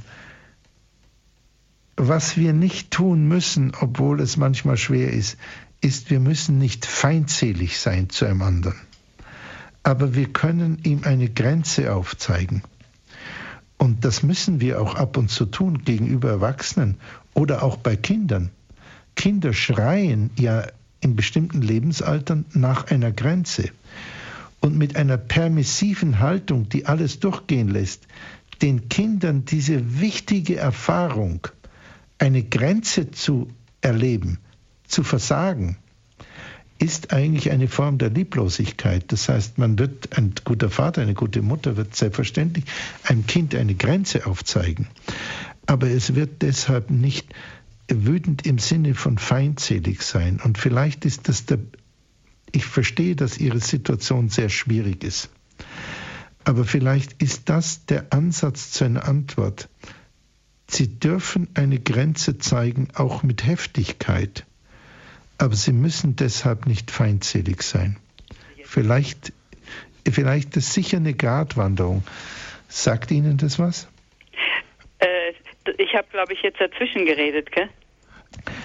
was 1.96 2.36
wir 2.36 2.52
nicht 2.52 2.90
tun 2.90 3.28
müssen, 3.28 3.72
obwohl 3.78 4.20
es 4.20 4.36
manchmal 4.36 4.76
schwer 4.76 5.12
ist, 5.12 5.36
ist, 5.80 6.10
wir 6.10 6.20
müssen 6.20 6.58
nicht 6.58 6.86
feindselig 6.86 7.78
sein 7.78 8.08
zu 8.08 8.24
einem 8.24 8.42
anderen. 8.42 8.80
Aber 9.82 10.14
wir 10.14 10.32
können 10.32 10.78
ihm 10.84 11.02
eine 11.04 11.28
Grenze 11.28 11.92
aufzeigen. 11.92 12.62
Und 13.78 14.04
das 14.04 14.22
müssen 14.22 14.60
wir 14.60 14.80
auch 14.80 14.94
ab 14.94 15.16
und 15.16 15.28
zu 15.28 15.44
tun 15.44 15.82
gegenüber 15.84 16.30
Erwachsenen 16.30 16.98
oder 17.34 17.64
auch 17.64 17.76
bei 17.76 17.96
Kindern. 17.96 18.50
Kinder 19.16 19.52
schreien 19.52 20.30
ja 20.38 20.66
in 21.00 21.16
bestimmten 21.16 21.62
Lebensaltern 21.62 22.44
nach 22.52 22.90
einer 22.90 23.10
Grenze 23.10 23.70
und 24.62 24.78
mit 24.78 24.96
einer 24.96 25.18
permissiven 25.18 26.20
Haltung, 26.20 26.68
die 26.68 26.86
alles 26.86 27.20
durchgehen 27.20 27.68
lässt, 27.68 28.06
den 28.62 28.88
Kindern 28.88 29.44
diese 29.44 30.00
wichtige 30.00 30.56
Erfahrung, 30.56 31.48
eine 32.18 32.44
Grenze 32.44 33.10
zu 33.10 33.48
erleben, 33.80 34.38
zu 34.86 35.02
versagen, 35.02 35.76
ist 36.78 37.12
eigentlich 37.12 37.50
eine 37.50 37.68
Form 37.68 37.98
der 37.98 38.10
Lieblosigkeit. 38.10 39.04
Das 39.12 39.28
heißt, 39.28 39.58
man 39.58 39.78
wird, 39.78 40.16
ein 40.16 40.32
guter 40.44 40.70
Vater, 40.70 41.02
eine 41.02 41.14
gute 41.14 41.42
Mutter 41.42 41.76
wird 41.76 41.94
selbstverständlich 41.94 42.64
einem 43.04 43.26
Kind 43.26 43.54
eine 43.54 43.74
Grenze 43.74 44.26
aufzeigen. 44.26 44.86
Aber 45.66 45.88
es 45.88 46.14
wird 46.14 46.42
deshalb 46.42 46.90
nicht 46.90 47.32
wütend 47.88 48.46
im 48.46 48.58
Sinne 48.58 48.94
von 48.94 49.18
feindselig 49.18 50.02
sein. 50.02 50.40
Und 50.42 50.58
vielleicht 50.58 51.04
ist 51.04 51.28
das 51.28 51.46
der 51.46 51.58
ich 52.52 52.64
verstehe, 52.64 53.16
dass 53.16 53.38
Ihre 53.38 53.60
Situation 53.60 54.28
sehr 54.28 54.48
schwierig 54.48 55.04
ist. 55.04 55.30
Aber 56.44 56.64
vielleicht 56.64 57.22
ist 57.22 57.48
das 57.48 57.86
der 57.86 58.12
Ansatz 58.12 58.72
zu 58.72 58.84
einer 58.84 59.06
Antwort. 59.06 59.68
Sie 60.66 60.98
dürfen 60.98 61.48
eine 61.54 61.78
Grenze 61.78 62.38
zeigen, 62.38 62.88
auch 62.94 63.22
mit 63.22 63.46
Heftigkeit, 63.46 64.44
aber 65.38 65.54
sie 65.54 65.72
müssen 65.72 66.16
deshalb 66.16 66.66
nicht 66.66 66.90
feindselig 66.90 67.62
sein. 67.62 67.98
Vielleicht, 68.64 69.32
vielleicht 70.10 70.56
ist 70.56 70.72
sicher 70.72 70.96
eine 70.96 71.14
Gratwanderung. 71.14 72.02
Sagt 72.68 73.10
Ihnen 73.10 73.36
das 73.36 73.58
was? 73.58 73.86
Äh, 74.98 75.32
ich 75.76 75.94
habe, 75.94 76.06
glaube 76.10 76.32
ich, 76.32 76.42
jetzt 76.42 76.60
dazwischen 76.60 77.04
geredet, 77.04 77.52
gell? 77.52 77.68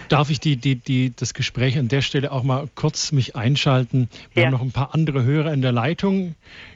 Darf 0.09 0.29
ich 0.29 0.39
die, 0.39 0.57
die, 0.57 0.75
die, 0.75 1.13
das 1.15 1.33
Gespräch 1.33 1.77
an 1.77 1.87
der 1.87 2.01
Stelle 2.01 2.31
auch 2.31 2.43
mal 2.43 2.67
kurz 2.75 3.11
mich 3.11 3.35
einschalten? 3.35 4.09
Wir 4.33 4.43
ja. 4.43 4.47
haben 4.47 4.53
noch 4.53 4.61
ein 4.61 4.71
paar 4.71 4.93
andere 4.93 5.23
Hörer 5.23 5.53
in 5.53 5.61
der 5.61 5.71
Leitung. 5.71 6.35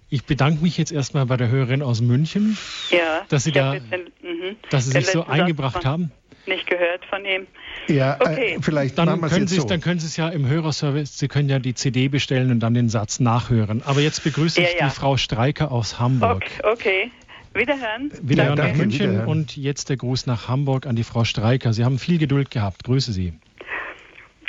Ich 0.10 0.26
bedanke 0.26 0.62
mich 0.62 0.78
jetzt 0.78 0.92
erstmal 0.92 1.26
bei 1.26 1.38
der 1.38 1.50
Hörerin 1.50 1.82
aus 1.82 2.02
München, 2.02 2.58
ja, 2.90 3.22
dass 3.30 3.46
Sie, 3.46 3.52
da, 3.52 3.74
den, 3.74 3.84
mhm. 4.22 4.58
dass 4.70 4.86
Sie 4.86 4.92
sich 4.92 5.08
so 5.08 5.26
eingebracht 5.26 5.86
haben. 5.86 6.12
Nicht 6.48 6.68
gehört 6.68 7.06
von 7.06 7.24
ihm. 7.24 7.48
Ja, 7.88 8.16
äh, 8.16 8.18
okay. 8.20 8.56
Äh, 8.56 8.62
vielleicht 8.62 8.98
dann 8.98 9.22
können, 9.22 9.48
Sie 9.48 9.60
so. 9.60 9.68
dann 9.68 9.80
können 9.80 10.00
Sie 10.00 10.08
es 10.08 10.18
ja 10.18 10.30
im 10.30 10.48
Hörerservice, 10.48 11.18
Sie 11.18 11.28
können 11.28 11.50
ja 11.50 11.60
die 11.60 11.76
CD 11.76 12.08
bestellen 12.08 12.52
und 12.52 12.60
dann 12.60 12.74
den 12.74 12.90
Satz 12.90 13.20
nachhören. 13.20 13.84
Aber 13.86 14.02
jetzt 14.02 14.24
begrüße 14.24 14.62
ich 14.62 14.74
ja, 14.80 14.88
die 14.88 14.94
Frau 14.94 15.18
Streiker 15.18 15.72
aus 15.72 16.00
Hamburg. 16.00 16.44
Okay, 16.64 16.72
okay. 16.72 17.12
Wiederhören. 17.54 18.12
Wiederhören 18.22 18.58
nach 18.58 18.76
München 18.76 19.12
Wiederhören. 19.12 19.28
und 19.28 19.58
jetzt 19.58 19.90
der 19.90 19.98
Gruß 19.98 20.26
nach 20.26 20.48
Hamburg 20.48 20.86
an 20.86 20.96
die 20.96 21.04
Frau 21.04 21.26
Streiker. 21.26 21.74
Sie 21.74 21.84
haben 21.84 22.00
viel 22.00 22.18
Geduld 22.18 22.50
gehabt. 22.50 22.84
Grüße 22.84 23.12
Sie. 23.12 23.34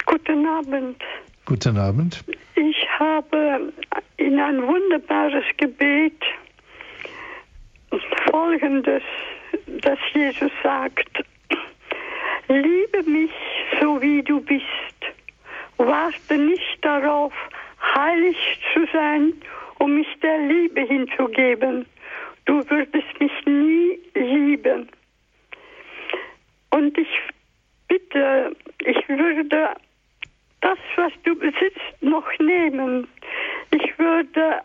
Guten 0.06 0.46
Abend. 0.46 1.02
Guten 1.44 1.76
Abend. 1.76 2.22
Ich 2.54 2.76
habe 2.98 3.72
in 4.18 4.38
ein 4.38 4.62
wunderbares 4.62 5.44
Gebet 5.56 6.22
Folgendes, 8.30 9.02
dass 9.82 9.98
Jesus 10.14 10.50
sagt, 10.62 11.24
liebe 12.48 13.02
mich 13.02 13.30
so 13.80 14.00
wie 14.00 14.22
du 14.22 14.40
bist, 14.40 14.64
warte 15.76 16.38
nicht 16.38 16.78
darauf, 16.82 17.32
heilig 17.94 18.36
zu 18.72 18.86
sein, 18.92 19.32
um 19.78 19.96
mich 19.96 20.06
der 20.22 20.38
Liebe 20.46 20.82
hinzugeben 20.82 21.84
du 22.44 22.68
würdest 22.70 23.20
mich 23.20 23.32
nie 23.46 23.98
lieben. 24.14 24.88
Und 26.70 26.96
ich 26.96 27.08
bitte, 27.88 28.56
ich 28.84 29.08
würde 29.08 29.76
das, 30.60 30.78
was 30.96 31.12
du 31.24 31.34
besitzt, 31.34 31.80
noch 32.00 32.26
nehmen. 32.38 33.06
Ich 33.70 33.98
würde 33.98 34.60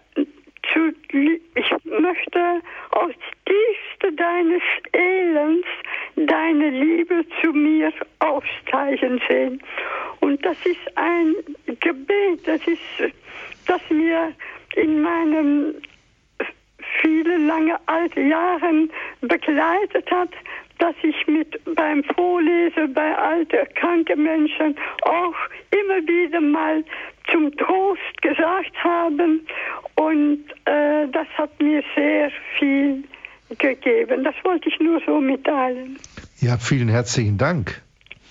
zu, 0.73 0.93
ich 1.11 1.69
möchte 1.85 2.61
aus 2.91 3.13
tiefste 3.45 4.13
deines 4.13 4.61
Elends 4.93 5.67
deine 6.15 6.69
Liebe 6.69 7.25
zu 7.41 7.53
mir 7.53 7.91
aufsteigen 8.19 9.21
sehen. 9.27 9.61
Und 10.21 10.43
das 10.45 10.57
ist 10.65 10.97
ein 10.97 11.35
Gebet, 11.79 12.45
das 12.45 12.65
ist, 12.67 13.13
das 13.65 13.81
mir 13.89 14.33
in 14.75 15.01
meinem 15.01 15.75
viele 17.01 17.37
lange 17.37 17.77
alte 17.85 18.21
Jahre 18.21 18.87
begleitet 19.21 20.09
hat, 20.11 20.29
dass 20.79 20.95
ich 21.01 21.27
mit 21.27 21.59
beim 21.75 22.03
Vorlesen 22.03 22.93
bei 22.93 23.15
alten, 23.17 23.67
kranken 23.75 24.23
Menschen 24.23 24.75
auch 25.03 25.35
immer 25.71 26.07
wieder 26.07 26.41
mal 26.41 26.83
zum 27.31 27.55
Trost 27.57 28.21
gesagt 28.21 28.75
haben. 28.83 29.41
Und 29.95 30.43
äh, 30.65 31.07
das 31.11 31.27
hat 31.37 31.59
mir 31.61 31.83
sehr 31.95 32.31
viel 32.57 33.03
gegeben. 33.57 34.23
Das 34.23 34.35
wollte 34.43 34.69
ich 34.69 34.79
nur 34.79 35.01
so 35.05 35.19
mitteilen. 35.19 35.97
Ja, 36.39 36.57
vielen 36.57 36.89
herzlichen 36.89 37.37
Dank. 37.37 37.81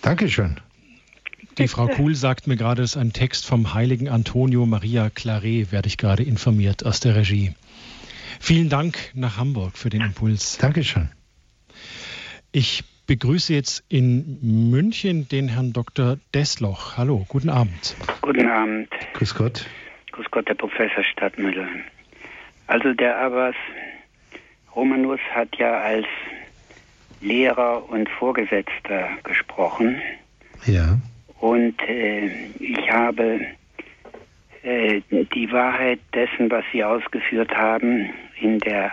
Dankeschön. 0.02 0.60
Die 1.58 1.68
Frau 1.68 1.88
Kuhl 1.88 2.14
sagt 2.14 2.46
mir 2.46 2.56
gerade, 2.56 2.82
es 2.82 2.90
ist 2.90 2.96
ein 2.98 3.14
Text 3.14 3.46
vom 3.46 3.72
heiligen 3.72 4.10
Antonio 4.10 4.66
Maria 4.66 5.08
Claret, 5.08 5.72
werde 5.72 5.88
ich 5.88 5.96
gerade 5.96 6.22
informiert 6.22 6.84
aus 6.84 7.00
der 7.00 7.16
Regie. 7.16 7.54
Vielen 8.40 8.68
Dank 8.68 8.96
nach 9.14 9.36
Hamburg 9.36 9.76
für 9.76 9.90
den 9.90 10.00
Impuls. 10.00 10.58
Dankeschön. 10.58 11.08
Ich 12.52 12.84
begrüße 13.06 13.54
jetzt 13.54 13.84
in 13.88 14.70
München 14.70 15.28
den 15.28 15.48
Herrn 15.48 15.72
Dr. 15.72 16.18
Desloch. 16.34 16.96
Hallo, 16.96 17.24
guten 17.28 17.50
Abend. 17.50 17.96
Guten 18.22 18.48
Abend. 18.48 18.88
Grüß 19.14 19.34
Gott. 19.34 19.66
Grüß 20.12 20.26
Gott, 20.30 20.48
Herr 20.48 20.54
Professor 20.54 21.04
Stadtmüller. 21.04 21.68
Also 22.66 22.92
der 22.94 23.18
Abbas 23.18 23.54
Romanus 24.74 25.20
hat 25.34 25.48
ja 25.56 25.80
als 25.80 26.06
Lehrer 27.20 27.88
und 27.88 28.08
Vorgesetzter 28.08 29.08
gesprochen. 29.24 30.00
Ja. 30.66 30.98
Und 31.40 31.80
äh, 31.82 32.48
ich 32.58 32.90
habe 32.90 33.40
äh, 34.62 35.00
die 35.10 35.50
Wahrheit 35.52 36.00
dessen, 36.14 36.50
was 36.50 36.64
Sie 36.72 36.82
ausgeführt 36.82 37.54
haben, 37.54 38.10
in 38.40 38.58
der 38.60 38.92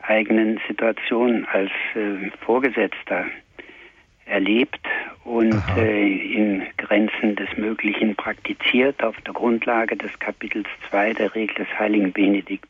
eigenen 0.00 0.60
Situation 0.68 1.46
als 1.46 1.70
äh, 1.94 2.30
Vorgesetzter 2.44 3.26
erlebt 4.26 4.80
und 5.24 5.62
äh, 5.76 6.06
in 6.06 6.62
Grenzen 6.76 7.36
des 7.36 7.48
Möglichen 7.56 8.16
praktiziert 8.16 9.02
auf 9.02 9.16
der 9.22 9.34
Grundlage 9.34 9.96
des 9.96 10.16
Kapitels 10.18 10.68
2 10.90 11.14
der 11.14 11.34
Regel 11.34 11.54
des 11.64 11.78
heiligen 11.78 12.12
Benedikt, 12.12 12.68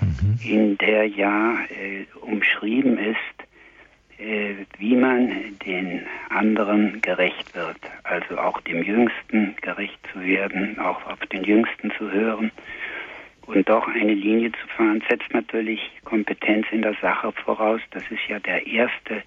mhm. 0.00 0.38
in 0.44 0.78
der 0.78 1.06
ja 1.06 1.58
äh, 1.70 2.04
umschrieben 2.20 2.98
ist, 2.98 4.18
äh, 4.18 4.54
wie 4.78 4.96
man 4.96 5.58
den 5.64 6.02
anderen 6.30 7.00
gerecht 7.00 7.54
wird, 7.54 7.78
also 8.04 8.38
auch 8.38 8.60
dem 8.62 8.82
Jüngsten 8.82 9.56
gerecht 9.62 9.98
zu 10.12 10.22
werden, 10.22 10.78
auch 10.78 11.06
auf 11.06 11.20
den 11.26 11.44
Jüngsten 11.44 11.90
zu 11.98 12.10
hören 12.10 12.50
und 13.46 13.68
doch 13.68 13.86
eine 13.88 14.14
Linie 14.14 14.52
zu 14.52 14.66
fahren, 14.76 15.02
setzt 15.08 15.32
natürlich 15.32 15.80
Kompetenz 16.04 16.66
in 16.70 16.82
der 16.82 16.94
Sache 17.00 17.32
voraus. 17.32 17.80
Das 17.90 18.02
ist 18.10 18.26
ja 18.28 18.38
der 18.40 18.66
erste 18.66 19.22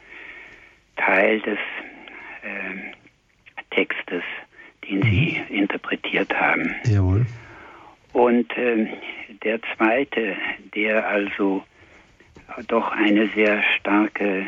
Teil 0.97 1.39
des 1.41 1.57
äh, 2.41 2.93
Textes, 3.71 4.23
den 4.89 5.01
Sie 5.03 5.41
mhm. 5.49 5.55
interpretiert 5.55 6.33
haben. 6.33 6.75
Jawohl. 6.85 7.25
Und 8.13 8.55
äh, 8.57 8.87
der 9.43 9.59
zweite, 9.75 10.35
der 10.75 11.07
also 11.07 11.63
doch 12.67 12.91
eine 12.91 13.27
sehr 13.29 13.61
starke 13.77 14.47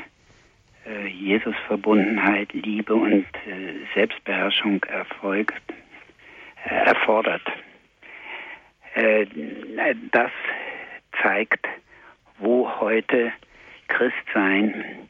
äh, 0.85 1.07
Jesus-Verbundenheit, 1.07 2.51
Liebe 2.53 2.95
und 2.95 3.25
äh, 3.47 3.85
Selbstbeherrschung 3.93 4.83
erfolgt, 4.85 5.61
äh, 6.65 6.73
erfordert. 6.85 7.43
Äh, 8.93 9.25
das 10.11 10.31
zeigt, 11.21 11.67
wo 12.39 12.69
heute 12.79 13.31
Christsein 13.87 15.07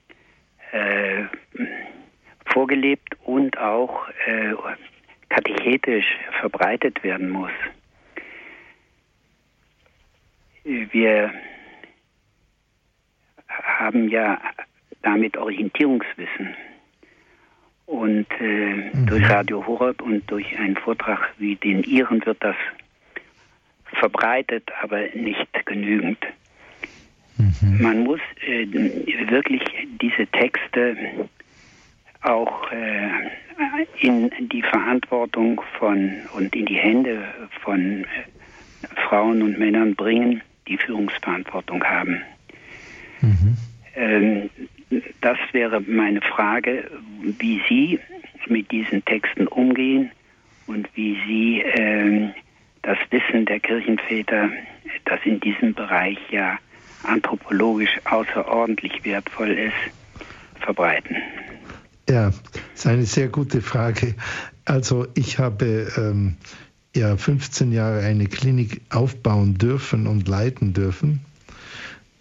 äh, 0.71 1.23
vorgelebt 2.45 3.15
und 3.23 3.57
auch 3.57 4.07
äh, 4.25 4.53
katechetisch 5.29 6.05
verbreitet 6.39 7.03
werden 7.03 7.29
muss. 7.29 7.51
Wir 10.63 11.33
haben 13.47 14.09
ja 14.09 14.39
damit 15.01 15.37
Orientierungswissen. 15.37 16.55
Und 17.85 18.27
äh, 18.39 18.91
mhm. 18.93 19.07
durch 19.07 19.29
Radio 19.29 19.65
Horeb 19.65 20.01
und 20.01 20.29
durch 20.29 20.57
einen 20.57 20.77
Vortrag 20.77 21.33
wie 21.37 21.55
den 21.55 21.83
Ihren 21.83 22.25
wird 22.25 22.37
das 22.41 22.55
verbreitet, 23.93 24.69
aber 24.81 25.01
nicht 25.13 25.47
genügend. 25.65 26.19
Mhm. 27.37 27.81
Man 27.81 28.03
muss 28.03 28.19
äh, 28.45 28.65
wirklich 29.29 29.61
diese 30.01 30.27
Texte 30.27 30.95
auch 32.21 32.71
äh, 32.71 33.09
in 33.99 34.31
die 34.49 34.61
Verantwortung 34.61 35.61
von 35.79 36.11
und 36.33 36.55
in 36.55 36.65
die 36.65 36.75
Hände 36.75 37.23
von 37.63 38.03
äh, 38.03 38.05
Frauen 39.07 39.41
und 39.41 39.57
Männern 39.57 39.95
bringen, 39.95 40.41
die 40.67 40.77
Führungsverantwortung 40.77 41.83
haben. 41.83 42.21
Mhm. 43.21 43.57
Ähm, 43.95 44.49
das 45.21 45.37
wäre 45.51 45.81
meine 45.81 46.21
Frage, 46.21 46.89
wie 47.39 47.61
Sie 47.67 47.99
mit 48.47 48.71
diesen 48.71 49.03
Texten 49.05 49.47
umgehen 49.47 50.11
und 50.67 50.87
wie 50.95 51.17
Sie 51.27 51.61
ähm, 51.61 52.33
das 52.83 52.97
Wissen 53.09 53.45
der 53.45 53.59
Kirchenväter, 53.59 54.49
das 55.05 55.19
in 55.25 55.39
diesem 55.39 55.73
Bereich 55.73 56.17
ja 56.31 56.57
anthropologisch 57.03 57.99
außerordentlich 58.05 59.03
wertvoll 59.03 59.51
ist, 59.51 59.73
verbreiten. 60.59 61.15
Ja, 62.09 62.31
das 62.31 62.61
ist 62.75 62.87
eine 62.87 63.05
sehr 63.05 63.27
gute 63.29 63.61
Frage. 63.61 64.15
Also 64.65 65.07
ich 65.15 65.39
habe 65.39 65.91
ähm, 65.97 66.37
ja 66.95 67.17
15 67.17 67.71
Jahre 67.71 68.01
eine 68.01 68.27
Klinik 68.27 68.81
aufbauen 68.89 69.57
dürfen 69.57 70.07
und 70.07 70.27
leiten 70.27 70.73
dürfen. 70.73 71.21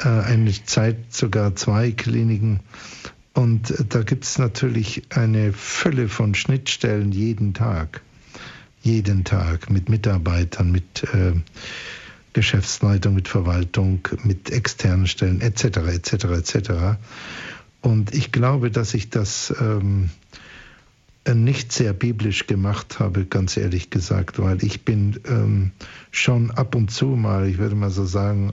Äh, 0.03 0.09
eine 0.09 0.53
Zeit 0.53 1.13
sogar 1.13 1.57
zwei 1.57 1.91
Kliniken. 1.91 2.61
Und 3.35 3.75
da 3.93 4.03
gibt 4.03 4.25
es 4.25 4.39
natürlich 4.39 5.03
eine 5.11 5.53
Fülle 5.53 6.09
von 6.09 6.35
Schnittstellen 6.35 7.13
jeden 7.13 7.55
Tag. 7.55 8.03
Jeden 8.83 9.25
Tag 9.25 9.71
mit 9.71 9.89
Mitarbeitern, 9.89 10.73
mit 10.73 11.05
äh, 11.13 11.35
Geschäftsleitung, 12.33 13.15
mit 13.15 13.29
Verwaltung, 13.29 14.07
mit 14.25 14.51
externen 14.51 15.07
Stellen 15.07 15.41
etc. 15.41 15.65
etc. 15.89 16.13
etc. 16.25 16.71
Und 17.83 18.15
ich 18.15 18.33
glaube, 18.33 18.71
dass 18.71 18.95
ich 18.95 19.11
das 19.11 19.55
ähm, 19.61 20.11
nicht 21.33 21.73
sehr 21.73 21.93
biblisch 21.93 22.47
gemacht 22.47 22.99
habe, 22.99 23.27
ganz 23.27 23.57
ehrlich 23.57 23.91
gesagt, 23.91 24.39
weil 24.39 24.63
ich 24.65 24.85
bin 24.85 25.21
ähm, 25.27 25.73
schon 26.11 26.51
ab 26.51 26.75
und 26.75 26.91
zu 26.91 27.07
mal, 27.07 27.49
ich 27.49 27.59
würde 27.59 27.75
mal 27.75 27.91
so 27.91 28.05
sagen, 28.05 28.53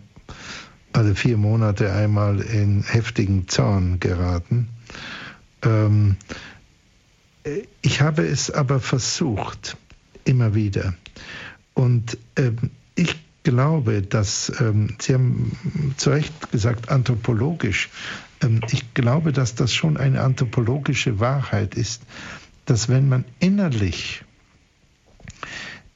alle 0.93 1.15
vier 1.15 1.37
Monate 1.37 1.91
einmal 1.93 2.41
in 2.41 2.83
heftigen 2.83 3.47
Zorn 3.47 3.99
geraten. 3.99 4.69
Ähm, 5.61 6.17
ich 7.81 8.01
habe 8.01 8.25
es 8.25 8.51
aber 8.51 8.79
versucht, 8.79 9.77
immer 10.27 10.53
wieder. 10.55 10.93
Und 11.73 12.17
ähm, 12.35 12.71
ich 12.95 13.15
glaube, 13.43 14.01
dass, 14.01 14.51
ähm, 14.59 14.95
Sie 14.99 15.13
haben 15.13 15.93
zu 15.97 16.09
Recht 16.09 16.51
gesagt, 16.51 16.89
anthropologisch, 16.89 17.89
ähm, 18.43 18.61
ich 18.71 18.93
glaube, 18.93 19.31
dass 19.31 19.55
das 19.55 19.73
schon 19.73 19.97
eine 19.97 20.21
anthropologische 20.21 21.19
Wahrheit 21.19 21.75
ist, 21.75 22.03
dass 22.65 22.89
wenn 22.89 23.07
man 23.07 23.25
innerlich 23.39 24.23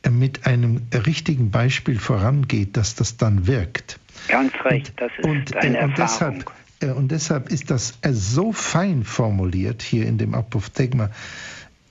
äh, 0.04 0.10
mit 0.10 0.46
einem 0.46 0.82
richtigen 1.06 1.52
Beispiel 1.52 2.00
vorangeht, 2.00 2.78
dass 2.78 2.96
das 2.96 3.18
dann 3.18 3.48
wirkt. 3.48 4.00
Ganz 4.28 4.54
recht, 4.64 4.94
das 4.98 5.12
ist 5.18 5.26
und, 5.26 5.56
eine 5.58 5.84
und 5.84 6.00
Erfahrung. 6.00 6.44
Deshalb, 6.46 6.52
äh, 6.82 6.92
und 6.92 7.12
deshalb 7.12 7.50
ist 7.50 7.70
das 7.70 7.98
äh, 8.02 8.14
so 8.14 8.52
fein 8.52 9.04
formuliert 9.04 9.82
hier 9.82 10.06
in 10.06 10.18
dem 10.18 10.34
Apophthegma. 10.34 11.10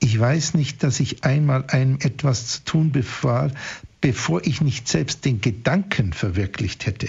Ich 0.03 0.19
weiß 0.19 0.55
nicht, 0.55 0.83
dass 0.83 0.99
ich 0.99 1.23
einmal 1.23 1.63
einem 1.67 1.99
etwas 2.01 2.47
zu 2.47 2.63
tun 2.63 2.91
befahl, 2.91 3.53
bevor 4.01 4.45
ich 4.45 4.59
nicht 4.59 4.87
selbst 4.87 5.23
den 5.25 5.41
Gedanken 5.41 6.11
verwirklicht 6.11 6.87
hätte. 6.87 7.07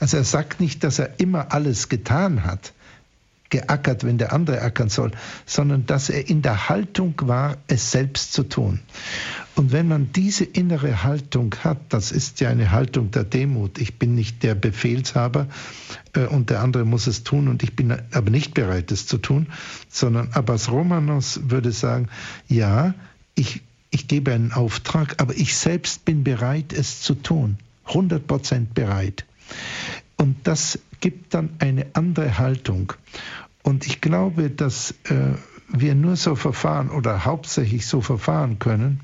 Also 0.00 0.18
er 0.18 0.24
sagt 0.24 0.60
nicht, 0.60 0.84
dass 0.84 0.98
er 0.98 1.18
immer 1.18 1.52
alles 1.52 1.88
getan 1.88 2.44
hat, 2.44 2.74
geackert, 3.48 4.04
wenn 4.04 4.18
der 4.18 4.34
andere 4.34 4.60
ackern 4.60 4.90
soll, 4.90 5.12
sondern 5.46 5.86
dass 5.86 6.10
er 6.10 6.28
in 6.28 6.42
der 6.42 6.68
Haltung 6.68 7.14
war, 7.22 7.56
es 7.68 7.90
selbst 7.90 8.34
zu 8.34 8.42
tun. 8.42 8.80
Und 9.56 9.72
wenn 9.72 9.88
man 9.88 10.12
diese 10.12 10.44
innere 10.44 11.02
Haltung 11.02 11.54
hat, 11.64 11.78
das 11.88 12.12
ist 12.12 12.40
ja 12.40 12.50
eine 12.50 12.72
Haltung 12.72 13.10
der 13.10 13.24
Demut. 13.24 13.78
Ich 13.78 13.98
bin 13.98 14.14
nicht 14.14 14.42
der 14.42 14.54
Befehlshaber 14.54 15.48
äh, 16.12 16.26
und 16.26 16.50
der 16.50 16.60
andere 16.60 16.84
muss 16.84 17.06
es 17.06 17.24
tun 17.24 17.48
und 17.48 17.62
ich 17.62 17.74
bin 17.74 17.90
aber 18.12 18.30
nicht 18.30 18.52
bereit, 18.52 18.92
es 18.92 19.06
zu 19.06 19.16
tun, 19.16 19.46
sondern 19.88 20.28
Abbas 20.32 20.70
Romanos 20.70 21.40
würde 21.44 21.72
sagen, 21.72 22.08
ja, 22.48 22.94
ich, 23.34 23.62
ich 23.90 24.08
gebe 24.08 24.34
einen 24.34 24.52
Auftrag, 24.52 25.22
aber 25.22 25.34
ich 25.34 25.56
selbst 25.56 26.04
bin 26.04 26.22
bereit, 26.22 26.74
es 26.74 27.00
zu 27.00 27.14
tun. 27.14 27.56
100 27.86 28.26
Prozent 28.26 28.74
bereit. 28.74 29.24
Und 30.16 30.36
das 30.46 30.78
gibt 31.00 31.32
dann 31.32 31.50
eine 31.60 31.86
andere 31.94 32.36
Haltung. 32.36 32.92
Und 33.62 33.86
ich 33.86 34.02
glaube, 34.02 34.50
dass 34.50 34.90
äh, 35.04 35.32
wir 35.68 35.94
nur 35.94 36.16
so 36.16 36.36
verfahren 36.36 36.90
oder 36.90 37.24
hauptsächlich 37.24 37.86
so 37.86 38.00
verfahren 38.00 38.58
können, 38.58 39.00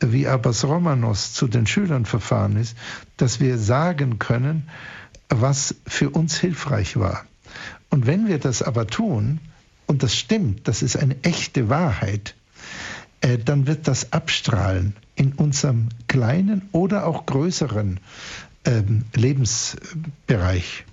wie 0.00 0.26
Abbas 0.26 0.64
Romanos 0.64 1.32
zu 1.32 1.48
den 1.48 1.66
Schülern 1.66 2.04
verfahren 2.04 2.56
ist, 2.56 2.76
dass 3.16 3.40
wir 3.40 3.58
sagen 3.58 4.18
können, 4.18 4.68
was 5.28 5.76
für 5.86 6.10
uns 6.10 6.38
hilfreich 6.38 6.98
war. 6.98 7.24
Und 7.88 8.06
wenn 8.06 8.28
wir 8.28 8.38
das 8.38 8.62
aber 8.62 8.86
tun, 8.86 9.40
und 9.86 10.02
das 10.02 10.16
stimmt, 10.16 10.68
das 10.68 10.82
ist 10.82 10.96
eine 10.96 11.16
echte 11.22 11.68
Wahrheit, 11.68 12.34
äh, 13.20 13.38
dann 13.38 13.66
wird 13.66 13.88
das 13.88 14.12
abstrahlen 14.12 14.94
in 15.14 15.32
unserem 15.32 15.88
kleinen 16.08 16.68
oder 16.72 17.06
auch 17.06 17.24
größeren 17.26 18.00
ähm, 18.64 19.04
Lebensbereich. 19.14 20.84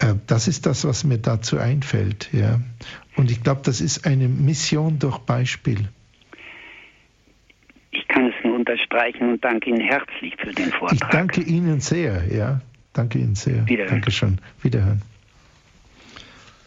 Äh, 0.00 0.14
das 0.26 0.48
ist 0.48 0.66
das, 0.66 0.84
was 0.84 1.04
mir 1.04 1.18
dazu 1.18 1.58
einfällt. 1.58 2.30
Ja. 2.32 2.60
Und 3.16 3.30
ich 3.30 3.42
glaube, 3.42 3.60
das 3.64 3.80
ist 3.80 4.06
eine 4.06 4.28
Mission 4.28 4.98
durch 4.98 5.18
Beispiel. 5.18 5.88
Ich 7.92 8.06
kann 8.08 8.26
es 8.26 8.34
nur 8.44 8.56
unterstreichen 8.56 9.32
und 9.32 9.44
danke 9.44 9.70
Ihnen 9.70 9.80
herzlich 9.80 10.34
für 10.38 10.52
den 10.52 10.70
Vortrag. 10.70 10.92
Ich 10.94 11.08
danke 11.10 11.40
Ihnen 11.42 11.80
sehr, 11.80 12.24
ja. 12.32 12.60
Danke 12.92 13.18
Ihnen 13.18 13.34
sehr. 13.34 13.66
Wiederhören. 13.68 13.90
Dankeschön. 13.90 14.40
Wiederhören. 14.62 15.02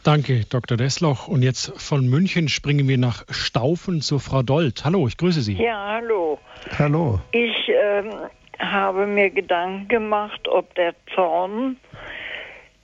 Danke, 0.04 0.42
Dr. 0.50 0.76
Desloch. 0.76 1.30
Und 1.30 1.44
jetzt 1.44 1.82
von 1.82 2.10
München 2.10 2.50
springen 2.50 2.90
wir 2.90 2.98
nach 2.98 3.24
Staufen 3.30 4.02
zu 4.02 4.20
Frau 4.20 4.44
Dold. 4.44 4.84
Hallo, 4.84 5.08
ich 5.08 5.16
grüße 5.16 5.42
Sie. 5.42 5.54
Ja, 5.54 5.96
hallo. 5.96 6.40
Hallo. 6.78 7.22
Ich 7.32 7.70
ähm, 7.70 8.12
habe 8.60 9.08
mir 9.08 9.30
Gedanken 9.30 9.88
gemacht, 9.88 10.48
ob 10.50 10.76
der 10.76 10.94
Zorn, 11.16 11.78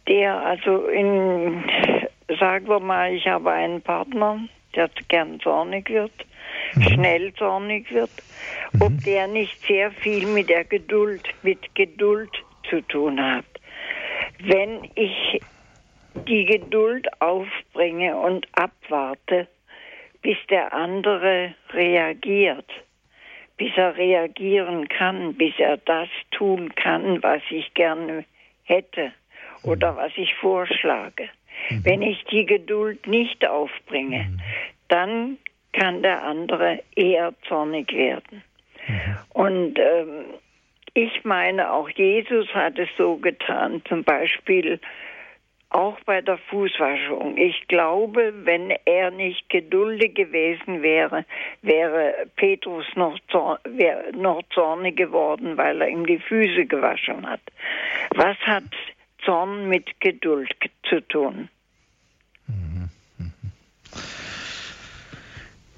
der 0.09 0.43
also 0.43 0.87
in, 0.87 1.63
sagen 2.39 2.67
wir 2.67 2.79
mal, 2.79 3.13
ich 3.13 3.27
habe 3.27 3.51
einen 3.51 3.81
Partner, 3.81 4.39
der 4.75 4.89
gern 5.07 5.39
zornig 5.39 5.89
wird, 5.89 6.11
mhm. 6.73 6.81
schnell 6.81 7.33
zornig 7.35 7.91
wird, 7.93 8.09
mhm. 8.73 8.81
ob 8.81 9.03
der 9.05 9.27
nicht 9.27 9.61
sehr 9.61 9.91
viel 9.91 10.25
mit 10.27 10.49
der 10.49 10.65
Geduld, 10.65 11.29
mit 11.43 11.75
Geduld 11.75 12.31
zu 12.69 12.81
tun 12.81 13.21
hat. 13.21 13.45
Wenn 14.39 14.89
ich 14.95 15.41
die 16.27 16.45
Geduld 16.45 17.07
aufbringe 17.21 18.17
und 18.17 18.47
abwarte, 18.53 19.47
bis 20.21 20.37
der 20.49 20.73
andere 20.73 21.53
reagiert, 21.71 22.69
bis 23.57 23.71
er 23.75 23.95
reagieren 23.95 24.87
kann, 24.87 25.35
bis 25.35 25.53
er 25.59 25.77
das 25.77 26.09
tun 26.31 26.73
kann, 26.75 27.21
was 27.21 27.41
ich 27.49 27.73
gerne 27.73 28.25
hätte 28.63 29.13
oder 29.63 29.93
mhm. 29.93 29.97
was 29.97 30.11
ich 30.15 30.33
vorschlage. 30.35 31.29
Mhm. 31.69 31.85
Wenn 31.85 32.01
ich 32.01 32.23
die 32.25 32.45
Geduld 32.45 33.07
nicht 33.07 33.45
aufbringe, 33.45 34.25
mhm. 34.29 34.39
dann 34.87 35.37
kann 35.73 36.01
der 36.01 36.23
andere 36.23 36.81
eher 36.95 37.33
zornig 37.47 37.91
werden. 37.93 38.43
Mhm. 38.87 39.17
Und 39.29 39.79
ähm, 39.79 40.25
ich 40.93 41.23
meine, 41.23 41.71
auch 41.71 41.89
Jesus 41.89 42.47
hat 42.53 42.79
es 42.79 42.89
so 42.97 43.17
getan, 43.17 43.81
zum 43.87 44.03
Beispiel 44.03 44.79
auch 45.69 45.99
bei 46.05 46.21
der 46.21 46.37
Fußwaschung. 46.37 47.37
Ich 47.37 47.67
glaube, 47.67 48.33
wenn 48.43 48.71
er 48.85 49.11
nicht 49.11 49.49
geduldig 49.49 50.15
gewesen 50.15 50.81
wäre, 50.81 51.25
wäre 51.61 52.25
Petrus 52.35 52.85
noch, 52.95 53.19
zorn, 53.29 53.59
noch 54.13 54.41
zornig 54.49 54.97
geworden, 54.97 55.57
weil 55.57 55.81
er 55.81 55.89
ihm 55.89 56.07
die 56.07 56.17
Füße 56.17 56.65
gewaschen 56.65 57.29
hat. 57.29 57.41
Was 58.15 58.37
hat 58.39 58.63
Zorn 59.25 59.69
mit 59.69 59.99
Geduld 59.99 60.53
zu 60.89 61.01
tun? 61.07 61.49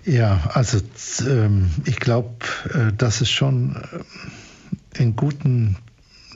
Ja, 0.04 0.50
also 0.54 0.80
ähm, 1.28 1.70
ich 1.86 1.98
glaube, 1.98 2.46
äh, 2.74 2.92
das 2.98 3.22
ist 3.22 3.30
schon 3.30 3.76
äh, 3.76 5.02
in 5.02 5.16
guten 5.16 5.78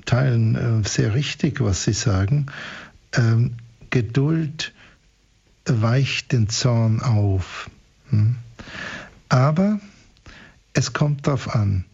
Teilen 0.05 0.55
äh, 0.83 0.87
sehr 0.87 1.15
richtig, 1.15 1.61
was 1.61 1.83
Sie 1.83 1.93
sagen 1.93 2.45
ähm, 3.17 3.55
Geduld 3.89 4.73
weicht 5.65 6.31
den 6.31 6.49
Zorn 6.49 7.01
auf. 7.01 7.69
Hm? 8.09 8.35
Aber 9.29 9.79
es 10.73 10.93
kommt 10.93 11.25
darauf 11.25 11.55
an, 11.55 11.85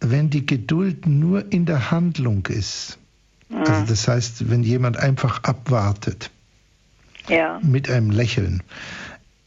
wenn 0.00 0.30
die 0.30 0.46
Geduld 0.46 1.06
nur 1.06 1.52
in 1.52 1.66
der 1.66 1.90
Handlung 1.90 2.46
ist, 2.46 2.98
also 3.52 3.86
das 3.86 4.08
heißt, 4.08 4.50
wenn 4.50 4.62
jemand 4.62 4.96
einfach 4.96 5.42
abwartet 5.44 6.30
ja. 7.28 7.58
mit 7.62 7.90
einem 7.90 8.10
Lächeln, 8.10 8.62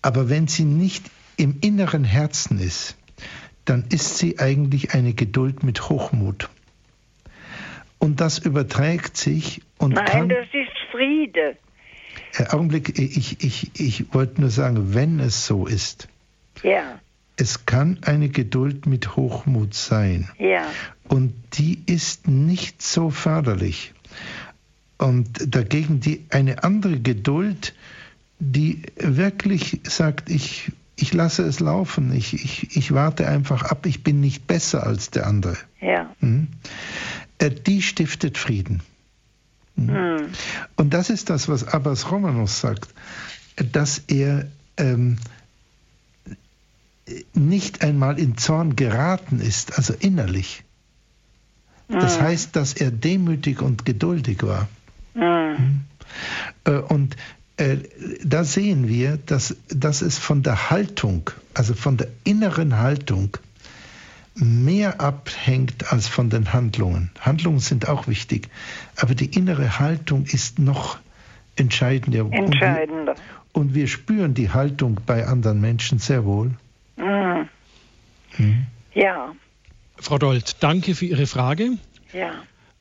aber 0.02 0.30
wenn 0.30 0.48
sie 0.48 0.66
nicht 0.66 1.06
im 1.38 1.58
inneren 1.62 2.04
Herzen 2.04 2.60
ist, 2.60 2.98
dann 3.66 3.86
ist 3.90 4.18
sie 4.18 4.40
eigentlich 4.40 4.94
eine 4.94 5.14
Geduld 5.14 5.64
mit 5.64 5.90
Hochmut. 5.90 6.50
Und 7.98 8.20
das 8.20 8.38
überträgt 8.38 9.16
sich 9.16 9.62
und 9.78 9.94
Nein, 9.94 10.06
kann, 10.06 10.30
das 10.30 10.48
ist 10.52 10.72
Friede. 10.92 11.58
Herr 12.34 12.54
Augenblick, 12.54 13.00
ich, 13.00 13.42
ich, 13.44 13.80
ich 13.80 14.14
wollte 14.14 14.42
nur 14.42 14.50
sagen, 14.50 14.94
wenn 14.94 15.20
es 15.20 15.46
so 15.46 15.66
ist. 15.66 16.10
Ja. 16.62 17.00
Es 17.38 17.66
kann 17.66 18.00
eine 18.04 18.30
Geduld 18.30 18.86
mit 18.86 19.16
Hochmut 19.16 19.74
sein. 19.74 20.30
Ja. 20.38 20.68
Und 21.14 21.36
die 21.54 21.80
ist 21.86 22.28
nicht 22.28 22.82
so 22.82 23.12
förderlich. 23.12 23.94
Und 24.98 25.56
dagegen 25.56 26.00
die, 26.00 26.26
eine 26.32 26.64
andere 26.64 27.00
Geduld, 27.00 27.76
die 28.40 28.82
wirklich 28.98 29.82
sagt, 29.84 30.32
ich, 30.32 30.72
ich 30.96 31.14
lasse 31.14 31.44
es 31.44 31.60
laufen, 31.60 32.12
ich, 32.16 32.34
ich, 32.34 32.76
ich 32.76 32.94
warte 32.96 33.28
einfach 33.28 33.62
ab, 33.62 33.86
ich 33.86 34.02
bin 34.02 34.22
nicht 34.22 34.48
besser 34.48 34.88
als 34.88 35.12
der 35.12 35.28
andere. 35.28 35.56
Ja. 35.80 36.10
Hm? 36.20 36.48
Die 37.68 37.84
stiftet 37.84 38.40
Frieden. 38.40 38.82
Mhm. 39.76 40.30
Und 40.78 40.96
das 40.96 41.12
ist 41.12 41.30
das, 41.30 41.48
was 41.48 41.64
Abbas 41.64 42.10
Romanos 42.10 42.60
sagt. 42.60 42.92
dass 43.72 44.00
er 44.08 44.48
ähm, 44.78 45.18
nicht 47.36 47.84
einmal 47.84 48.18
in 48.18 48.36
Zorn 48.36 48.76
geraten 48.76 49.40
ist, 49.40 49.78
also 49.78 49.94
innerlich. 49.94 50.64
Das 51.88 52.20
mhm. 52.20 52.24
heißt, 52.24 52.56
dass 52.56 52.74
er 52.74 52.92
demütig 52.92 53.62
und 53.62 53.86
geduldig 53.86 54.44
war. 54.44 54.68
Mhm. 55.14 55.82
Und 56.88 57.16
äh, 57.58 57.78
da 58.24 58.44
sehen 58.44 58.88
wir, 58.88 59.18
dass, 59.26 59.56
dass 59.70 60.02
es 60.02 60.18
von 60.18 60.44
der 60.44 60.70
Haltung, 60.70 61.30
also 61.54 61.74
von 61.74 61.98
der 61.98 62.08
inneren 62.24 62.80
Haltung, 62.80 63.38
mehr 64.36 65.00
abhängt 65.00 65.92
als 65.92 66.08
von 66.08 66.30
den 66.30 66.54
Handlungen. 66.54 67.12
Handlungen 67.20 67.60
sind 67.60 67.88
auch 67.88 68.08
wichtig, 68.08 68.50
aber 68.96 69.14
die 69.14 69.38
innere 69.38 69.80
Haltung 69.80 70.26
ist 70.26 70.58
noch 70.58 70.98
entscheidender. 71.56 72.26
Entscheidender. 72.32 73.12
Und 73.12 73.18
wir, 73.18 73.62
und 73.62 73.76
wir 73.76 73.88
spüren 73.88 74.34
die 74.34 74.50
Haltung 74.50 75.00
bei 75.06 75.28
anderen 75.28 75.62
Menschen 75.62 76.00
sehr 76.00 76.26
wohl. 76.26 76.52
Mhm. 76.98 77.48
Mhm. 78.38 78.66
Ja. 78.94 79.34
Frau 79.98 80.18
Dold, 80.18 80.64
danke 80.64 80.96
für 80.96 81.06
Ihre 81.06 81.28
Frage. 81.28 81.78
Ja. 82.12 82.32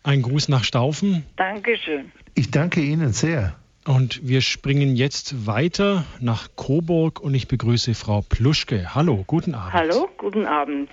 Ein 0.02 0.22
Gruß 0.22 0.48
nach 0.48 0.64
Staufen. 0.64 1.24
Dankeschön. 1.36 2.10
Ich 2.34 2.50
danke 2.50 2.80
Ihnen 2.80 3.12
sehr. 3.12 3.54
Und 3.86 4.26
wir 4.26 4.40
springen 4.40 4.94
jetzt 4.96 5.46
weiter 5.46 6.04
nach 6.20 6.48
Coburg 6.56 7.20
und 7.20 7.34
ich 7.34 7.48
begrüße 7.48 7.94
Frau 7.94 8.22
Pluschke. 8.22 8.94
Hallo, 8.94 9.24
guten 9.26 9.54
Abend. 9.54 9.72
Hallo, 9.72 10.08
guten 10.18 10.46
Abend. 10.46 10.88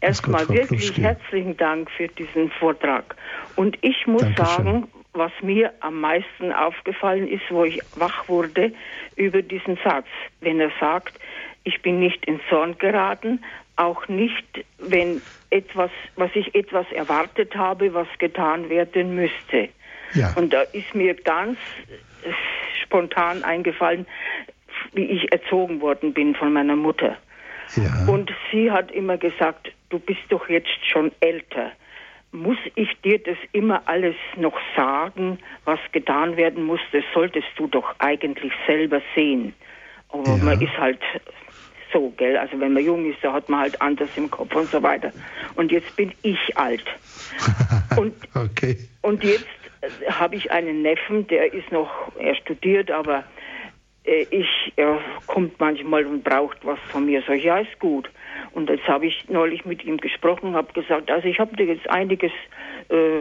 Erstmal 0.00 0.48
wirklich 0.48 0.92
Pluschke. 0.92 1.02
herzlichen 1.02 1.56
Dank 1.58 1.90
für 1.90 2.08
diesen 2.08 2.50
Vortrag. 2.58 3.16
Und 3.56 3.76
ich 3.82 4.06
muss 4.06 4.22
Dankeschön. 4.22 4.46
sagen, 4.46 4.88
was 5.12 5.32
mir 5.42 5.72
am 5.80 6.00
meisten 6.00 6.52
aufgefallen 6.52 7.28
ist, 7.28 7.42
wo 7.50 7.64
ich 7.64 7.80
wach 7.96 8.28
wurde, 8.28 8.72
über 9.16 9.42
diesen 9.42 9.78
Satz, 9.84 10.06
wenn 10.40 10.60
er 10.60 10.70
sagt, 10.80 11.12
ich 11.64 11.82
bin 11.82 12.00
nicht 12.00 12.24
in 12.24 12.40
Zorn 12.48 12.78
geraten, 12.78 13.44
auch 13.80 14.08
nicht, 14.08 14.64
wenn 14.78 15.22
etwas, 15.50 15.90
was 16.16 16.30
ich 16.34 16.54
etwas 16.54 16.86
erwartet 16.92 17.56
habe, 17.56 17.92
was 17.94 18.06
getan 18.18 18.68
werden 18.68 19.14
müsste. 19.14 19.68
Ja. 20.14 20.32
Und 20.36 20.52
da 20.52 20.62
ist 20.62 20.94
mir 20.94 21.14
ganz 21.14 21.58
spontan 22.82 23.42
eingefallen, 23.42 24.06
wie 24.92 25.04
ich 25.04 25.32
erzogen 25.32 25.80
worden 25.80 26.12
bin 26.12 26.34
von 26.34 26.52
meiner 26.52 26.76
Mutter. 26.76 27.16
Ja. 27.76 28.06
Und 28.12 28.32
sie 28.50 28.70
hat 28.70 28.90
immer 28.90 29.16
gesagt, 29.16 29.72
du 29.88 29.98
bist 29.98 30.20
doch 30.28 30.48
jetzt 30.48 30.84
schon 30.86 31.12
älter. 31.20 31.72
Muss 32.32 32.58
ich 32.74 32.88
dir 33.02 33.18
das 33.18 33.36
immer 33.52 33.82
alles 33.86 34.14
noch 34.36 34.58
sagen, 34.76 35.38
was 35.64 35.80
getan 35.92 36.36
werden 36.36 36.64
muss? 36.64 36.80
Das 36.92 37.04
solltest 37.12 37.48
du 37.56 37.66
doch 37.66 37.94
eigentlich 37.98 38.52
selber 38.66 39.00
sehen. 39.14 39.54
Aber 40.10 40.36
ja. 40.36 40.44
man 40.44 40.60
ist 40.60 40.76
halt 40.78 41.00
so, 41.92 42.12
gell? 42.16 42.36
Also 42.36 42.58
wenn 42.60 42.72
man 42.72 42.84
jung 42.84 43.10
ist, 43.10 43.18
da 43.22 43.32
hat 43.32 43.48
man 43.48 43.60
halt 43.60 43.80
anders 43.80 44.10
im 44.16 44.30
Kopf 44.30 44.54
und 44.54 44.68
so 44.70 44.82
weiter. 44.82 45.12
Und 45.56 45.72
jetzt 45.72 45.94
bin 45.96 46.12
ich 46.22 46.56
alt. 46.56 46.84
Und, 47.96 48.14
okay. 48.36 48.76
und 49.02 49.24
jetzt 49.24 49.46
habe 50.08 50.36
ich 50.36 50.52
einen 50.52 50.82
Neffen, 50.82 51.26
der 51.26 51.52
ist 51.52 51.72
noch, 51.72 51.90
er 52.18 52.36
studiert, 52.36 52.90
aber 52.90 53.24
äh, 54.04 54.26
ich, 54.30 54.72
er 54.76 55.00
kommt 55.26 55.58
manchmal 55.58 56.06
und 56.06 56.22
braucht 56.22 56.58
was 56.64 56.78
von 56.90 57.06
mir. 57.06 57.22
Sag 57.26 57.38
ich, 57.38 57.44
ja, 57.44 57.58
ist 57.58 57.78
gut. 57.80 58.08
Und 58.52 58.70
jetzt 58.70 58.86
habe 58.86 59.06
ich 59.06 59.28
neulich 59.28 59.64
mit 59.64 59.84
ihm 59.84 59.96
gesprochen, 59.98 60.54
habe 60.54 60.72
gesagt, 60.72 61.10
also 61.10 61.26
ich 61.26 61.38
habe 61.38 61.56
dir 61.56 61.66
jetzt 61.66 61.88
einiges 61.90 62.32
äh, 62.90 63.20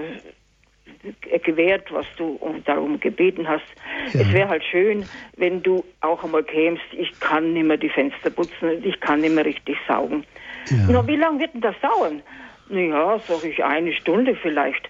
gewährt, 1.44 1.92
was 1.92 2.06
du 2.18 2.40
darum 2.66 3.00
gebeten 3.00 3.48
hast. 3.48 3.66
Ja. 4.14 4.22
Es 4.22 4.34
wäre 4.34 4.50
halt 4.50 4.64
schön, 4.64 5.06
wenn 5.38 5.62
du 5.64 5.84
auch 6.02 6.24
einmal 6.24 6.44
kämst, 6.44 6.84
ich 6.92 7.20
kann 7.20 7.54
nicht 7.54 7.66
mehr 7.66 7.78
die 7.78 7.90
Fenster 7.90 8.30
putzen, 8.30 8.84
ich 8.84 9.00
kann 9.00 9.22
nicht 9.22 9.34
mehr 9.34 9.46
richtig 9.46 9.78
saugen. 9.88 10.26
Ja. 10.70 10.78
Na, 10.90 11.08
wie 11.08 11.16
lange 11.16 11.40
wird 11.40 11.54
denn 11.54 11.62
das 11.62 11.76
dauern? 11.82 12.22
Naja, 12.70 13.20
sag 13.28 13.44
ich, 13.44 13.64
eine 13.64 13.94
Stunde 13.94 14.36
vielleicht. 14.36 14.90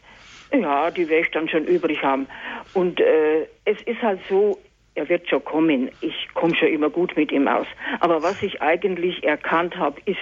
Ja, 0.52 0.90
die 0.92 1.08
werde 1.08 1.26
ich 1.26 1.32
dann 1.32 1.48
schon 1.48 1.66
übrig 1.66 2.02
haben. 2.04 2.28
Und 2.74 3.00
äh, 3.00 3.48
es 3.66 3.82
ist 3.84 4.02
halt 4.02 4.20
so, 4.28 4.58
er 4.96 5.08
wird 5.08 5.30
schon 5.30 5.44
kommen. 5.46 5.92
Ich 6.02 6.28
komme 6.34 6.56
schon 6.56 6.70
immer 6.70 6.90
gut 6.90 7.16
mit 7.16 7.32
ihm 7.32 7.48
aus. 7.48 7.68
Aber 8.00 8.22
was 8.24 8.42
ich 8.42 8.62
eigentlich 8.62 9.24
erkannt 9.24 9.78
habe, 9.78 10.02
ist, 10.06 10.18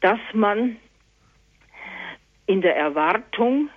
dass 0.00 0.18
man 0.34 0.76
in 2.46 2.60
der 2.60 2.76
Erwartung 2.76 3.70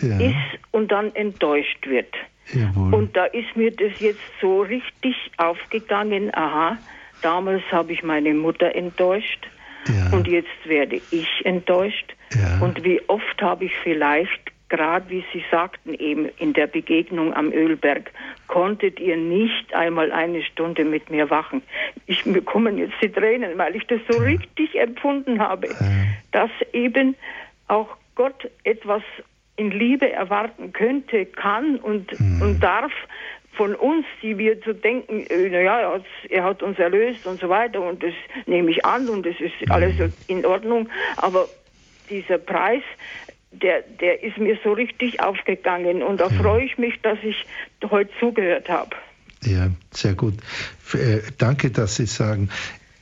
ja. 0.00 0.18
ist 0.18 0.58
und 0.70 0.90
dann 0.92 1.14
enttäuscht 1.14 1.86
wird. 1.86 2.14
Jawohl. 2.52 2.94
Und 2.94 3.16
da 3.16 3.26
ist 3.26 3.56
mir 3.56 3.70
das 3.70 4.00
jetzt 4.00 4.20
so 4.40 4.62
richtig 4.62 5.16
aufgegangen. 5.36 6.34
Aha, 6.34 6.78
damals 7.22 7.62
habe 7.70 7.92
ich 7.92 8.02
meine 8.02 8.34
Mutter 8.34 8.74
enttäuscht 8.74 9.48
ja. 9.88 10.16
und 10.16 10.26
jetzt 10.26 10.48
werde 10.64 11.00
ich 11.10 11.28
enttäuscht. 11.44 12.14
Ja. 12.34 12.64
Und 12.64 12.84
wie 12.84 13.00
oft 13.08 13.40
habe 13.40 13.66
ich 13.66 13.72
vielleicht 13.82 14.52
gerade 14.72 15.10
wie 15.10 15.22
Sie 15.34 15.44
sagten 15.50 15.92
eben 15.92 16.30
in 16.38 16.54
der 16.54 16.66
Begegnung 16.66 17.34
am 17.34 17.52
Ölberg, 17.52 18.10
konntet 18.48 18.98
ihr 18.98 19.18
nicht 19.18 19.74
einmal 19.74 20.10
eine 20.10 20.42
Stunde 20.42 20.86
mit 20.86 21.10
mir 21.10 21.28
wachen. 21.28 21.60
Ich, 22.06 22.24
mir 22.24 22.40
kommen 22.40 22.78
jetzt 22.78 22.94
die 23.02 23.10
Tränen, 23.10 23.58
weil 23.58 23.76
ich 23.76 23.86
das 23.86 24.00
so 24.08 24.18
richtig 24.18 24.80
empfunden 24.80 25.40
habe, 25.40 25.68
dass 26.32 26.50
eben 26.72 27.16
auch 27.68 27.88
Gott 28.14 28.50
etwas 28.64 29.02
in 29.56 29.70
Liebe 29.70 30.10
erwarten 30.10 30.72
könnte, 30.72 31.26
kann 31.26 31.76
und, 31.76 32.18
mhm. 32.18 32.42
und 32.42 32.60
darf 32.60 32.92
von 33.52 33.74
uns, 33.74 34.06
die 34.22 34.38
wir 34.38 34.60
zu 34.62 34.72
denken, 34.72 35.26
äh, 35.28 35.48
naja, 35.48 36.00
er 36.30 36.44
hat 36.44 36.62
uns 36.62 36.78
erlöst 36.78 37.26
und 37.26 37.40
so 37.40 37.48
weiter 37.48 37.82
und 37.82 38.02
das 38.02 38.14
nehme 38.46 38.70
ich 38.70 38.84
an 38.84 39.08
und 39.08 39.26
das 39.26 39.34
ist 39.40 39.70
alles 39.70 39.98
mhm. 39.98 40.12
in 40.26 40.46
Ordnung, 40.46 40.88
aber 41.16 41.48
dieser 42.08 42.38
Preis, 42.38 42.82
der, 43.50 43.82
der 44.00 44.22
ist 44.22 44.38
mir 44.38 44.58
so 44.64 44.72
richtig 44.72 45.20
aufgegangen 45.20 46.02
und 46.02 46.20
da 46.20 46.28
ja. 46.28 46.42
freue 46.42 46.64
ich 46.64 46.78
mich, 46.78 47.00
dass 47.02 47.18
ich 47.22 47.44
heute 47.90 48.10
zugehört 48.18 48.68
habe. 48.68 48.96
Ja, 49.44 49.70
sehr 49.90 50.14
gut. 50.14 50.34
Äh, 50.94 51.20
danke, 51.38 51.70
dass 51.70 51.96
Sie 51.96 52.06
sagen. 52.06 52.48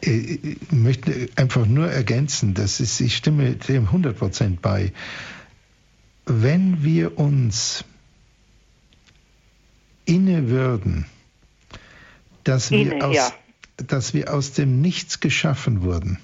Äh, 0.02 0.38
ich 0.42 0.72
möchte 0.72 1.28
einfach 1.36 1.66
nur 1.66 1.88
ergänzen, 1.88 2.54
dass 2.54 2.80
ich 2.80 3.16
stimme 3.16 3.52
dem 3.52 3.86
100 3.86 4.18
Prozent 4.18 4.62
bei. 4.62 4.92
Wenn 6.42 6.82
wir 6.82 7.18
uns 7.18 7.84
inne 10.04 10.48
würden, 10.48 11.06
dass 12.44 12.70
wir, 12.70 12.92
inne, 12.92 13.04
aus, 13.04 13.14
ja. 13.14 13.32
dass 13.76 14.14
wir 14.14 14.32
aus 14.32 14.52
dem 14.52 14.80
Nichts 14.80 15.20
geschaffen 15.20 15.82
wurden, 15.82 16.18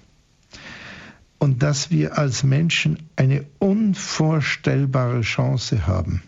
und 1.38 1.62
dass 1.62 1.90
wir 1.90 2.18
als 2.18 2.42
Menschen 2.44 2.98
eine 3.16 3.44
unvorstellbare 3.58 5.20
Chance 5.20 5.86
haben, 5.86 6.22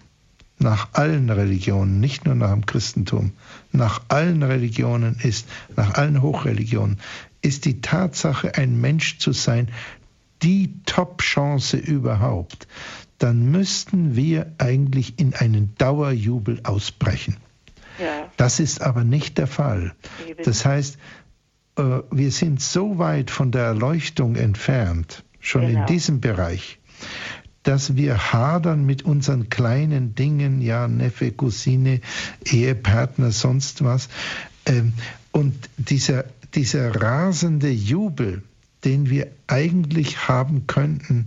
nach 0.59 0.89
allen 0.93 1.31
Religionen, 1.31 2.01
nicht 2.01 2.25
nur 2.25 2.35
nach 2.35 2.53
dem 2.53 2.67
Christentum, 2.67 3.33
nach 3.73 4.03
allen 4.09 4.43
Religionen 4.43 5.17
ist, 5.23 5.49
nach 5.77 5.95
allen 5.95 6.21
Hochreligionen, 6.21 6.99
ist 7.41 7.65
die 7.65 7.81
Tatsache, 7.81 8.57
ein 8.57 8.81
Mensch 8.81 9.19
zu 9.19 9.33
sein, 9.33 9.69
die 10.43 10.75
Top-Chance 10.85 11.77
überhaupt, 11.77 12.67
dann 13.19 13.51
müssten 13.51 14.17
wir 14.17 14.53
eigentlich 14.59 15.19
in 15.19 15.35
einen 15.35 15.75
Dauerjubel 15.77 16.61
ausbrechen. 16.65 17.37
Ja. 17.99 18.31
Das 18.37 18.61
ist 18.61 18.81
aber 18.81 19.05
nicht 19.05 19.39
der 19.39 19.49
Fall. 19.49 19.95
Das 20.45 20.65
heißt, 20.65 20.99
äh, 21.77 21.83
wir 22.11 22.31
sind 22.31 22.61
so 22.61 22.99
weit 22.99 23.31
von 23.31 23.51
der 23.51 23.63
Erleuchtung 23.63 24.37
entfernt, 24.37 25.25
schon 25.41 25.67
genau. 25.67 25.81
in 25.81 25.87
diesem 25.87 26.21
Bereich, 26.21 26.79
dass 27.65 27.97
wir 27.97 28.33
hadern 28.33 28.87
mit 28.87 29.03
unseren 29.03 29.49
kleinen 29.49 30.15
Dingen, 30.15 30.61
ja, 30.63 30.87
Neffe, 30.87 31.33
Cousine, 31.33 32.01
Ehepartner, 32.45 33.33
sonst 33.33 33.85
was. 33.85 34.09
Ähm, 34.65 34.93
und 35.33 35.69
dieser, 35.77 36.25
dieser 36.55 36.95
rasende 37.01 37.71
Jubel, 37.71 38.43
den 38.85 39.11
wir 39.11 39.29
eigentlich 39.49 40.29
haben 40.29 40.67
könnten, 40.67 41.27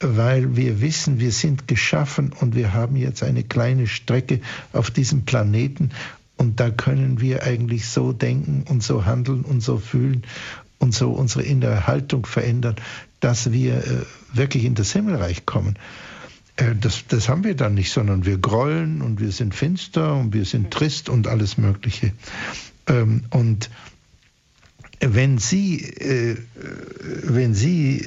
weil 0.00 0.56
wir 0.56 0.80
wissen, 0.80 1.20
wir 1.20 1.30
sind 1.30 1.68
geschaffen 1.68 2.32
und 2.32 2.54
wir 2.54 2.72
haben 2.72 2.96
jetzt 2.96 3.22
eine 3.22 3.44
kleine 3.44 3.86
Strecke 3.86 4.40
auf 4.72 4.90
diesem 4.90 5.24
Planeten 5.24 5.90
und 6.36 6.58
da 6.58 6.70
können 6.70 7.20
wir 7.20 7.42
eigentlich 7.42 7.86
so 7.86 8.12
denken 8.12 8.64
und 8.68 8.82
so 8.82 9.04
handeln 9.04 9.42
und 9.42 9.60
so 9.60 9.76
fühlen 9.78 10.22
und 10.78 10.94
so 10.94 11.10
unsere 11.10 11.42
innere 11.42 11.86
Haltung 11.86 12.24
verändern, 12.24 12.76
dass 13.20 13.52
wir 13.52 13.76
äh, 13.76 14.02
wirklich 14.32 14.64
in 14.64 14.74
das 14.74 14.92
Himmelreich 14.92 15.44
kommen. 15.44 15.76
Äh, 16.56 16.74
das, 16.80 17.04
das 17.06 17.28
haben 17.28 17.44
wir 17.44 17.54
dann 17.54 17.74
nicht, 17.74 17.92
sondern 17.92 18.24
wir 18.24 18.38
grollen 18.38 19.02
und 19.02 19.20
wir 19.20 19.32
sind 19.32 19.54
finster 19.54 20.16
und 20.16 20.32
wir 20.32 20.46
sind 20.46 20.70
trist 20.70 21.10
und 21.10 21.26
alles 21.26 21.58
Mögliche. 21.58 22.12
Ähm, 22.86 23.24
und 23.30 23.68
wenn 25.00 25.38
Sie, 25.38 25.82
äh, 25.82 26.36
wenn 27.24 27.54
Sie 27.54 28.06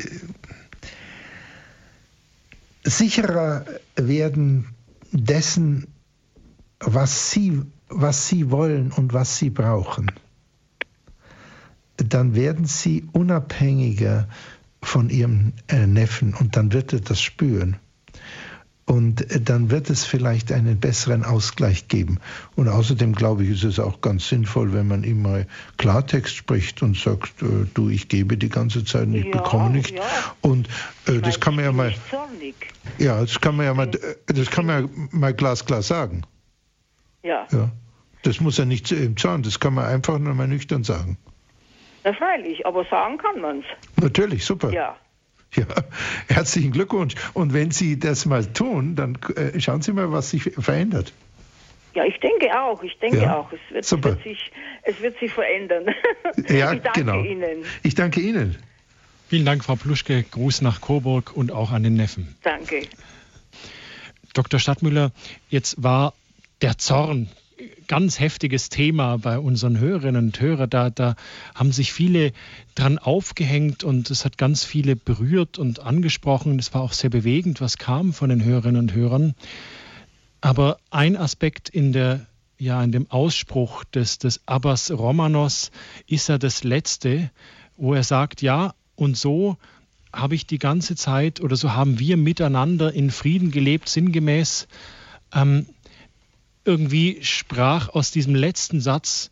sicherer 2.84 3.66
werden 3.96 4.68
dessen, 5.12 5.88
was 6.80 7.32
sie, 7.32 7.62
was 7.90 8.28
sie 8.28 8.52
wollen 8.52 8.92
und 8.92 9.14
was 9.14 9.38
sie 9.38 9.50
brauchen, 9.50 10.12
dann 11.98 12.36
werden 12.36 12.66
sie 12.66 13.08
unabhängiger 13.14 14.28
von 14.82 15.10
ihrem 15.10 15.54
äh, 15.68 15.88
Neffen 15.88 16.34
und 16.34 16.58
dann 16.58 16.74
wird 16.74 16.94
er 16.94 17.00
das 17.00 17.22
spüren. 17.22 17.78
Und 18.86 19.32
äh, 19.32 19.40
dann 19.40 19.72
wird 19.72 19.90
es 19.90 20.06
vielleicht 20.06 20.52
einen 20.52 20.80
besseren 20.80 21.24
Ausgleich 21.24 21.88
geben. 21.88 22.20
Und 22.56 22.68
außerdem 22.68 23.14
glaube 23.16 23.44
ich, 23.44 23.52
ist 23.52 23.64
es 23.64 23.80
auch 23.80 24.02
ganz 24.02 24.28
sinnvoll, 24.28 24.74
wenn 24.74 24.88
man 24.88 25.04
ihm 25.04 25.22
mal 25.22 25.48
Klartext 25.78 26.36
spricht 26.36 26.82
und 26.82 26.98
sagt, 26.98 27.42
äh, 27.42 27.66
du, 27.74 27.90
ich 27.90 28.10
gebe 28.10 28.38
die 28.38 28.50
ganze 28.50 28.84
Zeit 28.84 29.08
und 29.08 29.16
ich 29.16 29.26
ja, 29.26 29.32
bekomme 29.32 29.70
nicht. 29.70 29.92
Ja. 29.92 30.04
Und 30.42 30.68
äh, 31.08 31.20
das 31.20 31.40
kann 31.40 31.56
man 31.56 31.66
ja 31.66 31.72
mal. 31.72 31.94
Ja, 32.98 33.22
das 33.22 33.40
kann 33.40 33.56
man 33.56 33.66
ja 33.66 33.74
mal, 33.74 33.90
das 34.26 34.50
kann 34.50 34.66
man 34.66 34.84
ja 34.84 34.90
mal 35.12 35.34
glasklar 35.34 35.82
sagen. 35.82 36.24
Ja. 37.24 37.48
ja. 37.52 37.70
Das 38.24 38.40
muss 38.40 38.58
ja 38.58 38.66
nicht 38.66 38.92
im 38.92 39.18
Zorn, 39.18 39.44
das 39.44 39.60
kann 39.60 39.74
man 39.74 39.86
einfach 39.86 40.20
nur 40.20 40.34
mal 40.34 40.48
nüchtern 40.48 40.84
sagen. 40.84 41.18
Na 42.04 42.14
freilich, 42.14 42.66
aber 42.66 42.84
sagen 42.86 43.18
kann 43.18 43.40
man 43.40 43.60
es. 43.60 43.66
Natürlich, 44.02 44.46
super. 44.46 44.72
Ja. 44.72 44.98
Ja, 45.56 45.66
herzlichen 46.28 46.72
Glückwunsch. 46.72 47.14
Und 47.34 47.54
wenn 47.54 47.70
Sie 47.70 48.00
das 48.00 48.26
mal 48.26 48.44
tun, 48.46 48.96
dann 48.96 49.18
äh, 49.36 49.60
schauen 49.60 49.82
Sie 49.84 49.94
mal, 49.94 50.12
was 50.12 50.32
sich 50.32 50.44
verändert. 50.44 51.14
Ja, 51.94 52.06
ich 52.06 52.20
denke 52.20 52.60
auch. 52.60 52.82
Ich 52.82 52.98
denke 52.98 53.22
ja, 53.22 53.38
auch. 53.38 53.52
Es 53.52 53.60
wird, 53.74 53.86
super. 53.86 54.10
wird, 54.10 54.24
sich, 54.24 54.52
es 54.84 55.00
wird 55.02 55.20
sich 55.20 55.32
verändern. 55.32 55.86
Ja, 56.50 56.74
ich 56.74 56.82
danke 56.82 57.02
genau. 57.02 57.22
Ihnen. 57.22 57.66
Ich 57.84 57.94
danke 57.94 58.20
Ihnen. 58.20 58.56
Vielen 59.28 59.46
Dank, 59.46 59.64
Frau 59.64 59.76
Pluschke. 59.76 60.24
Gruß 60.24 60.62
nach 60.62 60.82
Coburg 60.82 61.36
und 61.36 61.52
auch 61.52 61.72
an 61.72 61.84
den 61.84 61.94
Neffen. 61.94 62.36
Danke. 62.42 62.88
Dr. 64.34 64.60
Stadtmüller, 64.60 65.12
jetzt 65.50 65.84
war 65.84 66.14
der 66.62 66.80
Zorn 66.80 67.30
ganz 67.88 68.20
heftiges 68.20 68.70
Thema 68.70 69.18
bei 69.18 69.40
unseren 69.40 69.80
Hörerinnen 69.80 70.28
und 70.28 70.40
Hörern. 70.40 70.70
Da, 70.70 70.90
da 70.90 71.16
haben 71.56 71.72
sich 71.72 71.94
viele 71.94 72.32
dran 72.76 72.98
aufgehängt 72.98 73.84
und 73.84 74.10
es 74.12 74.26
hat 74.26 74.38
ganz 74.38 74.64
viele 74.64 74.96
berührt 74.96 75.58
und 75.58 75.80
angesprochen. 75.80 76.58
Es 76.60 76.74
war 76.74 76.82
auch 76.82 76.94
sehr 76.94 77.10
bewegend, 77.10 77.62
was 77.62 77.78
kam 77.78 78.14
von 78.14 78.30
den 78.30 78.44
Hörerinnen 78.44 78.80
und 78.80 78.94
Hörern. 78.94 79.36
Aber 80.42 80.78
ein 80.90 81.16
Aspekt 81.16 81.70
in 81.70 81.94
der 81.94 82.26
ja, 82.60 82.82
in 82.82 82.94
dem 82.94 83.12
Ausspruch 83.12 83.84
des, 83.84 84.20
des 84.20 84.48
Abbas 84.48 84.90
Romanos 84.90 85.72
ist 86.08 86.30
er 86.30 86.40
das 86.40 86.64
letzte, 86.64 87.30
wo 87.76 87.94
er 87.94 88.04
sagt, 88.04 88.42
ja, 88.42 88.74
und 88.96 89.18
so 89.18 89.58
habe 90.14 90.36
ich 90.36 90.46
die 90.46 90.60
ganze 90.60 90.96
Zeit 90.96 91.42
oder 91.42 91.56
so 91.56 91.74
haben 91.74 92.00
wir 92.00 92.16
miteinander 92.16 92.94
in 92.94 93.10
Frieden 93.10 93.52
gelebt, 93.52 93.90
sinngemäß. 93.90 94.68
Ähm, 95.34 95.66
irgendwie 96.66 97.20
sprach 97.22 97.90
aus 97.90 98.12
diesem 98.12 98.36
letzten 98.36 98.80
Satz 98.82 99.30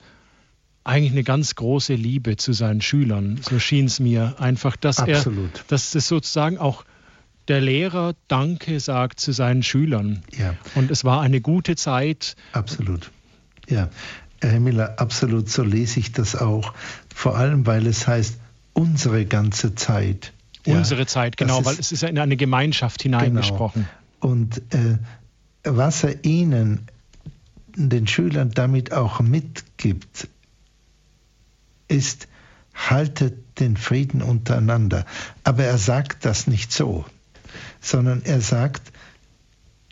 eigentlich 0.84 1.12
eine 1.12 1.24
ganz 1.24 1.56
große 1.56 1.94
Liebe 1.94 2.38
zu 2.38 2.54
seinen 2.54 2.82
Schülern. 2.82 3.40
So 3.48 3.60
schien 3.60 3.86
es 3.86 4.00
mir 4.00 4.36
einfach, 4.40 4.76
dass 4.76 5.00
Absolut. 5.00 5.56
er, 5.56 5.64
dass 5.68 5.94
es 5.94 6.08
sozusagen 6.08 6.58
auch 6.58 6.86
der 7.48 7.62
Lehrer 7.62 8.14
Danke 8.28 8.80
sagt 8.80 9.20
zu 9.20 9.32
seinen 9.32 9.64
Schülern. 9.64 10.24
Ja. 10.38 10.56
Und 10.76 10.92
es 10.92 11.04
war 11.04 11.22
eine 11.22 11.42
gute 11.42 11.76
Zeit. 11.76 12.36
Absolut. 12.54 13.12
Ja, 13.68 13.90
Herr 14.42 14.60
Miller, 14.60 15.00
absolut 15.00 15.50
so 15.50 15.64
lese 15.64 16.00
ich 16.00 16.12
das 16.12 16.36
auch. 16.36 16.74
Vor 17.14 17.38
allem, 17.38 17.66
weil 17.68 17.86
es 17.86 18.08
heißt, 18.08 18.40
unsere 18.74 19.26
ganze 19.26 19.76
Zeit. 19.76 20.34
Unsere 20.66 21.02
ja, 21.02 21.08
Zeit, 21.08 21.38
genau, 21.38 21.60
ist, 21.60 21.66
weil 21.66 21.80
es 21.80 21.92
ist 21.92 22.02
ja 22.02 22.10
in 22.10 22.18
eine 22.18 22.38
Gemeinschaft 22.38 23.04
hineingesprochen. 23.04 23.88
Genau. 24.20 24.34
Und 24.34 24.58
äh, 24.74 24.98
was 25.64 26.04
er 26.04 26.24
ihnen 26.26 26.88
den 27.76 28.08
Schülern 28.08 28.52
damit 28.52 28.92
auch 28.92 29.20
mitgibt, 29.20 30.28
ist, 31.88 32.28
haltet 32.74 33.60
den 33.60 33.78
Frieden 33.78 34.22
untereinander. 34.22 35.06
Aber 35.44 35.64
er 35.64 35.78
sagt 35.78 36.26
das 36.26 36.48
nicht 36.48 36.72
so, 36.72 37.06
sondern 37.82 38.24
er 38.24 38.42
sagt, 38.42 38.92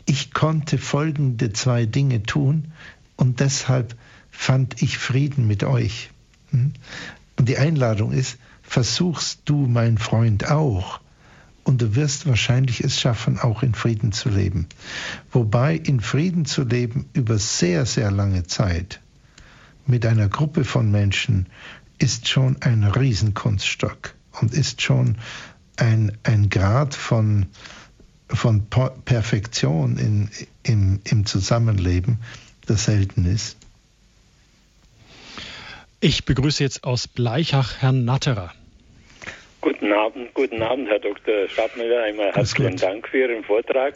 ich 0.06 0.32
konnte 0.32 0.78
folgende 0.78 1.52
zwei 1.52 1.86
Dinge 1.86 2.22
tun 2.22 2.72
und 3.16 3.40
deshalb 3.40 3.96
fand 4.30 4.82
ich 4.82 4.98
Frieden 4.98 5.46
mit 5.46 5.62
euch. 5.62 6.10
Hm? 6.50 6.72
Und 7.36 7.48
die 7.48 7.58
Einladung 7.58 8.12
ist, 8.12 8.38
versuchst 8.62 9.42
du, 9.44 9.66
mein 9.66 9.98
Freund, 9.98 10.50
auch 10.50 11.00
und 11.70 11.80
du 11.80 11.94
wirst 11.94 12.26
wahrscheinlich 12.26 12.82
es 12.82 13.00
schaffen, 13.00 13.38
auch 13.38 13.62
in 13.62 13.74
Frieden 13.74 14.10
zu 14.10 14.28
leben. 14.28 14.66
Wobei 15.30 15.76
in 15.76 16.00
Frieden 16.00 16.44
zu 16.44 16.64
leben 16.64 17.08
über 17.12 17.38
sehr, 17.38 17.86
sehr 17.86 18.10
lange 18.10 18.42
Zeit 18.42 19.00
mit 19.86 20.04
einer 20.04 20.28
Gruppe 20.28 20.64
von 20.64 20.90
Menschen 20.90 21.46
ist 21.98 22.26
schon 22.26 22.60
ein 22.60 22.82
Riesenkunststock 22.82 24.14
und 24.40 24.52
ist 24.52 24.82
schon 24.82 25.18
ein, 25.76 26.18
ein 26.24 26.50
Grad 26.50 26.96
von, 26.96 27.46
von 28.26 28.66
Perfektion 29.04 29.96
in, 29.96 30.28
im, 30.64 30.98
im 31.04 31.24
Zusammenleben, 31.24 32.18
das 32.66 32.86
selten 32.86 33.26
ist. 33.26 33.56
Ich 36.00 36.24
begrüße 36.24 36.64
jetzt 36.64 36.82
aus 36.82 37.06
Bleichach 37.06 37.76
Herrn 37.76 38.04
Natterer. 38.04 38.52
Guten 39.60 39.92
Abend, 39.92 40.32
guten 40.34 40.62
Abend, 40.62 40.88
Herr 40.88 40.98
Dr. 40.98 41.48
Stadtmüller. 41.48 42.04
Einmal 42.04 42.32
herzlichen 42.32 42.76
Dank 42.76 43.08
für 43.08 43.18
Ihren 43.18 43.44
Vortrag. 43.44 43.94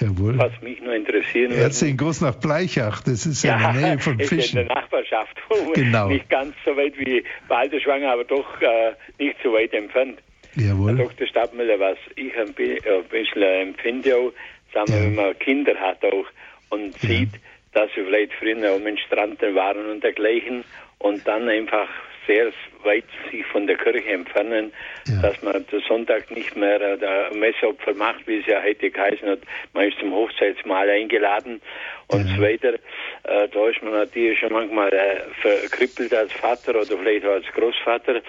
Jawohl. 0.00 0.38
Was 0.38 0.52
mich 0.62 0.80
nur 0.80 0.94
interessieren 0.94 1.50
würde. 1.50 1.62
Herzlichen 1.62 1.96
Gruß 1.96 2.20
nach 2.22 2.34
Bleichach, 2.36 3.02
das 3.02 3.26
ist 3.26 3.42
ja, 3.42 3.56
in 3.56 3.80
der 3.80 3.88
Nähe 3.90 3.98
von 3.98 4.18
Fischen. 4.18 4.60
in 4.60 4.68
der 4.68 4.76
Nachbarschaft. 4.76 5.36
genau. 5.74 6.08
Nicht 6.08 6.28
ganz 6.28 6.54
so 6.64 6.76
weit 6.76 6.98
wie 6.98 7.24
Balderschwanger, 7.48 8.12
aber 8.12 8.24
doch 8.24 8.60
äh, 8.60 8.92
nicht 9.18 9.36
so 9.42 9.52
weit 9.52 9.72
entfernt. 9.72 10.18
Jawohl. 10.54 10.96
Herr 10.96 11.06
Dr. 11.06 11.26
Stadtmüller, 11.26 11.78
was 11.80 11.98
ich 12.16 12.36
ein 12.36 12.52
bisschen 12.54 13.42
empfinde, 13.42 14.16
auch, 14.16 14.32
sagen 14.72 14.88
wir, 14.88 14.96
ja. 14.98 15.04
wenn 15.04 15.14
man 15.14 15.38
Kinder 15.38 15.74
hat 15.74 16.04
auch 16.04 16.26
und 16.70 17.00
ja. 17.02 17.08
sieht, 17.08 17.30
dass 17.72 17.90
sie 17.94 18.02
vielleicht 18.02 18.32
früher 18.34 18.74
um 18.74 18.84
den 18.84 18.98
Strand 18.98 19.40
waren 19.42 19.90
und 19.90 20.02
dergleichen 20.02 20.64
und 20.98 21.26
dann 21.26 21.48
einfach 21.48 21.88
sehr 22.26 22.52
weit 22.84 23.04
sich 23.30 23.44
von 23.46 23.66
der 23.66 23.76
Kirche 23.76 24.08
entfernen, 24.08 24.72
ja. 25.06 25.22
dass 25.22 25.40
man 25.42 25.64
den 25.66 25.80
Sonntag 25.88 26.30
nicht 26.30 26.56
mehr 26.56 26.80
äh, 26.80 26.98
der 26.98 27.32
Messopfer 27.34 27.94
macht, 27.94 28.26
wie 28.26 28.38
es 28.38 28.46
ja 28.46 28.62
heute 28.62 28.90
geheißen 28.90 29.28
hat. 29.28 29.40
Man 29.72 29.88
ist 29.88 29.98
zum 29.98 30.12
Hochzeitsmahl 30.12 30.88
eingeladen 30.88 31.60
und 32.08 32.28
ja. 32.28 32.36
so 32.36 32.42
weiter. 32.42 32.74
Äh, 32.74 33.48
da 33.48 33.68
ist 33.68 33.82
man 33.82 33.92
natürlich 33.92 34.38
schon 34.38 34.52
manchmal 34.52 34.92
äh, 34.92 35.20
verkrippelt 35.40 36.12
als 36.14 36.32
Vater 36.32 36.72
oder 36.72 36.98
vielleicht 36.98 37.24
auch 37.24 37.32
als 37.32 37.46
Großvater 37.54 38.20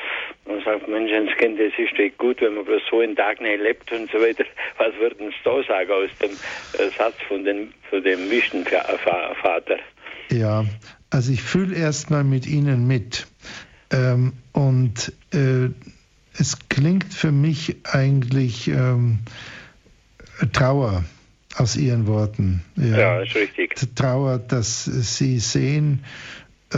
und 0.46 0.64
sagt, 0.64 0.88
Mensch, 0.88 1.12
das 1.12 1.38
Kind, 1.38 1.60
das 1.60 1.74
ist 1.78 1.98
echt 2.00 2.18
gut, 2.18 2.42
wenn 2.42 2.56
man 2.56 2.66
bloß 2.66 2.82
so 2.90 3.00
einen 3.00 3.16
Tag 3.16 3.42
nicht 3.42 3.62
lebt 3.62 3.92
und 3.92 4.12
so 4.12 4.20
weiter. 4.20 4.46
Was 4.78 4.96
würden 5.00 5.30
Sie 5.30 5.36
da 5.44 5.64
sagen 5.64 5.92
aus 5.92 6.10
dem 6.22 6.32
äh, 6.32 6.90
Satz 6.98 7.16
von, 7.28 7.44
den, 7.44 7.74
von 7.90 8.04
dem 8.04 8.30
Vistenvater? 8.30 9.80
Ja, 10.32 10.64
also 11.10 11.32
ich 11.32 11.42
fühle 11.42 11.76
erstmal 11.76 12.24
mit 12.24 12.48
Ihnen 12.48 12.88
mit. 12.88 13.28
Ähm, 13.94 14.34
und 14.52 15.14
äh, 15.34 15.70
es 16.38 16.58
klingt 16.68 17.14
für 17.14 17.32
mich 17.32 17.78
eigentlich 17.84 18.68
ähm, 18.68 19.20
Trauer 20.52 21.04
aus 21.56 21.76
Ihren 21.76 22.08
Worten. 22.08 22.64
Ja, 22.76 22.98
ja 22.98 23.22
ist 23.22 23.36
richtig. 23.36 23.76
Trauer, 23.96 24.40
dass 24.40 24.86
Sie 24.86 25.40
sehen, 25.40 26.04
äh, 26.74 26.78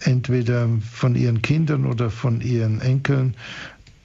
entweder 0.00 0.68
von 0.90 1.14
Ihren 1.14 1.42
Kindern 1.42 1.84
oder 1.84 2.10
von 2.10 2.40
Ihren 2.40 2.80
Enkeln, 2.80 3.36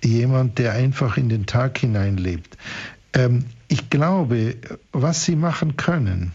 jemand, 0.04 0.60
der 0.60 0.74
einfach 0.74 1.18
in 1.18 1.30
den 1.30 1.46
Tag 1.46 1.78
hineinlebt. 1.78 2.58
Ähm, 3.14 3.46
ich 3.70 3.90
glaube, 3.90 4.56
was 4.92 5.24
Sie 5.24 5.36
machen 5.38 5.78
können, 5.78 6.34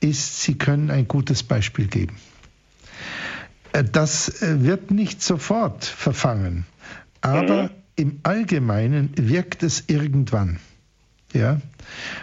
ist, 0.00 0.42
Sie 0.42 0.56
können 0.56 0.90
ein 0.90 1.08
gutes 1.08 1.42
Beispiel 1.42 1.88
geben. 1.88 2.16
Äh, 3.72 3.84
das 3.84 4.42
äh, 4.42 4.62
wird 4.62 4.90
nicht 4.90 5.22
sofort 5.22 5.84
verfangen, 5.84 6.66
aber 7.20 7.64
mhm. 7.64 7.70
im 7.96 8.20
Allgemeinen 8.22 9.12
wirkt 9.16 9.62
es 9.62 9.84
irgendwann. 9.88 10.58
Ja. 11.34 11.60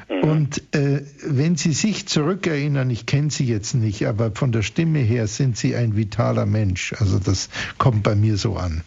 Mhm. 0.10 0.30
Und 0.30 0.76
äh, 0.76 1.02
wenn 1.24 1.56
Sie 1.56 1.74
sich 1.74 2.08
zurückerinnern, 2.08 2.90
ich 2.90 3.06
kenne 3.06 3.30
Sie 3.30 3.46
jetzt 3.46 3.76
nicht, 3.76 4.08
aber 4.08 4.32
von 4.32 4.52
der 4.52 4.64
Stimme 4.64 5.00
her 5.00 5.28
sind 5.28 5.58
Sie 5.58 5.76
ein 5.76 5.96
vitaler 5.96 6.46
Mensch. 6.46 6.94
Also 6.94 7.20
das 7.20 7.50
kommt 7.78 8.04
bei 8.04 8.16
mir 8.16 8.38
so 8.38 8.56
an. 8.56 8.82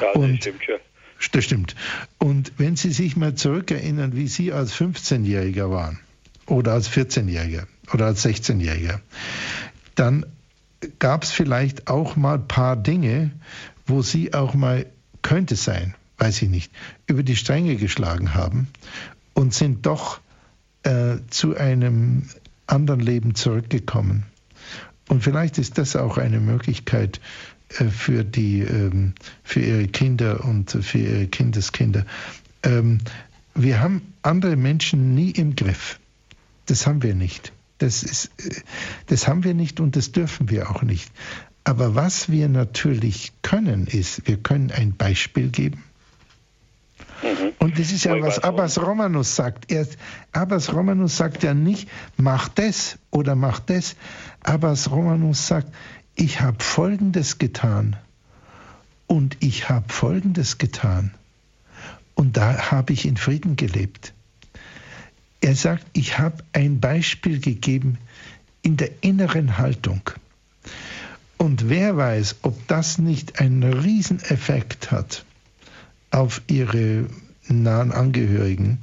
Ja, 0.00 0.08
das 0.12 0.22
Und, 0.22 0.36
stimmt 0.38 0.64
schon. 0.64 0.74
Das 1.32 1.44
stimmt. 1.44 1.76
Und 2.18 2.52
wenn 2.56 2.76
Sie 2.76 2.92
sich 2.92 3.16
mal 3.16 3.34
zurückerinnern, 3.34 4.16
wie 4.16 4.26
Sie 4.26 4.52
als 4.52 4.74
15-Jähriger 4.74 5.70
waren 5.70 6.00
oder 6.46 6.72
als 6.72 6.90
14-Jähriger 6.90 7.64
oder 7.92 8.06
als 8.06 8.24
16-Jähriger, 8.24 9.00
dann 9.94 10.26
gab 10.98 11.24
es 11.24 11.30
vielleicht 11.30 11.88
auch 11.88 12.16
mal 12.16 12.36
ein 12.36 12.48
paar 12.48 12.76
Dinge, 12.76 13.30
wo 13.86 14.02
Sie 14.02 14.34
auch 14.34 14.54
mal, 14.54 14.86
könnte 15.22 15.56
sein, 15.56 15.94
weiß 16.18 16.42
ich 16.42 16.48
nicht, 16.48 16.72
über 17.06 17.22
die 17.22 17.36
Stränge 17.36 17.76
geschlagen 17.76 18.34
haben 18.34 18.68
und 19.34 19.52
sind 19.52 19.86
doch 19.86 20.20
äh, 20.82 21.16
zu 21.28 21.56
einem 21.56 22.28
anderen 22.66 23.00
Leben 23.00 23.34
zurückgekommen. 23.34 24.24
Und 25.08 25.22
vielleicht 25.22 25.58
ist 25.58 25.76
das 25.76 25.96
auch 25.96 26.18
eine 26.18 26.40
Möglichkeit 26.40 27.20
äh, 27.78 27.86
für, 27.86 28.24
die, 28.24 28.60
ähm, 28.60 29.14
für 29.42 29.60
ihre 29.60 29.88
Kinder 29.88 30.44
und 30.44 30.70
für 30.70 30.98
ihre 30.98 31.26
Kindeskinder. 31.26 32.06
Ähm, 32.62 32.98
wir 33.54 33.80
haben 33.80 34.14
andere 34.22 34.56
Menschen 34.56 35.14
nie 35.14 35.30
im 35.30 35.56
Griff. 35.56 35.98
Das 36.66 36.86
haben 36.86 37.02
wir 37.02 37.14
nicht. 37.14 37.52
Das, 37.80 38.02
ist, 38.02 38.30
das 39.06 39.26
haben 39.26 39.42
wir 39.42 39.54
nicht 39.54 39.80
und 39.80 39.96
das 39.96 40.12
dürfen 40.12 40.50
wir 40.50 40.70
auch 40.70 40.82
nicht. 40.82 41.10
Aber 41.64 41.94
was 41.94 42.30
wir 42.30 42.48
natürlich 42.48 43.32
können, 43.42 43.86
ist, 43.86 44.26
wir 44.26 44.36
können 44.36 44.70
ein 44.70 44.96
Beispiel 44.96 45.48
geben. 45.48 45.82
Mhm. 47.22 47.52
Und 47.58 47.78
das 47.78 47.90
ist 47.90 48.04
ja, 48.04 48.20
was 48.20 48.38
Abbas 48.38 48.80
Romanus 48.80 49.34
sagt. 49.34 49.70
Er, 49.70 49.86
Abbas 50.32 50.72
Romanus 50.72 51.16
sagt 51.16 51.42
ja 51.42 51.54
nicht, 51.54 51.88
mach 52.16 52.48
das 52.48 52.98
oder 53.10 53.34
mach 53.34 53.60
das. 53.60 53.96
Abbas 54.42 54.90
Romanus 54.90 55.46
sagt, 55.46 55.72
ich 56.14 56.40
habe 56.40 56.62
Folgendes 56.62 57.38
getan 57.38 57.96
und 59.06 59.36
ich 59.40 59.68
habe 59.68 59.92
Folgendes 59.92 60.58
getan. 60.58 61.14
Und 62.14 62.36
da 62.36 62.70
habe 62.70 62.92
ich 62.92 63.06
in 63.06 63.16
Frieden 63.16 63.56
gelebt. 63.56 64.12
Er 65.40 65.54
sagt, 65.54 65.86
ich 65.92 66.18
habe 66.18 66.44
ein 66.52 66.80
Beispiel 66.80 67.40
gegeben 67.40 67.98
in 68.62 68.76
der 68.76 68.90
inneren 69.02 69.58
Haltung. 69.58 70.02
Und 71.38 71.70
wer 71.70 71.96
weiß, 71.96 72.36
ob 72.42 72.68
das 72.68 72.98
nicht 72.98 73.40
einen 73.40 73.62
Rieseneffekt 73.62 74.90
hat 74.90 75.24
auf 76.10 76.42
ihre 76.48 77.06
nahen 77.48 77.92
Angehörigen, 77.92 78.80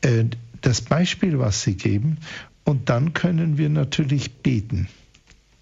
äh, 0.00 0.24
das 0.62 0.80
Beispiel, 0.80 1.38
was 1.38 1.62
sie 1.62 1.74
geben. 1.74 2.18
Und 2.64 2.88
dann 2.88 3.12
können 3.12 3.58
wir 3.58 3.68
natürlich 3.68 4.32
beten. 4.36 4.88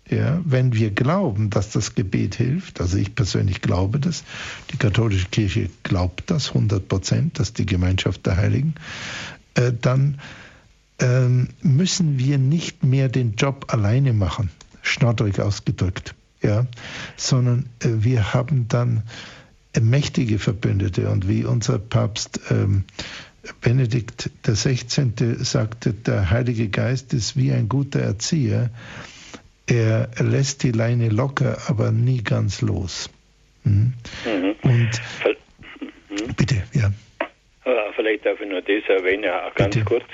Ja, 0.08 0.40
wenn 0.44 0.74
wir 0.74 0.90
glauben, 0.90 1.50
dass 1.50 1.70
das 1.70 1.94
Gebet 1.94 2.34
hilft, 2.34 2.80
also 2.80 2.96
ich 2.96 3.14
persönlich 3.14 3.60
glaube 3.60 4.00
das, 4.00 4.24
die 4.72 4.76
katholische 4.76 5.28
Kirche 5.28 5.70
glaubt 5.84 6.30
das 6.30 6.48
100 6.48 6.88
Prozent, 6.88 7.38
dass 7.38 7.52
die 7.52 7.64
Gemeinschaft 7.64 8.26
der 8.26 8.36
Heiligen, 8.36 8.74
äh, 9.54 9.72
dann 9.78 10.20
ähm, 10.98 11.48
müssen 11.62 12.18
wir 12.18 12.38
nicht 12.38 12.84
mehr 12.84 13.08
den 13.08 13.34
Job 13.34 13.66
alleine 13.68 14.12
machen, 14.12 14.50
schnoddrig 14.82 15.40
ausgedrückt 15.40 16.14
ja, 16.42 16.66
sondern 17.16 17.68
äh, 17.80 17.88
wir 18.00 18.34
haben 18.34 18.68
dann 18.68 19.02
äh, 19.74 19.80
mächtige 19.80 20.38
Verbündete 20.38 21.08
und 21.10 21.28
wie 21.28 21.44
unser 21.44 21.78
Papst 21.78 22.40
ähm, 22.50 22.84
Benedikt 23.60 24.30
XVI. 24.42 25.36
sagte, 25.38 25.92
der 25.92 26.30
Heilige 26.30 26.68
Geist 26.68 27.14
ist 27.14 27.36
wie 27.36 27.52
ein 27.52 27.68
guter 27.68 28.00
Erzieher. 28.00 28.70
Er 29.66 30.10
lässt 30.18 30.62
die 30.62 30.72
Leine 30.72 31.08
locker, 31.08 31.58
aber 31.68 31.90
nie 31.90 32.22
ganz 32.22 32.60
los. 32.60 33.08
Mhm. 33.64 33.94
Mhm. 34.26 34.54
Und 34.62 36.36
bitte, 36.36 36.62
ja. 36.74 36.92
Vielleicht 37.94 38.26
darf 38.26 38.40
ich 38.40 38.48
noch 38.48 38.60
das 38.62 38.88
erwähnen, 38.88 39.30
ganz 39.54 39.74
bitte. 39.74 39.86
kurz. 39.86 40.04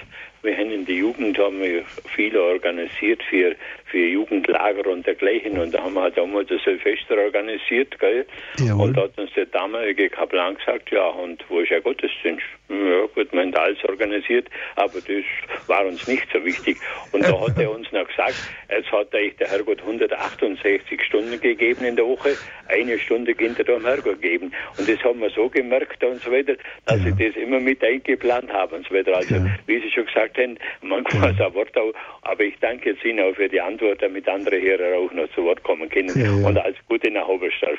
Wir 0.42 0.56
haben 0.56 0.70
in 0.70 0.86
der 0.86 0.94
Jugend 0.94 1.38
haben 1.38 1.60
wir 1.60 1.84
viel 2.14 2.36
organisiert 2.36 3.22
für, 3.24 3.56
für 3.96 4.06
Jugendlager 4.06 4.90
und 4.90 5.06
dergleichen. 5.06 5.58
Und 5.58 5.72
da 5.72 5.82
haben 5.82 5.94
wir 5.94 6.02
halt 6.02 6.18
damals 6.18 6.50
ein 6.50 6.60
Silvester 6.62 7.16
organisiert, 7.16 7.98
gell? 7.98 8.26
Jawohl. 8.58 8.88
Und 8.88 8.96
da 8.96 9.02
hat 9.04 9.18
uns 9.18 9.32
der 9.34 9.46
damalige 9.46 10.10
Kaplan 10.10 10.54
gesagt, 10.56 10.90
ja, 10.90 11.06
und 11.06 11.42
wo 11.48 11.60
ist 11.60 11.70
ja 11.70 11.80
Gottesdienst? 11.80 12.44
Ja, 12.68 13.06
gut, 13.14 13.32
man 13.32 13.52
hat 13.52 13.60
alles 13.60 13.84
organisiert, 13.84 14.48
aber 14.74 15.00
das 15.00 15.68
war 15.68 15.86
uns 15.86 16.06
nicht 16.08 16.26
so 16.32 16.44
wichtig. 16.44 16.76
Und 17.12 17.24
da 17.24 17.40
hat 17.40 17.58
er 17.58 17.70
uns 17.70 17.90
noch 17.92 18.06
gesagt, 18.06 18.34
jetzt 18.68 18.90
hat 18.90 19.14
euch 19.14 19.36
der 19.36 19.48
Herrgott 19.48 19.80
168 19.80 21.02
Stunden 21.04 21.40
gegeben 21.40 21.84
in 21.84 21.96
der 21.96 22.04
Woche, 22.04 22.36
eine 22.68 22.98
Stunde 22.98 23.34
Kinder 23.34 23.62
da 23.62 23.76
am 23.76 23.84
Herrgott 23.84 24.20
gegeben. 24.20 24.52
Und 24.76 24.88
das 24.88 25.02
haben 25.04 25.20
wir 25.20 25.30
so 25.30 25.48
gemerkt 25.48 26.02
und 26.02 26.20
so 26.20 26.32
weiter, 26.32 26.56
dass 26.84 27.00
ja. 27.02 27.08
ich 27.08 27.32
das 27.32 27.40
immer 27.40 27.60
mit 27.60 27.82
eingeplant 27.84 28.52
habe 28.52 28.76
und 28.76 28.86
so 28.88 28.94
weiter. 28.94 29.16
Also, 29.16 29.36
ja. 29.36 29.46
wie 29.66 29.80
Sie 29.80 29.90
schon 29.90 30.06
gesagt 30.06 30.36
haben, 30.36 30.58
manchmal 30.82 31.34
ja. 31.38 31.46
ein 31.46 31.54
Wort 31.54 31.76
auch, 31.78 31.92
aber 32.22 32.42
ich 32.42 32.58
danke 32.60 32.90
jetzt 32.90 33.04
Ihnen 33.04 33.20
auch 33.20 33.36
für 33.36 33.48
die 33.48 33.60
Antwort, 33.60 33.85
damit 33.94 34.28
andere 34.28 34.60
Hörer 34.60 34.98
auch 34.98 35.12
noch 35.12 35.28
zu 35.34 35.44
Wort 35.44 35.62
kommen 35.62 35.88
können. 35.88 36.10
Ja, 36.18 36.30
und 36.46 36.58
alles 36.58 36.76
Gute 36.88 37.10
nach 37.10 37.26
Oberstdorf. 37.28 37.78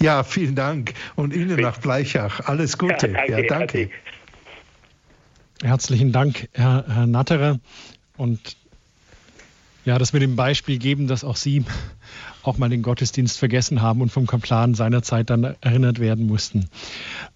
Ja, 0.00 0.22
vielen 0.24 0.54
Dank. 0.54 0.92
Und 1.16 1.34
Ihnen 1.34 1.60
nach 1.60 1.78
Bleichach. 1.78 2.48
Alles 2.48 2.78
Gute. 2.78 3.08
Ja, 3.08 3.26
danke. 3.26 3.32
Ja, 3.32 3.42
danke. 3.48 3.90
Herzlichen 5.62 6.12
Dank, 6.12 6.48
Herr, 6.54 6.84
Herr 6.88 7.06
Natterer. 7.06 7.60
Und 8.16 8.56
ja, 9.84 9.98
das 9.98 10.12
mit 10.12 10.22
dem 10.22 10.36
Beispiel 10.36 10.78
geben, 10.78 11.06
dass 11.06 11.24
auch 11.24 11.36
Sie 11.36 11.64
auch 12.42 12.58
mal 12.58 12.68
den 12.68 12.82
Gottesdienst 12.82 13.38
vergessen 13.38 13.82
haben 13.82 14.00
und 14.00 14.10
vom 14.10 14.26
Kaplan 14.26 14.74
seinerzeit 14.74 15.30
dann 15.30 15.56
erinnert 15.60 16.00
werden 16.00 16.26
mussten. 16.26 16.70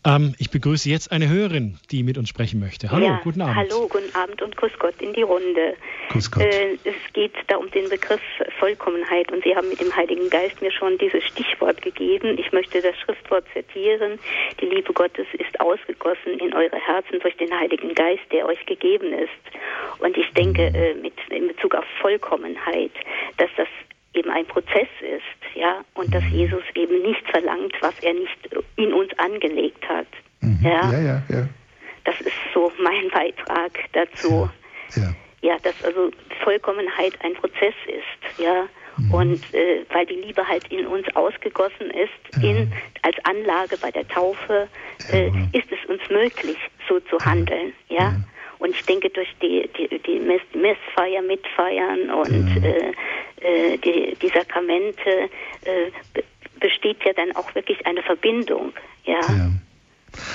Ähm, 0.04 0.34
ich 0.38 0.50
begrüße 0.50 0.88
jetzt 0.88 1.12
eine 1.12 1.28
Hörerin, 1.28 1.78
die 1.90 2.02
mit 2.02 2.18
uns 2.18 2.28
sprechen 2.28 2.60
möchte. 2.60 2.90
Hallo, 2.90 3.06
ja, 3.06 3.20
guten 3.22 3.40
Abend. 3.40 3.56
Hallo, 3.56 3.88
guten 3.88 4.14
Abend 4.14 4.42
und 4.42 4.56
Grüß 4.56 4.72
Gott 4.78 4.94
in 5.00 5.12
die 5.12 5.22
Runde. 5.22 5.74
Grüß 6.10 6.30
Gott. 6.30 6.42
Äh, 6.42 6.74
es 6.84 7.12
geht 7.12 7.32
da 7.48 7.56
um 7.56 7.70
den 7.70 7.88
Begriff 7.88 8.20
Vollkommenheit 8.58 9.30
und 9.32 9.42
Sie 9.44 9.54
haben 9.54 9.68
mit 9.68 9.80
dem 9.80 9.94
Heiligen 9.94 10.30
Geist 10.30 10.60
mir 10.60 10.70
schon 10.70 10.98
dieses 10.98 11.24
Stichwort 11.24 11.82
gegeben. 11.82 12.38
Ich 12.38 12.52
möchte 12.52 12.80
das 12.80 12.96
Schriftwort 12.98 13.44
zitieren. 13.52 14.18
Die 14.60 14.66
Liebe 14.66 14.92
Gottes 14.92 15.26
ist 15.34 15.60
ausgegossen 15.60 16.38
in 16.38 16.54
eure 16.54 16.76
Herzen 16.76 17.20
durch 17.20 17.36
den 17.36 17.52
Heiligen 17.52 17.94
Geist, 17.94 18.24
der 18.32 18.46
euch 18.46 18.64
gegeben 18.66 19.12
ist. 19.12 19.30
Und 19.98 20.16
ich 20.16 20.30
denke, 20.32 20.70
mhm. 20.70 20.76
äh, 20.76 20.94
mit, 20.94 21.14
in 21.30 21.48
Bezug 21.48 21.74
auf 21.74 21.84
Vollkommenheit, 22.00 22.92
dass 23.38 23.50
das 23.56 23.68
eben 24.14 24.30
ein 24.30 24.46
Prozess 24.46 24.88
ist, 25.00 25.56
ja, 25.56 25.84
und 25.94 26.14
dass 26.14 26.24
mhm. 26.24 26.32
Jesus 26.32 26.62
eben 26.74 27.02
nicht 27.02 27.28
verlangt, 27.30 27.74
was 27.80 27.94
er 28.00 28.14
nicht 28.14 28.48
in 28.76 28.92
uns 28.92 29.10
angelegt 29.18 29.86
hat. 29.88 30.06
Mhm. 30.40 30.60
Ja? 30.62 30.92
ja, 30.92 31.00
ja, 31.00 31.22
ja. 31.28 31.48
Das 32.04 32.20
ist 32.20 32.36
so 32.52 32.70
mein 32.78 33.08
Beitrag 33.10 33.72
dazu. 33.92 34.48
Ja, 34.94 35.02
ja. 35.02 35.14
ja 35.42 35.56
dass 35.62 35.74
also 35.84 36.10
Vollkommenheit 36.42 37.14
ein 37.24 37.34
Prozess 37.34 37.74
ist, 37.86 38.40
ja. 38.40 38.66
Mhm. 38.96 39.14
Und 39.14 39.54
äh, 39.54 39.84
weil 39.92 40.06
die 40.06 40.14
Liebe 40.14 40.46
halt 40.46 40.70
in 40.70 40.86
uns 40.86 41.06
ausgegossen 41.16 41.90
ist, 41.90 42.42
ja. 42.42 42.50
in, 42.50 42.72
als 43.02 43.16
Anlage 43.24 43.76
bei 43.78 43.90
der 43.90 44.06
Taufe, 44.06 44.68
äh, 45.10 45.28
ist 45.52 45.66
es 45.72 45.88
uns 45.88 46.00
möglich, 46.10 46.58
so 46.88 47.00
zu 47.00 47.18
handeln, 47.24 47.72
ja. 47.88 48.14
Und 48.58 48.70
ich 48.70 48.84
denke, 48.84 49.10
durch 49.10 49.28
die, 49.42 49.68
die, 49.76 49.98
die 49.98 50.20
Mess, 50.20 50.42
Messfeier 50.54 51.22
mitfeiern 51.22 52.10
und 52.10 52.64
äh, 52.64 52.92
äh, 53.40 53.76
die, 53.78 54.16
die 54.20 54.28
Sakramente 54.28 55.28
äh, 55.64 56.22
besteht 56.60 57.04
ja 57.04 57.12
dann 57.12 57.34
auch 57.36 57.54
wirklich 57.54 57.84
eine 57.86 58.02
Verbindung, 58.02 58.72
ja. 59.04 59.20
ja. 59.20 59.50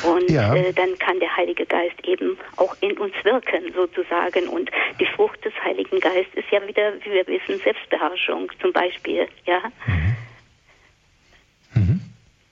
Und 0.03 0.29
ja. 0.29 0.53
Äh, 0.53 0.73
dann 0.73 0.97
kann 0.99 1.19
der 1.19 1.35
Heilige 1.35 1.65
Geist 1.65 1.95
eben 2.03 2.37
auch 2.57 2.75
in 2.81 2.97
uns 2.97 3.13
wirken, 3.23 3.73
sozusagen. 3.73 4.47
Und 4.47 4.69
die 4.99 5.05
Frucht 5.05 5.43
des 5.45 5.53
Heiligen 5.63 5.99
Geistes 5.99 6.35
ist 6.35 6.51
ja 6.51 6.65
wieder, 6.67 6.93
wie 7.03 7.11
wir 7.11 7.27
wissen, 7.27 7.59
Selbstbeherrschung 7.63 8.51
zum 8.61 8.73
Beispiel, 8.73 9.27
ja. 9.45 9.61
Mhm. 9.87 10.15
Mhm. 11.75 12.01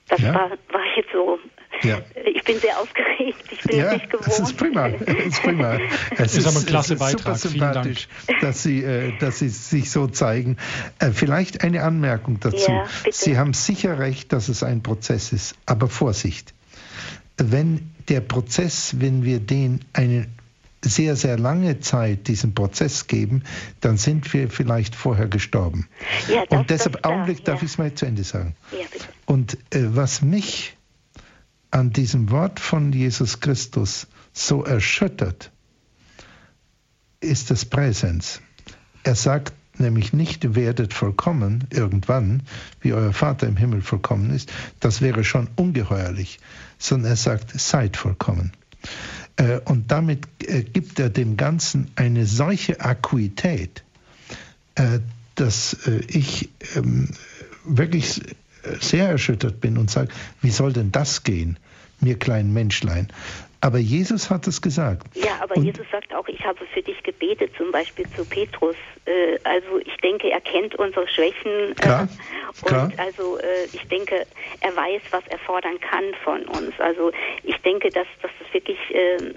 Das 0.08 0.20
ja. 0.20 0.34
war, 0.34 0.50
war 0.50 0.96
jetzt 0.96 1.12
so 1.12 1.38
ja. 1.82 2.00
Ich 2.24 2.42
bin 2.44 2.58
sehr 2.58 2.78
aufgeregt. 2.78 3.44
Ich 3.50 3.62
bin 3.62 3.78
ja, 3.78 3.92
nicht 3.92 4.10
gewohnt. 4.10 4.26
Das 4.26 4.40
ist 4.40 4.56
prima. 4.56 4.88
Das 4.88 5.26
ist 5.26 5.42
prima. 5.42 5.78
Es 6.16 6.36
ist, 6.36 6.46
aber 6.46 6.58
ein 6.58 6.66
klasse 6.66 6.94
ist 6.94 7.00
Beitrag. 7.00 7.36
Super 7.38 7.50
sympathisch, 7.50 8.08
dass 8.40 8.62
Sie, 8.62 8.82
äh, 8.82 9.16
dass 9.18 9.38
Sie 9.38 9.48
sich 9.48 9.90
so 9.90 10.06
zeigen. 10.08 10.56
Äh, 10.98 11.10
vielleicht 11.10 11.62
eine 11.62 11.84
Anmerkung 11.84 12.40
dazu. 12.40 12.70
Ja, 12.70 12.84
Sie 13.10 13.38
haben 13.38 13.52
sicher 13.52 13.98
recht, 13.98 14.32
dass 14.32 14.48
es 14.48 14.62
ein 14.62 14.82
Prozess 14.82 15.32
ist. 15.32 15.56
Aber 15.66 15.88
Vorsicht. 15.88 16.54
Wenn 17.36 17.90
der 18.08 18.20
Prozess, 18.20 18.96
wenn 18.98 19.24
wir 19.24 19.38
den 19.38 19.84
eine 19.92 20.26
sehr, 20.84 21.16
sehr 21.16 21.38
lange 21.38 21.80
Zeit 21.80 22.28
diesen 22.28 22.54
Prozess 22.54 23.06
geben, 23.06 23.42
dann 23.80 23.96
sind 23.96 24.32
wir 24.32 24.48
vielleicht 24.48 24.94
vorher 24.94 25.28
gestorben. 25.28 25.88
Ja, 26.28 26.44
das, 26.48 26.58
Und 26.58 26.70
deshalb, 26.70 27.06
Augenblick, 27.06 27.44
darf 27.44 27.62
ich 27.62 27.70
es 27.70 27.78
mal 27.78 27.92
zu 27.94 28.06
Ende 28.06 28.24
sagen. 28.24 28.54
Ja. 28.72 28.86
Und 29.26 29.54
äh, 29.74 29.96
was 29.96 30.22
mich 30.22 30.76
an 31.70 31.90
diesem 31.90 32.30
Wort 32.30 32.60
von 32.60 32.92
Jesus 32.92 33.40
Christus 33.40 34.06
so 34.32 34.64
erschüttert, 34.64 35.50
ist 37.20 37.50
das 37.50 37.64
Präsens. 37.64 38.40
Er 39.02 39.16
sagt 39.16 39.52
nämlich 39.80 40.12
nicht, 40.12 40.54
werdet 40.54 40.94
vollkommen 40.94 41.64
irgendwann, 41.70 42.42
wie 42.80 42.92
euer 42.92 43.12
Vater 43.12 43.46
im 43.46 43.56
Himmel 43.56 43.82
vollkommen 43.82 44.30
ist, 44.30 44.52
das 44.80 45.00
wäre 45.00 45.24
schon 45.24 45.48
ungeheuerlich, 45.56 46.40
sondern 46.78 47.12
er 47.12 47.16
sagt, 47.16 47.58
seid 47.58 47.96
vollkommen. 47.96 48.52
Äh, 49.38 49.60
und 49.64 49.90
damit 49.90 50.26
äh, 50.42 50.62
gibt 50.62 50.98
er 50.98 51.08
dem 51.08 51.36
Ganzen 51.36 51.90
eine 51.96 52.26
solche 52.26 52.80
Akuität, 52.80 53.84
äh, 54.74 54.98
dass 55.36 55.76
ich 56.08 56.48
ähm, 56.74 57.10
wirklich 57.64 58.20
sehr 58.80 59.08
erschüttert 59.08 59.60
bin 59.60 59.78
und 59.78 59.88
sage, 59.88 60.08
wie 60.42 60.50
soll 60.50 60.72
denn 60.72 60.90
das 60.90 61.22
gehen, 61.22 61.58
mir 62.00 62.18
kleinen 62.18 62.52
Menschlein? 62.52 63.06
Aber 63.60 63.78
Jesus 63.78 64.30
hat 64.30 64.46
es 64.46 64.62
gesagt. 64.62 65.08
Ja, 65.16 65.40
aber 65.40 65.56
Und 65.56 65.64
Jesus 65.64 65.86
sagt 65.90 66.14
auch, 66.14 66.28
ich 66.28 66.44
habe 66.44 66.58
für 66.72 66.82
dich 66.82 67.02
gebetet, 67.02 67.50
zum 67.56 67.72
Beispiel 67.72 68.06
zu 68.16 68.24
Petrus. 68.24 68.76
Äh, 69.04 69.38
also 69.42 69.78
ich 69.78 69.96
denke, 69.96 70.30
er 70.30 70.40
kennt 70.40 70.76
unsere 70.76 71.08
Schwächen. 71.08 71.72
Äh, 71.72 71.74
klar, 71.74 72.08
und 72.62 72.68
klar. 72.68 72.92
also 72.98 73.38
äh, 73.38 73.64
ich 73.72 73.82
denke, 73.88 74.26
er 74.60 74.76
weiß, 74.76 75.02
was 75.10 75.24
er 75.28 75.38
fordern 75.38 75.80
kann 75.80 76.04
von 76.22 76.44
uns. 76.44 76.72
Also 76.78 77.10
ich 77.42 77.56
denke, 77.62 77.90
dass, 77.90 78.06
dass 78.22 78.30
das 78.38 78.54
wirklich 78.54 78.78
ähm, 78.90 79.34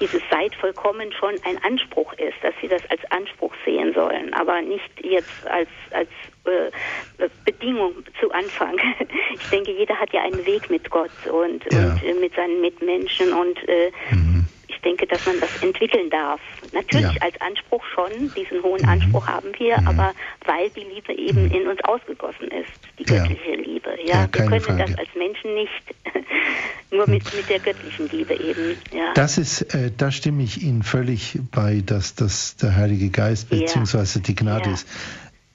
dieses 0.00 0.22
Seid 0.30 0.54
vollkommen 0.54 1.12
schon 1.12 1.34
ein 1.44 1.62
Anspruch 1.64 2.12
ist, 2.14 2.36
dass 2.42 2.54
sie 2.60 2.68
das 2.68 2.82
als 2.90 3.00
Anspruch 3.10 3.54
sehen 3.64 3.92
sollen, 3.94 4.32
aber 4.34 4.60
nicht 4.62 4.90
jetzt 5.02 5.46
als, 5.46 5.68
als 5.90 6.08
äh, 6.44 7.28
Bedingung 7.44 7.92
zu 8.20 8.30
Anfang. 8.32 8.76
Ich 9.34 9.50
denke, 9.50 9.72
jeder 9.72 9.98
hat 9.98 10.12
ja 10.12 10.22
einen 10.22 10.44
Weg 10.46 10.68
mit 10.68 10.90
Gott 10.90 11.10
und, 11.30 11.64
ja. 11.72 11.92
und 11.92 12.02
äh, 12.02 12.14
mit 12.14 12.34
seinen 12.34 12.60
Mitmenschen 12.60 13.32
und 13.32 13.68
äh, 13.68 13.90
mhm 14.10 14.37
ich 14.78 14.82
denke, 14.82 15.06
dass 15.08 15.26
man 15.26 15.40
das 15.40 15.50
entwickeln 15.60 16.08
darf. 16.08 16.40
Natürlich 16.72 17.12
ja. 17.14 17.22
als 17.22 17.40
Anspruch 17.40 17.84
schon, 17.94 18.32
diesen 18.34 18.62
hohen 18.62 18.82
mhm. 18.82 18.88
Anspruch 18.88 19.26
haben 19.26 19.48
wir, 19.58 19.80
mhm. 19.80 19.88
aber 19.88 20.14
weil 20.46 20.70
die 20.70 20.84
Liebe 20.84 21.12
eben 21.14 21.46
mhm. 21.46 21.52
in 21.52 21.66
uns 21.66 21.80
ausgegossen 21.82 22.48
ist, 22.48 22.70
die 22.98 23.04
göttliche 23.04 23.50
ja. 23.50 23.56
Liebe. 23.56 23.90
Ja, 24.04 24.14
ja 24.14 24.28
wir 24.32 24.46
können 24.46 24.60
Frage. 24.60 24.84
das 24.84 24.98
als 24.98 25.08
Menschen 25.16 25.54
nicht, 25.54 25.82
nur 26.92 27.08
mit, 27.08 27.24
mit 27.34 27.48
der 27.48 27.58
göttlichen 27.58 28.08
Liebe 28.10 28.34
eben. 28.34 28.76
Ja. 28.92 29.12
Das 29.14 29.36
ist, 29.36 29.62
äh, 29.74 29.90
da 29.96 30.12
stimme 30.12 30.44
ich 30.44 30.62
Ihnen 30.62 30.84
völlig 30.84 31.38
bei, 31.50 31.82
dass 31.84 32.14
das 32.14 32.56
der 32.56 32.76
Heilige 32.76 33.10
Geist 33.10 33.50
bzw. 33.50 34.20
die 34.20 34.36
Gnade 34.36 34.70
ist. 34.70 34.86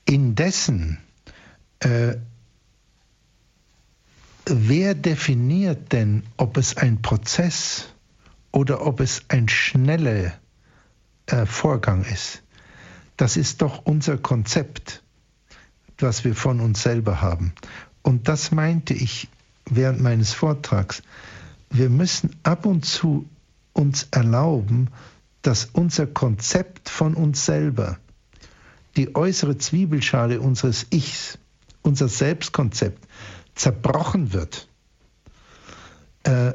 Indessen 0.06 1.00
äh, 1.80 2.18
wer 4.46 4.96
definiert 4.96 5.94
denn, 5.94 6.24
ob 6.36 6.58
es 6.58 6.76
ein 6.76 7.02
Prozess 7.02 7.93
oder 8.54 8.86
ob 8.86 9.02
es 9.02 9.24
ein 9.28 9.50
schneller 9.50 10.32
äh, 11.26 11.46
Vorgang 11.46 12.06
ist. 12.06 12.44
Das 13.18 13.36
ist 13.36 13.62
doch 13.62 13.86
unser 13.86 14.18
Konzept, 14.18 15.04
was 15.98 16.24
wir 16.24 16.36
von 16.36 16.62
uns 16.62 16.82
selber 16.82 17.22
haben. 17.22 17.54
Und 18.02 18.30
das 18.30 18.52
meinte 18.52 18.94
ich 18.94 19.28
während 19.66 20.02
meines 20.02 20.34
Vortrags. 20.34 21.04
Wir 21.70 21.90
müssen 21.90 22.36
ab 22.44 22.66
und 22.66 22.86
zu 22.86 23.28
uns 23.74 24.08
erlauben, 24.12 24.90
dass 25.42 25.66
unser 25.66 26.08
Konzept 26.08 26.90
von 26.90 27.16
uns 27.16 27.46
selber, 27.46 27.98
die 28.96 29.16
äußere 29.16 29.58
Zwiebelschale 29.58 30.40
unseres 30.40 30.86
Ichs, 30.92 31.40
unser 31.82 32.08
Selbstkonzept, 32.08 33.08
zerbrochen 33.56 34.34
wird. 34.34 34.68
Äh, 36.24 36.54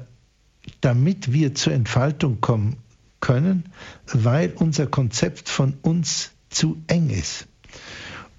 damit 0.81 1.33
wir 1.33 1.55
zur 1.55 1.73
Entfaltung 1.73 2.41
kommen 2.41 2.77
können, 3.21 3.65
weil 4.13 4.53
unser 4.55 4.87
Konzept 4.87 5.49
von 5.49 5.75
uns 5.83 6.31
zu 6.51 6.81
eng 6.87 7.11
ist. 7.11 7.47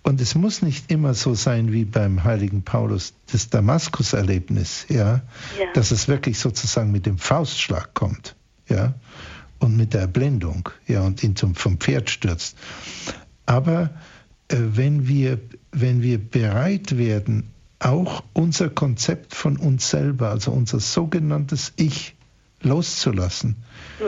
Und 0.02 0.22
es 0.22 0.34
muss 0.34 0.62
nicht 0.62 0.92
immer 0.92 1.14
so 1.14 1.36
sein 1.36 1.74
wie 1.74 1.86
beim 1.86 2.24
heiligen 2.24 2.64
Paulus 2.64 3.14
das 3.32 3.50
Damaskus-Erlebnis, 3.50 4.86
ja, 4.90 5.22
ja, 5.60 5.74
dass 5.74 5.92
es 5.92 6.08
wirklich 6.08 6.40
sozusagen 6.40 6.92
mit 6.92 7.06
dem 7.06 7.18
Faustschlag 7.18 7.94
kommt, 7.94 8.36
ja, 8.68 8.96
und 9.60 9.76
mit 9.76 9.94
der 9.94 10.02
Erblendung, 10.02 10.70
ja, 10.88 11.02
und 11.02 11.22
ihn 11.22 11.36
zum, 11.36 11.54
vom 11.54 11.78
Pferd 11.78 12.10
stürzt. 12.10 12.58
Aber 13.46 13.90
äh, 14.48 14.56
wenn, 14.58 15.08
wir, 15.08 15.40
wenn 15.72 16.02
wir 16.02 16.18
bereit 16.18 16.98
werden, 16.98 17.52
auch 17.80 18.24
unser 18.34 18.70
Konzept 18.70 19.36
von 19.36 19.58
uns 19.58 19.90
selber, 19.90 20.30
also 20.30 20.52
unser 20.52 20.80
sogenanntes 20.80 21.74
Ich, 21.76 22.16
loszulassen, 22.62 23.64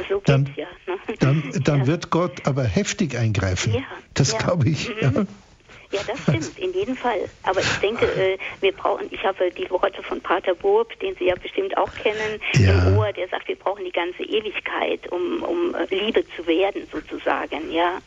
so 0.09 0.21
dann, 0.25 0.49
ja, 0.55 0.67
ne? 0.87 0.97
dann, 1.19 1.51
dann 1.63 1.79
ja. 1.79 1.87
wird 1.87 2.09
Gott 2.09 2.45
aber 2.45 2.63
heftig 2.63 3.17
eingreifen. 3.17 3.73
Ja, 3.73 3.83
das 4.13 4.37
glaube 4.37 4.69
ich. 4.69 4.89
Mhm. 4.89 5.27
Ja, 5.91 5.99
das 6.07 6.21
stimmt, 6.21 6.57
in 6.57 6.73
jedem 6.73 6.95
Fall. 6.95 7.29
Aber 7.43 7.59
ich 7.59 7.73
denke, 7.81 8.05
äh, 8.05 8.37
wir 8.61 8.71
brauchen, 8.71 9.07
ich 9.11 9.23
habe 9.25 9.51
die 9.51 9.69
Worte 9.69 10.01
von 10.03 10.21
Pater 10.21 10.55
Burb, 10.55 10.97
den 11.01 11.15
Sie 11.17 11.25
ja 11.25 11.35
bestimmt 11.35 11.77
auch 11.77 11.93
kennen, 11.95 12.39
ja. 12.53 12.87
im 12.87 12.97
Ohr, 12.97 13.11
der 13.11 13.27
sagt, 13.27 13.49
wir 13.49 13.57
brauchen 13.57 13.83
die 13.83 13.91
ganze 13.91 14.23
Ewigkeit, 14.23 15.11
um, 15.11 15.43
um 15.43 15.75
äh, 15.75 15.85
Liebe 15.93 16.23
zu 16.35 16.47
werden, 16.47 16.87
sozusagen, 16.91 17.71
ja. 17.71 17.99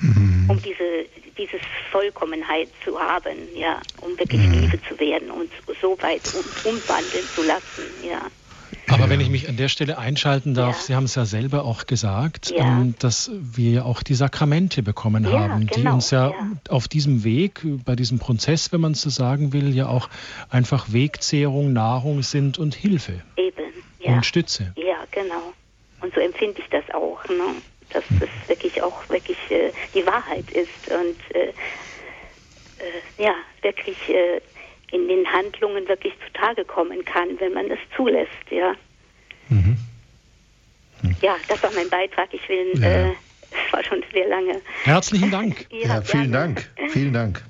Mhm. 0.00 0.50
Um 0.50 0.60
diese, 0.60 1.06
diese 1.38 1.58
Vollkommenheit 1.92 2.68
zu 2.84 2.98
haben, 2.98 3.38
ja, 3.54 3.80
um 4.00 4.18
wirklich 4.18 4.40
mhm. 4.40 4.52
Liebe 4.52 4.80
zu 4.88 4.98
werden 4.98 5.30
und 5.30 5.50
so 5.80 5.96
weit 6.00 6.22
um, 6.34 6.44
umwandeln 6.64 7.28
zu 7.32 7.42
lassen, 7.42 8.02
ja. 8.02 8.26
Aber 8.92 9.10
wenn 9.10 9.20
ich 9.20 9.30
mich 9.30 9.48
an 9.48 9.56
der 9.56 9.68
Stelle 9.68 9.98
einschalten 9.98 10.54
darf, 10.54 10.76
ja. 10.76 10.82
Sie 10.82 10.94
haben 10.94 11.04
es 11.04 11.14
ja 11.14 11.24
selber 11.24 11.64
auch 11.64 11.86
gesagt, 11.86 12.50
ja. 12.50 12.58
ähm, 12.58 12.94
dass 12.98 13.30
wir 13.34 13.70
ja 13.70 13.84
auch 13.84 14.02
die 14.02 14.14
Sakramente 14.14 14.82
bekommen 14.82 15.24
ja, 15.24 15.40
haben, 15.40 15.66
genau. 15.66 15.90
die 15.90 15.94
uns 15.94 16.10
ja, 16.10 16.34
auf 16.68 16.88
diesem 16.88 17.24
Weg, 17.24 17.62
bei 17.84 17.96
diesem 17.96 18.18
Prozess, 18.18 18.72
wenn 18.72 18.80
man 18.80 18.94
so 18.94 19.10
sagen 19.10 19.52
will, 19.52 19.74
ja 19.74 19.86
auch 19.86 20.08
einfach 20.50 20.92
Wegzehrung, 20.92 21.72
Nahrung 21.72 22.22
sind 22.22 22.58
und 22.58 22.74
Hilfe. 22.74 23.22
Eben, 23.36 23.72
Und 24.04 24.26
Stütze. 24.26 24.72
Ja, 24.76 25.04
genau. 25.10 25.52
Und 26.00 26.14
so 26.14 26.20
empfinde 26.20 26.60
ich 26.60 26.68
das 26.70 26.84
auch, 26.94 27.24
ne? 27.28 27.54
dass 27.92 28.04
das 28.18 28.28
wirklich 28.48 28.82
auch 28.82 29.08
wirklich 29.08 29.38
äh, 29.50 29.70
die 29.94 30.04
Wahrheit 30.06 30.50
ist 30.50 30.90
und 30.90 31.36
äh, 31.36 31.48
äh, 31.48 33.22
ja, 33.22 33.34
wirklich 33.62 33.96
äh, 34.08 34.40
in 34.92 35.08
den 35.08 35.26
Handlungen 35.26 35.88
wirklich 35.88 36.12
zutage 36.26 36.64
kommen 36.64 37.04
kann, 37.04 37.28
wenn 37.40 37.54
man 37.54 37.70
es 37.70 37.78
zulässt, 37.96 38.30
ja. 38.50 38.74
Mhm. 39.48 39.78
Mhm. 41.02 41.16
Ja, 41.20 41.36
das 41.48 41.62
war 41.62 41.70
mein 41.74 41.88
Beitrag. 41.88 42.28
Ich 42.32 42.48
will, 42.48 42.80
ja. 42.80 42.88
äh, 42.88 43.08
es 43.50 43.72
war 43.72 43.82
schon 43.82 44.04
sehr 44.12 44.28
lange. 44.28 44.60
Herzlichen 44.84 45.30
Dank. 45.30 45.66
ja, 45.70 45.96
ja, 45.96 46.02
vielen 46.02 46.30
gerne. 46.30 46.54
Dank. 46.54 46.90
Vielen 46.90 47.12
Dank. 47.12 47.42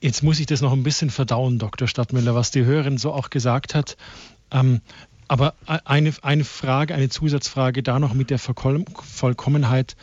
Jetzt 0.00 0.22
muss 0.22 0.38
ich 0.38 0.46
das 0.46 0.60
noch 0.60 0.72
ein 0.72 0.84
bisschen 0.84 1.10
verdauen, 1.10 1.58
Dr. 1.58 1.88
Stadtmüller, 1.88 2.34
was 2.34 2.52
die 2.52 2.64
Hörerin 2.64 2.98
so 2.98 3.12
auch 3.12 3.30
gesagt 3.30 3.74
hat. 3.74 3.96
Ähm, 4.52 4.80
aber 5.26 5.54
eine, 5.66 6.14
eine 6.22 6.44
Frage, 6.44 6.94
eine 6.94 7.08
Zusatzfrage 7.08 7.82
da 7.82 7.98
noch 7.98 8.14
mit 8.14 8.30
der 8.30 8.38
Vollkommenheit. 8.38 9.96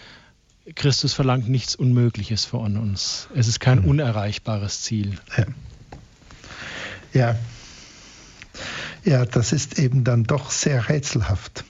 Christus 0.74 1.14
verlangt 1.14 1.48
nichts 1.48 1.76
Unmögliches 1.76 2.46
von 2.46 2.78
uns. 2.78 3.28
Es 3.36 3.48
ist 3.48 3.60
kein 3.60 3.80
unerreichbares 3.80 4.82
Ziel. 4.82 5.20
Ja. 5.38 5.46
ja. 7.14 7.36
Ja, 9.04 9.26
das 9.26 9.52
ist 9.52 9.78
eben 9.78 10.04
dann 10.04 10.24
doch 10.24 10.50
sehr 10.50 10.90
rätselhaft. 10.90 11.64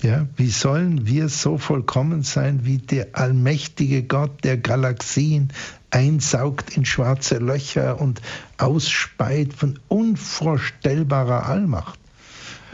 Ja, 0.00 0.26
wie 0.36 0.50
sollen 0.50 1.06
wir 1.06 1.28
so 1.28 1.58
vollkommen 1.58 2.24
sein 2.24 2.64
wie 2.64 2.78
der 2.78 3.10
allmächtige 3.12 4.02
Gott, 4.02 4.42
der 4.42 4.56
Galaxien 4.56 5.52
einsaugt 5.90 6.76
in 6.76 6.84
schwarze 6.84 7.38
Löcher 7.38 8.00
und 8.00 8.20
ausspeit 8.58 9.52
von 9.52 9.78
unvorstellbarer 9.86 11.46
Allmacht? 11.46 12.00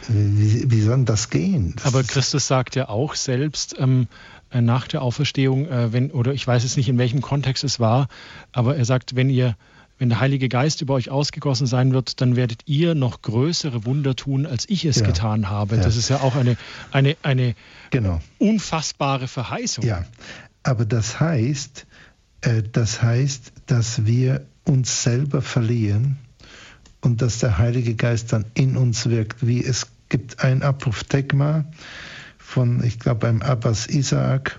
Wie, 0.08 0.70
wie 0.70 0.80
soll 0.80 1.04
das 1.04 1.28
gehen? 1.28 1.74
Das 1.76 1.84
Aber 1.84 2.02
Christus 2.02 2.46
sagt 2.46 2.76
ja 2.76 2.88
auch 2.88 3.14
selbst, 3.14 3.76
ähm, 3.78 4.06
äh, 4.06 4.37
nach 4.52 4.88
der 4.88 5.02
Auferstehung, 5.02 5.66
äh, 5.66 5.92
wenn, 5.92 6.10
oder 6.10 6.32
ich 6.32 6.46
weiß 6.46 6.62
jetzt 6.62 6.76
nicht, 6.76 6.88
in 6.88 6.98
welchem 6.98 7.20
Kontext 7.20 7.64
es 7.64 7.80
war, 7.80 8.08
aber 8.52 8.76
er 8.76 8.84
sagt, 8.84 9.16
wenn 9.16 9.30
ihr 9.30 9.56
wenn 9.98 10.10
der 10.10 10.20
Heilige 10.20 10.48
Geist 10.48 10.80
über 10.80 10.94
euch 10.94 11.10
ausgegossen 11.10 11.66
sein 11.66 11.92
wird, 11.92 12.20
dann 12.20 12.36
werdet 12.36 12.62
ihr 12.66 12.94
noch 12.94 13.20
größere 13.20 13.84
Wunder 13.84 14.14
tun, 14.14 14.46
als 14.46 14.68
ich 14.68 14.84
es 14.84 15.00
ja. 15.00 15.06
getan 15.06 15.50
habe. 15.50 15.76
Ja. 15.76 15.82
Das 15.82 15.96
ist 15.96 16.08
ja 16.08 16.20
auch 16.20 16.36
eine, 16.36 16.56
eine, 16.92 17.16
eine 17.22 17.54
genau. 17.90 18.20
unfassbare 18.38 19.26
Verheißung. 19.26 19.84
Ja, 19.84 20.04
aber 20.62 20.84
das 20.84 21.18
heißt, 21.18 21.86
äh, 22.42 22.62
das 22.70 23.02
heißt, 23.02 23.52
dass 23.66 24.06
wir 24.06 24.46
uns 24.64 25.02
selber 25.02 25.42
verlieren 25.42 26.18
und 27.00 27.20
dass 27.20 27.38
der 27.38 27.58
Heilige 27.58 27.94
Geist 27.94 28.32
dann 28.32 28.44
in 28.54 28.76
uns 28.76 29.08
wirkt, 29.08 29.46
wie 29.46 29.64
es 29.64 29.88
gibt 30.08 30.44
ein 30.44 30.62
Apophthegma, 30.62 31.64
von, 32.48 32.82
ich 32.82 32.98
glaube, 32.98 33.20
beim 33.20 33.42
Abbas 33.42 33.88
Isaac 33.88 34.58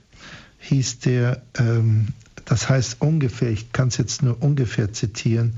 hieß 0.60 0.99
der, 0.99 1.41
ähm, 1.57 2.10
das 2.45 2.70
heißt 2.70 2.98
ungefähr, 3.02 3.49
ich 3.49 3.72
kann 3.72 3.88
es 3.88 3.98
jetzt 3.98 4.22
nur 4.22 4.44
ungefähr 4.44 4.94
zitieren, 4.94 5.57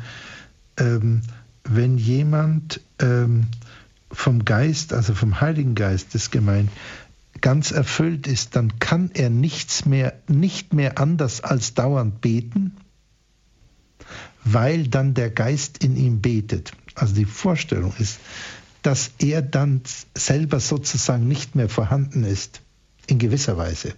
ähm, 0.78 1.24
wenn 1.66 1.98
jemand 1.98 2.80
ähm, 2.99 3.48
vom 4.10 4.45
Geist, 4.45 4.94
also 4.94 5.14
vom 5.14 5.41
Heiligen 5.41 5.76
Geist 5.76 6.16
ist 6.16 6.32
gemeint, 6.32 6.70
ganz 7.41 7.72
erfüllt 7.72 8.28
ist, 8.28 8.56
dann 8.56 8.80
kann 8.80 9.12
er 9.14 9.30
nichts 9.30 9.86
mehr, 9.86 10.14
nicht 10.30 10.74
mehr 10.74 10.99
anders 10.99 11.41
als 11.41 11.74
dauernd 11.74 12.22
beten, 12.22 12.78
weil 14.45 14.88
dann 14.88 15.14
der 15.14 15.32
Geist 15.32 15.84
in 15.84 15.98
ihm 15.98 16.22
betet. 16.22 16.72
Also 16.95 17.14
die 17.14 17.26
Vorstellung 17.26 17.94
ist, 17.99 18.20
dass 18.82 19.12
er 19.20 19.41
dann 19.41 19.82
selber 20.16 20.60
sozusagen 20.60 21.28
nicht 21.28 21.56
mehr 21.56 21.70
vorhanden 21.70 22.24
ist, 22.24 22.62
in 23.08 23.20
gewisser 23.20 23.58
Weise, 23.58 23.94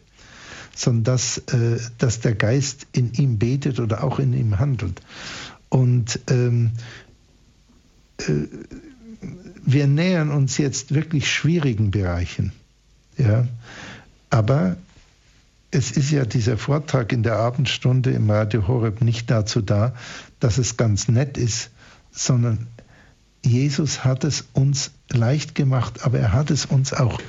sondern 0.75 1.03
dass, 1.03 1.37
äh, 1.37 1.79
dass 1.97 2.19
der 2.19 2.35
Geist 2.35 2.87
in 2.91 3.13
ihm 3.13 3.37
betet 3.37 3.79
oder 3.79 4.03
auch 4.03 4.19
in 4.19 4.33
ihm 4.33 4.59
handelt. 4.59 5.01
Und 5.69 6.19
ähm, 6.29 6.71
äh, 8.17 8.47
wir 9.65 9.87
nähern 9.87 10.29
uns 10.29 10.57
jetzt 10.57 10.93
wirklich 10.93 11.31
schwierigen 11.31 11.91
Bereichen. 11.91 12.51
Ja, 13.17 13.47
aber 14.29 14.75
es 15.71 15.91
ist 15.91 16.11
ja 16.11 16.25
dieser 16.25 16.57
Vortrag 16.57 17.11
in 17.11 17.23
der 17.23 17.37
Abendstunde 17.37 18.11
im 18.11 18.29
Radio 18.29 18.67
Horeb 18.67 19.01
nicht 19.01 19.31
dazu 19.31 19.61
da, 19.61 19.93
dass 20.39 20.57
es 20.57 20.77
ganz 20.77 21.07
nett 21.07 21.37
ist, 21.37 21.71
sondern 22.11 22.67
Jesus 23.45 24.03
hat 24.03 24.23
es 24.23 24.45
uns 24.53 24.91
leicht 25.09 25.53
gemacht, 25.55 26.05
aber 26.05 26.19
er 26.19 26.31
hat 26.31 26.49
es 26.49 26.65
uns 26.65 26.93
auch, 26.93 27.19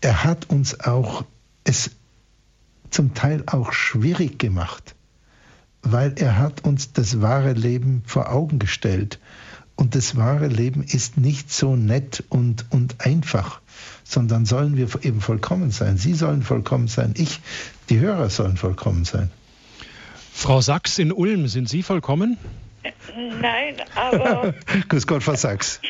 er 0.00 0.24
hat 0.24 0.48
uns 0.48 0.80
auch 0.80 1.24
es 1.64 1.90
zum 2.90 3.14
Teil 3.14 3.42
auch 3.46 3.72
schwierig 3.72 4.38
gemacht, 4.38 4.94
weil 5.82 6.14
er 6.16 6.38
hat 6.38 6.64
uns 6.64 6.92
das 6.92 7.20
wahre 7.20 7.52
Leben 7.52 8.02
vor 8.06 8.30
Augen 8.30 8.58
gestellt. 8.58 9.18
Und 9.76 9.96
das 9.96 10.14
wahre 10.14 10.46
Leben 10.46 10.84
ist 10.84 11.16
nicht 11.16 11.52
so 11.52 11.74
nett 11.74 12.22
und, 12.28 12.66
und 12.70 13.00
einfach, 13.00 13.60
sondern 14.04 14.46
sollen 14.46 14.76
wir 14.76 14.88
eben 15.02 15.20
vollkommen 15.20 15.72
sein. 15.72 15.96
Sie 15.96 16.14
sollen 16.14 16.42
vollkommen 16.42 16.86
sein, 16.86 17.14
ich, 17.16 17.40
die 17.90 17.98
Hörer 17.98 18.30
sollen 18.30 18.56
vollkommen 18.56 19.04
sein. 19.04 19.32
Frau 20.32 20.60
Sachs 20.60 20.98
in 20.98 21.10
Ulm, 21.10 21.48
sind 21.48 21.68
Sie 21.68 21.82
vollkommen? 21.82 22.38
Nein, 23.40 23.76
aber. 23.94 24.54
Grüß 24.88 25.06
Gott, 25.06 25.22
Frau 25.22 25.34
Sachs. 25.34 25.80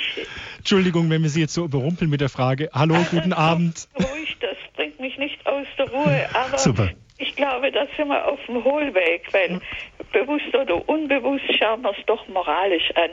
Entschuldigung, 0.58 1.10
wenn 1.10 1.22
wir 1.22 1.30
Sie 1.30 1.40
jetzt 1.40 1.54
so 1.54 1.64
überrumpeln 1.64 2.10
mit 2.10 2.20
der 2.20 2.28
Frage. 2.28 2.70
Hallo, 2.72 2.96
guten 3.10 3.32
Abend. 3.32 3.88
Ruhig, 3.98 4.36
das 4.40 4.56
bringt 4.76 4.98
mich 5.00 5.18
nicht 5.18 5.46
aus 5.46 5.66
der 5.76 5.90
Ruhe. 5.90 6.28
Aber 6.32 6.58
Super. 6.58 6.90
ich 7.18 7.36
glaube, 7.36 7.70
da 7.70 7.86
sind 7.96 8.08
wir 8.08 8.26
auf 8.26 8.38
dem 8.46 8.64
Hohlweg, 8.64 9.32
weil 9.32 9.60
bewusst 10.12 10.54
oder 10.54 10.88
unbewusst 10.88 11.44
schauen 11.58 11.82
wir 11.82 11.90
es 11.90 12.06
doch 12.06 12.26
moralisch 12.28 12.90
an. 12.94 13.10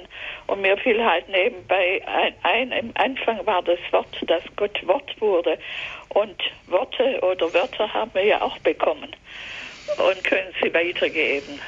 Und 0.48 0.62
mir 0.62 0.78
fiel 0.78 1.04
halt 1.04 1.28
nebenbei 1.30 2.02
ein, 2.08 2.34
ein, 2.44 2.72
im 2.72 2.92
Anfang 2.96 3.46
war 3.46 3.62
das 3.64 3.80
Wort, 3.92 4.16
dass 4.28 4.44
Gott 4.56 4.88
Wort 4.88 5.20
wurde. 5.20 5.58
Und 6.10 6.42
Worte 6.68 7.20
oder 7.22 7.54
Wörter 7.54 7.94
haben 7.94 8.12
wir 8.14 8.26
ja 8.26 8.42
auch 8.42 8.58
bekommen 8.60 9.16
und 9.98 10.24
können 10.24 10.54
sie 10.62 10.74
weitergeben. 10.74 11.60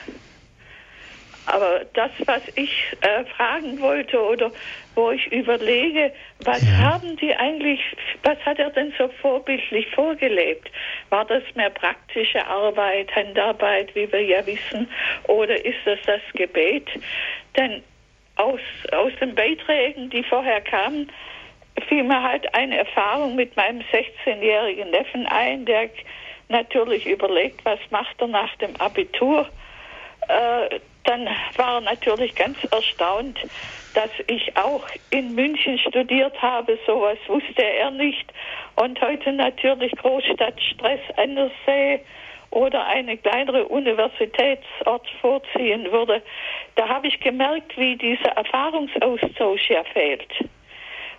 Aber 1.45 1.81
das, 1.93 2.11
was 2.25 2.41
ich 2.55 2.71
äh, 3.01 3.25
fragen 3.35 3.79
wollte 3.81 4.21
oder 4.21 4.51
wo 4.95 5.11
ich 5.11 5.31
überlege, 5.31 6.13
was 6.39 6.61
ja. 6.61 6.77
haben 6.77 7.17
die 7.17 7.35
eigentlich, 7.35 7.79
was 8.23 8.37
hat 8.45 8.59
er 8.59 8.69
denn 8.69 8.93
so 8.97 9.09
vorbildlich 9.21 9.89
vorgelebt? 9.91 10.69
War 11.09 11.25
das 11.25 11.43
mehr 11.55 11.69
praktische 11.69 12.45
Arbeit, 12.45 13.13
Handarbeit, 13.15 13.93
wie 13.95 14.11
wir 14.11 14.23
ja 14.23 14.45
wissen, 14.45 14.89
oder 15.27 15.63
ist 15.65 15.79
das 15.85 15.99
das 16.05 16.21
Gebet? 16.33 16.87
Denn 17.57 17.83
aus, 18.35 18.61
aus 18.91 19.11
den 19.19 19.35
Beiträgen, 19.35 20.09
die 20.09 20.23
vorher 20.23 20.61
kamen, 20.61 21.11
fiel 21.87 22.03
mir 22.03 22.21
halt 22.21 22.53
eine 22.53 22.77
Erfahrung 22.77 23.35
mit 23.35 23.55
meinem 23.55 23.81
16-jährigen 23.91 24.91
Neffen 24.91 25.25
ein, 25.27 25.65
der 25.65 25.89
natürlich 26.49 27.05
überlegt, 27.05 27.63
was 27.65 27.79
macht 27.89 28.21
er 28.21 28.27
nach 28.27 28.55
dem 28.57 28.75
Abitur. 28.77 29.47
Äh, 30.27 30.79
dann 31.03 31.27
war 31.57 31.75
er 31.75 31.81
natürlich 31.81 32.35
ganz 32.35 32.57
erstaunt, 32.71 33.37
dass 33.93 34.09
ich 34.27 34.55
auch 34.57 34.83
in 35.09 35.35
München 35.35 35.77
studiert 35.79 36.41
habe. 36.41 36.77
Sowas 36.85 37.17
wusste 37.27 37.63
er 37.63 37.91
nicht. 37.91 38.25
Und 38.75 38.99
heute 39.01 39.31
natürlich 39.33 39.91
Großstadtstress 39.93 40.99
anders 41.17 41.51
sehe 41.65 41.99
oder 42.49 42.85
eine 42.85 43.17
kleinere 43.17 43.67
Universitätsort 43.67 45.07
vorziehen 45.21 45.91
würde. 45.91 46.21
Da 46.75 46.87
habe 46.87 47.07
ich 47.07 47.19
gemerkt, 47.19 47.77
wie 47.77 47.95
dieser 47.95 48.29
Erfahrungsaustausch 48.29 49.69
ja 49.69 49.83
fehlt. 49.85 50.29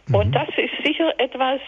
Mhm. 0.08 0.14
Und 0.14 0.32
das 0.32 0.48
ist 0.56 0.84
sicher 0.84 1.12
etwas, 1.18 1.60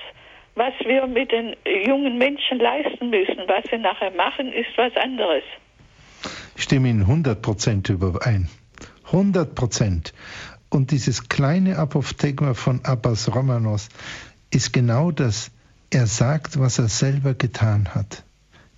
was 0.54 0.72
wir 0.84 1.06
mit 1.06 1.32
den 1.32 1.54
jungen 1.84 2.16
Menschen 2.18 2.58
leisten 2.58 3.10
müssen. 3.10 3.42
Was 3.46 3.64
sie 3.70 3.78
nachher 3.78 4.10
machen, 4.12 4.52
ist 4.52 4.76
was 4.76 4.96
anderes. 4.96 5.44
Ich 6.56 6.64
stimme 6.64 6.88
Ihnen 6.88 7.02
100 7.02 7.42
Prozent 7.42 7.88
überein. 7.90 8.48
100 9.06 9.54
Prozent. 9.54 10.14
Und 10.70 10.90
dieses 10.90 11.28
kleine 11.28 11.76
Apophthegma 11.78 12.54
von 12.54 12.84
Abbas 12.84 13.34
Romanos 13.34 13.88
ist 14.50 14.72
genau 14.72 15.10
das. 15.12 15.50
Er 15.90 16.06
sagt, 16.06 16.58
was 16.58 16.78
er 16.78 16.88
selber 16.88 17.34
getan 17.34 17.94
hat. 17.94 18.24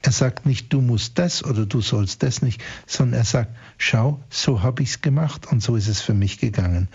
Er 0.02 0.12
sagt 0.12 0.44
nicht, 0.44 0.72
du 0.72 0.80
musst 0.80 1.18
das 1.18 1.44
oder 1.44 1.66
du 1.66 1.80
sollst 1.80 2.22
das 2.22 2.42
nicht, 2.42 2.62
sondern 2.86 3.20
er 3.20 3.24
sagt, 3.24 3.56
schau, 3.78 4.20
so 4.28 4.62
habe 4.62 4.82
ich 4.82 4.90
es 4.90 5.00
gemacht 5.00 5.50
und 5.50 5.62
so 5.62 5.74
ist 5.76 5.88
es 5.88 6.00
für 6.00 6.14
mich 6.14 6.38
gegangen. 6.38 6.88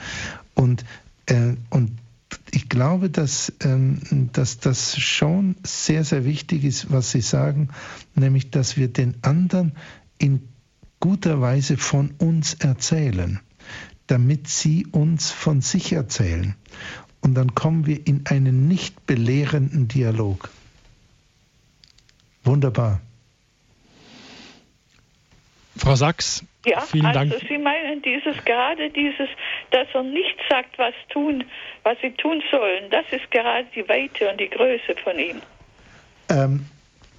Und, 0.54 0.86
äh, 1.26 1.56
und 1.70 1.98
ich 2.52 2.70
glaube, 2.70 3.10
dass, 3.10 3.52
ähm, 3.62 4.30
dass 4.32 4.60
das 4.60 4.98
schon 4.98 5.56
sehr, 5.64 6.04
sehr 6.04 6.24
wichtig 6.26 6.64
ist, 6.64 6.92
was 6.92 7.12
Sie 7.12 7.22
sagen, 7.22 7.70
nämlich, 8.16 8.52
dass 8.52 8.78
wir 8.78 8.88
den 8.88 9.16
anderen 9.22 9.74
in 10.18 10.48
guter 11.04 11.42
Weise 11.42 11.76
von 11.76 12.16
uns 12.18 12.54
erzählen, 12.54 13.42
damit 14.08 14.48
sie 14.48 14.88
uns 14.90 15.32
von 15.32 15.60
sich 15.60 15.92
erzählen. 15.92 16.56
Und 17.20 17.34
dann 17.34 17.56
kommen 17.56 17.86
wir 17.86 18.08
in 18.08 18.24
einen 18.30 18.70
nicht 18.70 19.06
belehrenden 19.06 19.90
Dialog. 19.90 20.50
Wunderbar. 22.46 23.02
Frau 25.76 25.96
Sachs, 25.96 26.46
ja, 26.66 26.80
vielen 26.80 27.08
also 27.08 27.20
Dank. 27.20 27.50
Sie 27.50 27.58
meinen 27.58 28.02
dieses 28.02 28.42
gerade 28.46 28.90
dieses, 28.90 29.28
dass 29.72 29.90
er 29.94 30.04
nicht 30.04 30.38
sagt, 30.50 30.80
was 30.80 30.94
tun, 31.10 31.44
was 31.84 31.98
sie 32.02 32.12
tun 32.12 32.42
sollen. 32.50 32.90
Das 32.92 33.04
ist 33.12 33.30
gerade 33.30 33.68
die 33.76 33.86
Weite 33.90 34.30
und 34.32 34.40
die 34.40 34.50
Größe 34.50 34.96
von 35.04 35.20
ihm. 35.20 35.42
Ähm, 36.30 36.66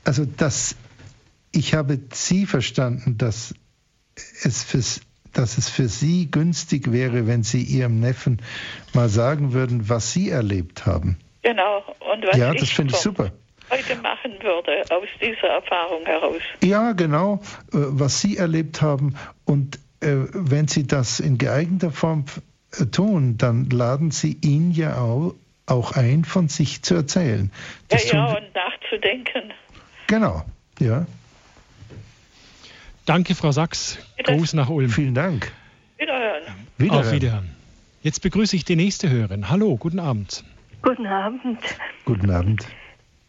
also 0.06 0.24
das, 0.24 0.74
ich 1.52 1.74
habe 1.74 1.98
Sie 2.12 2.47
verstanden, 2.47 3.19
dass 3.19 3.55
es 4.42 4.62
fürs, 4.62 5.00
dass 5.32 5.58
es 5.58 5.68
für 5.68 5.88
Sie 5.88 6.30
günstig 6.30 6.92
wäre, 6.92 7.26
wenn 7.26 7.42
Sie 7.42 7.62
Ihrem 7.62 8.00
Neffen 8.00 8.40
mal 8.92 9.08
sagen 9.08 9.52
würden, 9.52 9.88
was 9.88 10.12
Sie 10.12 10.30
erlebt 10.30 10.86
haben. 10.86 11.18
Genau. 11.42 11.84
Und 12.12 12.26
was 12.26 12.36
ja, 12.36 12.54
das 12.54 12.70
finde 12.70 12.94
ich 12.94 13.00
super. 13.00 13.32
Heute 13.70 13.96
machen 13.96 14.32
würde 14.42 14.84
aus 14.90 15.08
dieser 15.20 15.48
Erfahrung 15.48 16.04
heraus. 16.04 16.42
Ja, 16.62 16.92
genau, 16.92 17.40
äh, 17.72 17.78
was 17.78 18.20
Sie 18.20 18.36
erlebt 18.36 18.82
haben. 18.82 19.16
Und 19.44 19.78
äh, 20.00 20.26
wenn 20.32 20.68
Sie 20.68 20.86
das 20.86 21.18
in 21.18 21.38
geeigneter 21.38 21.90
Form 21.90 22.26
äh, 22.78 22.86
tun, 22.86 23.36
dann 23.38 23.70
laden 23.70 24.10
Sie 24.10 24.38
ihn 24.42 24.70
ja 24.70 24.98
auch, 24.98 25.34
auch 25.66 25.92
ein, 25.92 26.24
von 26.24 26.48
sich 26.48 26.82
zu 26.82 26.94
erzählen. 26.94 27.50
Das 27.88 28.10
ja, 28.10 28.26
ja, 28.26 28.36
und 28.36 28.54
nachzudenken. 28.54 29.52
Genau, 30.06 30.44
ja. 30.78 31.06
Danke, 33.06 33.35
Frau 33.35 33.52
Sachs. 33.52 33.98
Gruß 34.24 34.55
nach 34.55 34.70
Ulm. 34.70 34.89
Vielen 34.89 35.14
Dank. 35.14 35.52
Wiederhören. 35.98 36.43
Wiederhören. 36.78 37.06
Auf 37.06 37.12
Wiederhören. 37.12 37.51
Jetzt 38.02 38.20
begrüße 38.20 38.56
ich 38.56 38.64
die 38.64 38.76
nächste 38.76 39.10
Hörerin. 39.10 39.51
Hallo, 39.51 39.76
guten 39.76 39.98
Abend. 39.98 40.43
Guten 40.82 41.06
Abend. 41.06 41.59
Guten 42.05 42.31
Abend. 42.31 42.66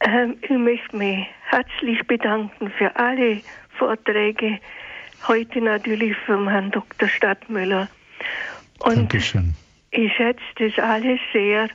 Ähm, 0.01 0.37
ich 0.41 0.49
möchte 0.49 0.95
mich 0.95 1.25
herzlich 1.49 2.05
bedanken 2.07 2.71
für 2.77 2.95
alle 2.95 3.41
Vorträge. 3.77 4.59
Heute 5.27 5.61
natürlich 5.61 6.15
vom 6.25 6.47
Herrn 6.47 6.71
Dr. 6.71 7.07
Stadtmüller. 7.09 7.89
Und 8.79 8.95
Dankeschön. 8.95 9.55
Ich 9.91 10.13
schätze 10.13 10.41
das 10.57 10.77
alles 10.79 11.19
sehr. 11.33 11.69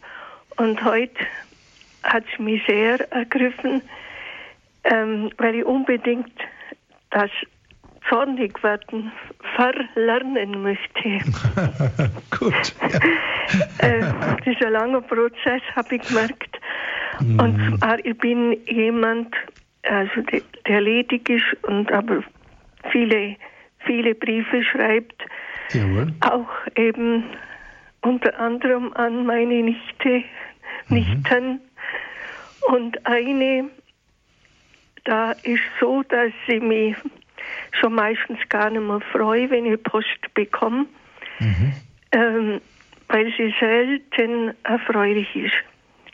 Und 0.56 0.82
heute 0.84 1.26
hat 2.02 2.24
es 2.32 2.38
mich 2.38 2.62
sehr 2.66 3.10
ergriffen, 3.12 3.82
ähm, 4.84 5.30
weil 5.38 5.56
ich 5.56 5.64
unbedingt 5.64 6.32
das 7.10 7.30
zornig 8.08 8.62
werden 8.62 9.12
verlernen 9.56 10.62
möchte. 10.62 11.18
Gut. 12.38 12.74
Äh, 13.78 14.00
das 14.00 14.46
ist 14.46 14.64
ein 14.64 14.72
langer 14.74 15.00
Prozess, 15.00 15.60
habe 15.74 15.96
ich 15.96 16.02
gemerkt. 16.02 16.60
Mm. 17.18 17.40
Und 17.40 17.78
zwar, 17.78 17.98
ich 18.04 18.16
bin 18.18 18.56
jemand, 18.66 19.34
also 19.82 20.20
der, 20.30 20.42
der 20.68 20.80
ledig 20.80 21.28
ist 21.28 21.64
und 21.64 21.90
aber 21.90 22.22
viele, 22.92 23.34
viele 23.80 24.14
Briefe 24.14 24.62
schreibt. 24.62 25.20
Jawohl. 25.72 26.12
Auch 26.20 26.48
eben 26.76 27.24
unter 28.02 28.38
anderem 28.38 28.92
an 28.94 29.26
meine 29.26 29.62
Nichte, 29.62 30.22
mhm. 30.88 30.96
Nichten. 30.96 31.60
Und 32.68 33.04
eine, 33.04 33.68
da 35.04 35.32
ist 35.32 35.62
so, 35.80 36.02
dass 36.04 36.30
sie 36.46 36.60
mich 36.60 36.96
schon 37.72 37.94
meistens 37.94 38.38
gar 38.48 38.70
nicht 38.70 38.82
mehr 38.82 39.00
freue, 39.12 39.50
wenn 39.50 39.66
ich 39.66 39.82
Post 39.82 40.34
bekomme, 40.34 40.86
mhm. 41.38 41.72
ähm, 42.12 42.60
weil 43.08 43.32
sie 43.36 43.54
selten 43.58 44.54
erfreulich 44.64 45.34
ist. 45.34 45.54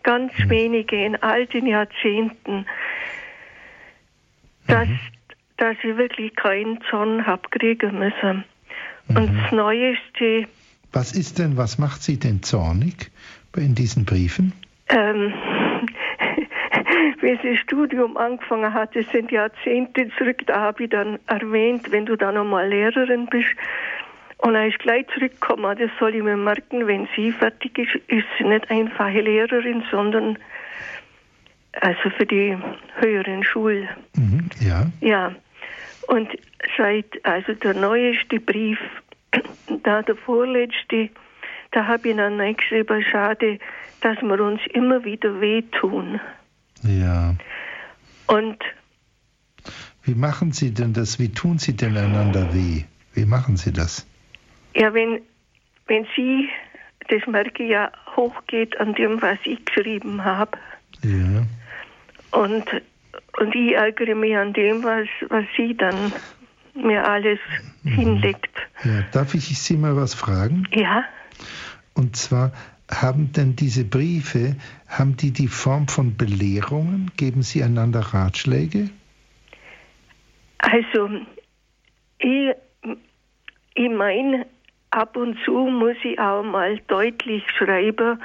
Ganz 0.02 0.32
mhm. 0.38 0.50
wenige 0.50 1.04
in 1.04 1.16
all 1.22 1.46
den 1.46 1.66
Jahrzehnten, 1.66 2.66
dass, 4.66 4.88
mhm. 4.88 4.98
dass 5.56 5.76
ich 5.82 5.96
wirklich 5.96 6.34
keinen 6.36 6.80
Zorn 6.90 7.26
habe 7.26 7.48
kriegen 7.50 7.98
müssen. 7.98 8.44
Und 9.08 9.32
mhm. 9.32 9.40
das 9.42 9.52
Neueste, 9.52 10.48
Was 10.92 11.12
ist 11.12 11.38
denn, 11.38 11.56
was 11.56 11.78
macht 11.78 12.02
Sie 12.02 12.18
denn 12.18 12.42
zornig 12.42 13.10
in 13.56 13.74
diesen 13.74 14.04
Briefen? 14.04 14.52
Ähm, 14.88 15.32
wie 17.22 17.38
das 17.42 17.58
Studium 17.58 18.16
angefangen 18.16 18.72
hat, 18.72 18.94
das 18.94 19.06
sind 19.10 19.30
Jahrzehnte 19.30 20.08
zurück, 20.18 20.42
da 20.46 20.60
habe 20.60 20.84
ich 20.84 20.90
dann 20.90 21.18
erwähnt, 21.26 21.90
wenn 21.90 22.06
du 22.06 22.16
dann 22.16 22.36
einmal 22.36 22.68
Lehrerin 22.68 23.26
bist, 23.26 23.54
und 24.38 24.54
er 24.54 24.68
ist 24.68 24.78
gleich 24.78 25.06
zurückgekommen, 25.14 25.78
das 25.78 25.90
soll 25.98 26.14
ich 26.14 26.22
mir 26.22 26.36
merken, 26.36 26.86
wenn 26.86 27.08
sie 27.16 27.32
fertig 27.32 27.78
ist, 27.78 27.94
ist 28.08 28.26
sie 28.36 28.44
nicht 28.44 28.70
einfache 28.70 29.20
Lehrerin, 29.20 29.82
sondern 29.90 30.38
also 31.80 32.10
für 32.10 32.26
die 32.26 32.56
höheren 32.96 33.44
Schulen. 33.44 33.88
Mhm, 34.14 34.48
ja. 34.60 34.86
Ja. 35.00 35.34
Und 36.08 36.28
seit, 36.76 37.24
also 37.24 37.54
der 37.54 37.74
neueste 37.74 38.40
Brief, 38.40 38.78
da 39.82 40.02
der 40.02 40.16
vorletzte, 40.16 41.10
da 41.72 41.86
habe 41.86 42.10
ich 42.10 42.16
dann 42.16 42.56
geschrieben, 42.56 43.04
schade, 43.10 43.58
dass 44.02 44.20
wir 44.22 44.40
uns 44.40 44.60
immer 44.72 45.04
wieder 45.04 45.40
wehtun. 45.40 46.20
Ja. 46.82 47.34
Und 48.26 48.58
wie 50.02 50.14
machen 50.14 50.52
Sie 50.52 50.72
denn 50.72 50.92
das? 50.92 51.18
Wie 51.18 51.30
tun 51.30 51.58
Sie 51.58 51.76
denn 51.76 51.96
einander 51.96 52.54
weh? 52.54 52.84
Wie 53.14 53.24
machen 53.24 53.56
Sie 53.56 53.72
das? 53.72 54.06
Ja, 54.74 54.92
wenn, 54.92 55.22
wenn 55.86 56.06
sie, 56.14 56.48
das 57.08 57.26
merke 57.26 57.62
ich 57.62 57.70
ja, 57.70 57.90
hochgeht 58.14 58.78
an 58.78 58.94
dem, 58.94 59.20
was 59.22 59.38
ich 59.44 59.64
geschrieben 59.64 60.24
habe. 60.24 60.58
Ja. 61.02 61.46
Und, 62.38 62.64
und 63.38 63.54
ich 63.54 63.74
ärgere 63.74 64.14
mich 64.14 64.36
an 64.36 64.52
dem, 64.52 64.84
was, 64.84 65.08
was 65.28 65.44
sie 65.56 65.74
dann 65.76 66.12
mir 66.74 67.08
alles 67.08 67.38
mhm. 67.82 67.90
hinlegt. 67.90 68.54
Ja, 68.84 69.02
darf 69.12 69.34
ich 69.34 69.58
Sie 69.58 69.76
mal 69.76 69.96
was 69.96 70.14
fragen? 70.14 70.68
Ja. 70.72 71.04
Und 71.94 72.16
zwar, 72.16 72.52
haben 72.90 73.32
denn 73.32 73.56
diese 73.56 73.84
Briefe, 73.84 74.56
haben 74.88 75.16
die 75.16 75.32
die 75.32 75.48
Form 75.48 75.88
von 75.88 76.16
Belehrungen? 76.16 77.10
Geben 77.16 77.42
Sie 77.42 77.62
einander 77.62 78.00
Ratschläge? 78.00 78.90
Also, 80.58 81.10
ich, 82.18 82.54
ich 83.74 83.90
meine, 83.90 84.46
ab 84.90 85.16
und 85.16 85.36
zu 85.44 85.52
muss 85.52 85.96
ich 86.04 86.18
auch 86.18 86.42
mal 86.42 86.78
deutlich 86.88 87.44
schreiben, 87.56 88.20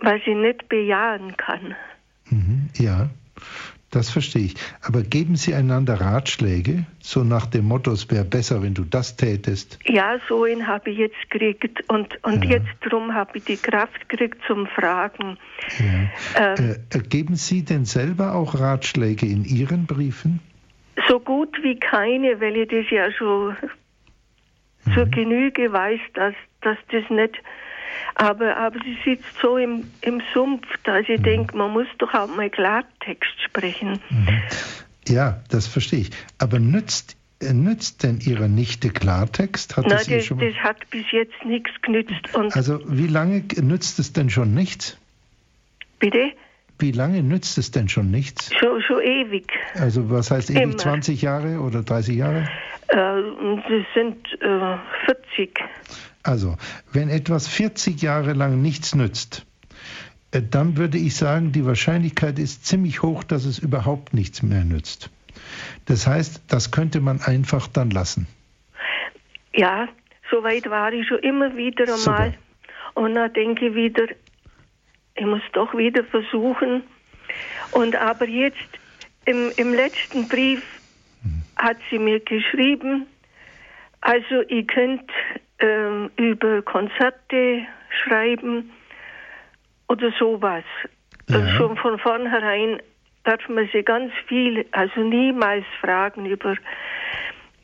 was 0.00 0.20
ich 0.24 0.36
nicht 0.36 0.68
bejahen 0.68 1.36
kann. 1.36 1.74
Mhm, 2.30 2.70
ja, 2.74 3.10
das 3.90 4.10
verstehe 4.10 4.46
ich. 4.46 4.54
Aber 4.82 5.02
geben 5.02 5.36
Sie 5.36 5.54
einander 5.54 6.00
Ratschläge, 6.00 6.84
so 7.00 7.24
nach 7.24 7.46
dem 7.46 7.64
Motto, 7.66 7.90
es 7.92 8.10
wäre 8.10 8.24
besser, 8.24 8.62
wenn 8.62 8.74
du 8.74 8.84
das 8.84 9.16
tätest? 9.16 9.78
Ja, 9.86 10.18
so 10.28 10.44
einen 10.44 10.66
habe 10.66 10.90
ich 10.90 10.98
jetzt 10.98 11.30
gekriegt. 11.30 11.84
Und, 11.88 12.22
und 12.22 12.44
ja. 12.44 12.58
jetzt 12.58 12.68
drum 12.82 13.14
habe 13.14 13.38
ich 13.38 13.44
die 13.44 13.56
Kraft 13.56 14.08
gekriegt 14.08 14.38
zum 14.46 14.66
Fragen. 14.66 15.38
Ja. 15.78 16.54
Ähm, 16.54 16.76
äh, 16.92 16.98
geben 16.98 17.36
Sie 17.36 17.64
denn 17.64 17.86
selber 17.86 18.34
auch 18.34 18.58
Ratschläge 18.58 19.26
in 19.26 19.44
Ihren 19.44 19.86
Briefen? 19.86 20.40
So 21.08 21.18
gut 21.20 21.56
wie 21.62 21.78
keine, 21.78 22.40
weil 22.40 22.56
ich 22.56 22.68
das 22.68 22.90
ja 22.90 23.10
schon 23.12 23.56
mhm. 24.84 24.94
zur 24.94 25.06
Genüge 25.06 25.72
weiß, 25.72 26.00
dass, 26.12 26.34
dass 26.60 26.76
das 26.90 27.08
nicht 27.08 27.38
aber, 28.14 28.56
aber 28.56 28.78
sie 28.84 28.96
sitzt 29.04 29.38
so 29.40 29.56
im, 29.56 29.90
im 30.00 30.22
Sumpf, 30.34 30.66
dass 30.84 31.08
ich 31.08 31.20
mhm. 31.20 31.24
denke, 31.24 31.56
man 31.56 31.72
muss 31.72 31.86
doch 31.98 32.12
auch 32.14 32.28
mal 32.28 32.50
Klartext 32.50 33.40
sprechen. 33.42 34.00
Mhm. 34.10 34.42
Ja, 35.08 35.40
das 35.50 35.66
verstehe 35.66 36.00
ich. 36.00 36.10
Aber 36.38 36.58
nützt, 36.58 37.16
äh, 37.40 37.52
nützt 37.52 38.02
denn 38.02 38.20
Ihre 38.20 38.48
Nichte 38.48 38.90
Klartext? 38.90 39.76
Hat 39.76 39.86
Nein, 39.86 39.98
das, 39.98 40.06
das, 40.06 40.38
das, 40.38 40.54
hat 40.56 40.90
bis 40.90 41.10
jetzt 41.12 41.44
nichts 41.44 41.70
genützt. 41.82 42.12
Also 42.34 42.80
wie 42.86 43.06
lange 43.06 43.44
nützt 43.60 43.98
es 43.98 44.12
denn 44.12 44.30
schon 44.30 44.54
nichts? 44.54 44.98
Bitte? 45.98 46.32
Wie 46.78 46.92
lange 46.92 47.22
nützt 47.22 47.58
es 47.58 47.70
denn 47.72 47.88
schon 47.88 48.10
nichts? 48.10 48.50
Schon, 48.54 48.80
schon 48.82 49.02
ewig. 49.02 49.50
Also 49.74 50.10
was 50.10 50.30
heißt 50.30 50.50
ewig? 50.50 50.62
Immer. 50.62 50.76
20 50.76 51.22
Jahre 51.22 51.60
oder 51.60 51.82
30 51.82 52.16
Jahre? 52.16 52.48
Äh, 52.88 52.96
das 52.96 53.86
sind 53.94 54.26
äh, 54.40 54.76
40. 55.06 55.60
Also, 56.28 56.56
wenn 56.92 57.08
etwas 57.08 57.48
40 57.48 58.02
Jahre 58.02 58.34
lang 58.34 58.60
nichts 58.60 58.94
nützt, 58.94 59.46
äh, 60.30 60.42
dann 60.42 60.76
würde 60.76 60.98
ich 60.98 61.16
sagen, 61.16 61.52
die 61.52 61.64
Wahrscheinlichkeit 61.64 62.38
ist 62.38 62.66
ziemlich 62.66 63.00
hoch, 63.02 63.24
dass 63.24 63.46
es 63.46 63.58
überhaupt 63.58 64.12
nichts 64.12 64.42
mehr 64.42 64.62
nützt. 64.62 65.08
Das 65.86 66.06
heißt, 66.06 66.42
das 66.48 66.70
könnte 66.70 67.00
man 67.00 67.22
einfach 67.22 67.66
dann 67.66 67.88
lassen. 67.88 68.26
Ja, 69.54 69.88
soweit 70.30 70.68
war 70.68 70.92
ich 70.92 71.08
schon 71.08 71.20
immer 71.20 71.56
wieder 71.56 71.84
einmal. 71.84 71.96
Super. 71.96 72.34
Und 72.92 73.14
dann 73.14 73.32
denke 73.32 73.68
ich 73.68 73.74
wieder, 73.74 74.04
ich 75.14 75.24
muss 75.24 75.40
doch 75.54 75.74
wieder 75.74 76.04
versuchen. 76.04 76.82
Und 77.70 77.96
aber 77.96 78.28
jetzt 78.28 78.68
im, 79.24 79.50
im 79.56 79.72
letzten 79.72 80.28
Brief 80.28 80.62
hm. 81.22 81.42
hat 81.56 81.78
sie 81.88 81.98
mir 81.98 82.20
geschrieben, 82.20 83.06
also 84.02 84.42
ihr 84.48 84.66
könnt 84.66 85.10
ähm, 85.60 86.10
über 86.16 86.62
Konzerte 86.62 87.66
schreiben 88.02 88.70
oder 89.88 90.12
sowas. 90.18 90.64
Ja. 91.28 91.36
Also 91.36 91.56
schon 91.56 91.76
von 91.76 91.98
vornherein 91.98 92.80
darf 93.24 93.46
man 93.48 93.68
sie 93.72 93.82
ganz 93.82 94.12
viel, 94.26 94.64
also 94.72 95.00
niemals 95.02 95.64
fragen 95.80 96.26
über, 96.26 96.56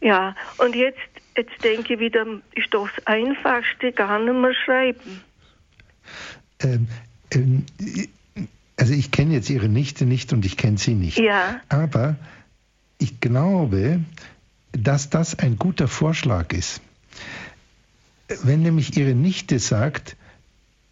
ja, 0.01 0.35
und 0.59 0.75
jetzt, 0.77 0.99
jetzt 1.37 1.65
denke 1.65 1.95
ich 1.95 2.01
wieder, 2.01 2.27
ist 2.55 2.73
doch 2.73 2.89
das 2.89 3.07
Einfachste, 3.07 3.93
gar 3.93 4.19
nicht 4.19 4.35
mehr 4.35 4.55
schreiben. 4.55 5.23
Ähm, 6.61 6.89
ähm, 7.33 7.67
also 8.77 8.93
ich 8.93 9.11
kenne 9.11 9.35
jetzt 9.35 9.49
Ihre 9.49 9.69
Nichte 9.69 10.05
nicht 10.05 10.33
und 10.33 10.45
ich 10.45 10.57
kenne 10.57 10.79
sie 10.79 10.95
nicht. 10.95 11.19
Ja. 11.19 11.61
Aber 11.69 12.17
ich 12.99 13.21
glaube, 13.21 14.01
dass 14.73 15.11
das 15.11 15.39
ein 15.39 15.57
guter 15.57 15.89
Vorschlag 15.89 16.53
ist. 16.53 16.83
Wenn 18.43 18.63
nämlich 18.63 18.97
Ihre 18.97 19.15
Nichte 19.15 19.59
sagt, 19.59 20.17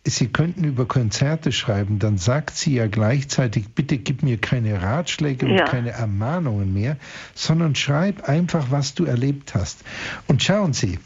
Sie 0.04 0.26
könnten 0.26 0.64
über 0.64 0.86
Konzerte 0.86 1.52
schreiben, 1.52 2.00
dann 2.00 2.18
sagt 2.18 2.56
sie 2.56 2.74
ja 2.74 2.88
gleichzeitig, 2.88 3.68
bitte 3.68 3.98
gib 3.98 4.24
mir 4.24 4.36
keine 4.36 4.82
Ratschläge 4.82 5.46
und 5.46 5.56
ja. 5.56 5.64
keine 5.64 5.90
Ermahnungen 5.90 6.72
mehr, 6.74 6.96
sondern 7.36 7.76
schreib 7.76 8.28
einfach, 8.28 8.72
was 8.72 8.94
du 8.94 9.04
erlebt 9.04 9.54
hast. 9.54 9.84
Und 10.26 10.42
schauen 10.42 10.72
Sie, 10.72 10.98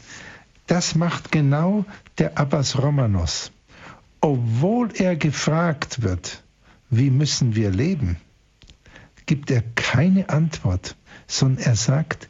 das 0.65 0.95
macht 0.95 1.31
genau 1.31 1.85
der 2.17 2.39
Abbas 2.39 2.81
Romanos. 2.81 3.51
Obwohl 4.19 4.89
er 4.95 5.15
gefragt 5.15 6.01
wird, 6.01 6.43
wie 6.89 7.11
müssen 7.11 7.55
wir 7.55 7.69
leben, 7.69 8.17
gibt 9.27 9.51
er 9.51 9.61
keine 9.75 10.29
Antwort, 10.29 10.95
sondern 11.27 11.63
er 11.63 11.75
sagt, 11.75 12.29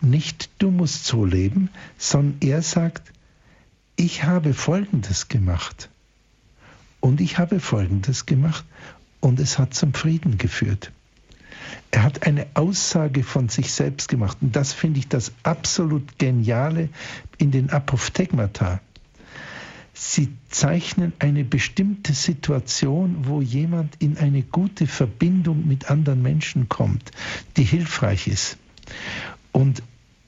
nicht 0.00 0.50
du 0.58 0.70
musst 0.70 1.06
so 1.06 1.24
leben, 1.24 1.70
sondern 1.98 2.36
er 2.40 2.62
sagt, 2.62 3.13
ich 3.96 4.24
habe 4.24 4.54
Folgendes 4.54 5.28
gemacht 5.28 5.88
und 7.00 7.20
ich 7.20 7.38
habe 7.38 7.60
Folgendes 7.60 8.26
gemacht 8.26 8.64
und 9.20 9.40
es 9.40 9.58
hat 9.58 9.74
zum 9.74 9.94
Frieden 9.94 10.38
geführt. 10.38 10.92
Er 11.90 12.02
hat 12.02 12.26
eine 12.26 12.46
Aussage 12.54 13.22
von 13.22 13.48
sich 13.48 13.72
selbst 13.72 14.08
gemacht 14.08 14.38
und 14.40 14.56
das 14.56 14.72
finde 14.72 14.98
ich 14.98 15.08
das 15.08 15.32
absolut 15.42 16.18
Geniale 16.18 16.88
in 17.38 17.50
den 17.50 17.70
Apophthegmata. 17.70 18.80
Sie 19.96 20.28
zeichnen 20.50 21.12
eine 21.20 21.44
bestimmte 21.44 22.14
Situation, 22.14 23.28
wo 23.28 23.40
jemand 23.40 23.94
in 24.00 24.18
eine 24.18 24.42
gute 24.42 24.88
Verbindung 24.88 25.68
mit 25.68 25.88
anderen 25.88 26.20
Menschen 26.20 26.68
kommt, 26.68 27.12
die 27.56 27.62
hilfreich 27.62 28.26
ist. 28.26 28.58
Und 29.52 29.84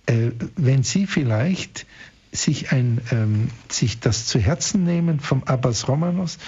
äh, 0.07 0.31
wenn 0.55 0.85
Sie 0.85 1.09
vielleicht 1.09 1.85
sich, 2.32 2.73
ein, 2.73 3.01
ähm, 3.12 3.48
sich 3.69 4.01
das 4.01 4.27
zu 4.27 4.39
Herzen 4.39 4.85
nehmen 4.85 5.20
vom 5.20 5.43
Abbas 5.44 5.89
Romanos 5.89 6.39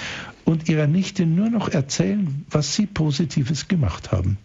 und 0.45 0.69
ihrer 0.69 0.87
Nichte 0.87 1.27
nur 1.27 1.51
noch 1.51 1.69
erzählen, 1.71 2.45
was 2.51 2.75
sie 2.75 2.87
Positives 2.87 3.69
gemacht 3.69 4.13
haben. 4.13 4.39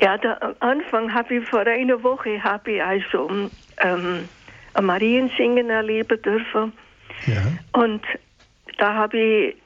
Ja, 0.00 0.18
am 0.40 0.54
Anfang 0.60 1.14
habe 1.14 1.36
ich 1.36 1.48
vor 1.48 1.60
einer 1.60 2.02
Woche 2.02 2.42
habe 2.42 2.72
ich 2.72 2.82
also 2.82 3.48
ähm, 3.78 4.28
ein 4.74 4.84
Mariensingen 4.84 5.70
erleben 5.70 6.20
dürfen. 6.20 6.72
Ja. 7.26 7.42
Und 7.72 8.02
da 8.78 8.94
habe 8.94 9.18
ich 9.18 9.56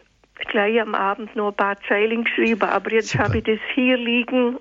gleich 0.50 0.80
am 0.80 0.94
Abend 0.94 1.34
noch 1.36 1.48
ein 1.48 1.56
paar 1.56 1.76
Zeilen 1.88 2.24
geschrieben, 2.24 2.62
aber 2.62 2.92
jetzt 2.92 3.10
Super. 3.10 3.24
habe 3.24 3.38
ich 3.38 3.44
das 3.44 3.58
hier 3.74 3.96
liegen 3.96 4.58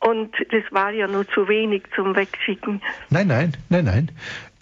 und 0.00 0.34
das 0.50 0.64
war 0.70 0.90
ja 0.90 1.06
nur 1.06 1.28
zu 1.28 1.46
wenig 1.46 1.84
zum 1.94 2.16
Wegschicken. 2.16 2.82
Nein, 3.10 3.28
nein, 3.28 3.56
nein, 3.68 3.84
nein. 3.84 4.10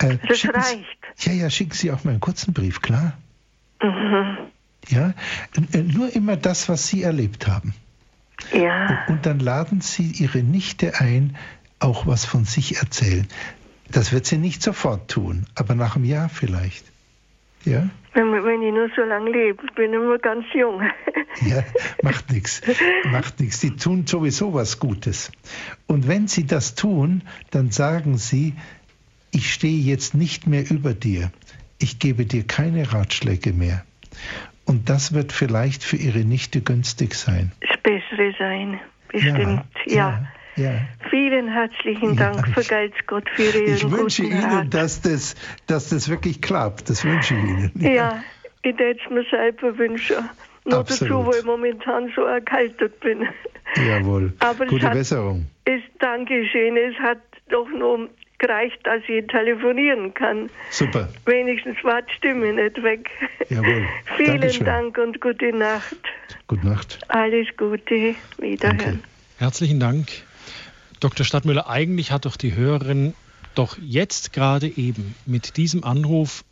Äh, 0.00 0.18
das 0.26 0.46
reicht. 0.46 0.86
Sie, 1.14 1.30
ja, 1.30 1.44
ja, 1.44 1.50
schicken 1.50 1.72
Sie 1.72 1.90
auch 1.90 2.04
mal 2.04 2.12
einen 2.12 2.20
kurzen 2.20 2.52
Brief, 2.52 2.82
klar? 2.82 3.16
Mhm. 3.82 4.38
Ja, 4.88 5.14
äh, 5.72 5.78
nur 5.78 6.14
immer 6.14 6.36
das, 6.36 6.68
was 6.68 6.86
Sie 6.88 7.02
erlebt 7.02 7.46
haben. 7.46 7.74
Ja. 8.52 9.04
Und 9.08 9.26
dann 9.26 9.38
laden 9.38 9.80
Sie 9.80 10.10
Ihre 10.10 10.42
Nichte 10.42 10.98
ein, 10.98 11.36
auch 11.78 12.06
was 12.06 12.24
von 12.24 12.44
sich 12.44 12.76
erzählen. 12.78 13.26
Das 13.90 14.12
wird 14.12 14.26
sie 14.26 14.38
nicht 14.38 14.62
sofort 14.62 15.10
tun, 15.10 15.46
aber 15.54 15.74
nach 15.74 15.96
einem 15.96 16.04
Jahr 16.04 16.28
vielleicht. 16.28 16.84
Ja? 17.64 17.88
Wenn, 18.14 18.32
wenn 18.32 18.62
ich 18.62 18.72
nur 18.72 18.88
so 18.94 19.02
lange 19.02 19.30
lebe, 19.30 19.62
ich 19.64 19.74
bin 19.74 19.92
immer 19.92 20.18
ganz 20.18 20.44
jung. 20.54 20.80
ja, 21.46 21.62
macht 22.02 22.30
nichts. 22.30 22.62
Macht 23.10 23.40
nichts. 23.40 23.60
Sie 23.60 23.76
tun 23.76 24.06
sowieso 24.06 24.54
was 24.54 24.78
Gutes. 24.78 25.30
Und 25.86 26.08
wenn 26.08 26.28
sie 26.28 26.46
das 26.46 26.74
tun, 26.74 27.22
dann 27.50 27.70
sagen 27.70 28.16
sie, 28.16 28.54
ich 29.32 29.52
stehe 29.52 29.80
jetzt 29.80 30.14
nicht 30.14 30.46
mehr 30.46 30.70
über 30.70 30.94
dir. 30.94 31.30
Ich 31.78 31.98
gebe 31.98 32.26
dir 32.26 32.46
keine 32.46 32.92
Ratschläge 32.92 33.52
mehr. 33.52 33.84
Und 34.64 34.88
das 34.88 35.12
wird 35.12 35.32
vielleicht 35.32 35.82
für 35.82 35.96
ihre 35.96 36.20
Nichte 36.20 36.60
günstig 36.60 37.14
sein. 37.14 37.52
Das 37.60 37.76
Bessere 37.82 38.34
sein, 38.38 38.80
bestimmt, 39.08 39.64
ja. 39.86 40.26
ja. 40.56 40.64
ja. 40.64 40.80
Vielen 41.08 41.48
herzlichen 41.48 42.16
Dank, 42.16 42.46
ja, 42.46 42.52
vergelt 42.52 43.06
Gott 43.06 43.28
für 43.30 43.42
Ihren 43.42 43.74
Ich 43.74 43.90
wünsche 43.90 44.24
Ihnen, 44.24 44.44
Rat. 44.44 44.74
dass 44.74 45.00
das, 45.00 45.34
dass 45.66 45.88
das 45.88 46.08
wirklich 46.08 46.40
klappt. 46.40 46.90
Das 46.90 47.04
wünsche 47.04 47.34
ich 47.34 47.42
Ihnen. 47.42 47.72
Ja, 47.76 47.90
ja 47.90 48.24
ich 48.62 48.78
würde 48.78 48.98
es 49.02 49.10
mir 49.10 49.24
selber 49.30 49.76
wünschen. 49.78 50.16
Noch 50.64 50.80
Absolut. 50.80 51.10
dazu, 51.10 51.26
wo 51.26 51.32
ich 51.32 51.44
momentan 51.44 52.12
so 52.14 52.22
erkältet 52.22 53.00
bin. 53.00 53.26
Jawohl. 53.76 54.32
Aber 54.40 54.66
Gute 54.66 54.86
hat, 54.86 54.92
Besserung. 54.92 55.46
Ist, 55.64 55.84
Dankeschön. 55.98 56.76
Es 56.76 56.96
hat 56.98 57.18
doch 57.48 57.68
nur 57.70 58.10
gereicht, 58.40 58.78
dass 58.82 59.02
ich 59.06 59.26
telefonieren 59.28 60.12
kann. 60.14 60.50
Super. 60.70 61.08
Wenigstens 61.26 61.76
war 61.84 62.02
die 62.02 62.12
Stimme 62.14 62.52
nicht 62.52 62.82
weg. 62.82 63.08
Jawohl. 63.48 63.86
Vielen 64.16 64.40
Dankeschön. 64.40 64.66
Dank 64.66 64.98
und 64.98 65.20
gute 65.20 65.52
Nacht. 65.56 65.96
Gute 66.48 66.66
Nacht. 66.66 66.98
Alles 67.08 67.46
Gute. 67.56 68.16
Wiederhören. 68.38 68.78
Danke. 68.78 68.98
Herzlichen 69.38 69.78
Dank. 69.78 70.08
Dr. 70.98 71.24
Stadtmüller, 71.24 71.68
eigentlich 71.70 72.10
hat 72.10 72.24
doch 72.24 72.36
die 72.36 72.54
Hörerin 72.56 73.14
doch 73.54 73.78
jetzt 73.80 74.32
gerade 74.32 74.66
eben 74.66 75.14
mit 75.26 75.56
diesem 75.56 75.84
Anruf 75.84 76.44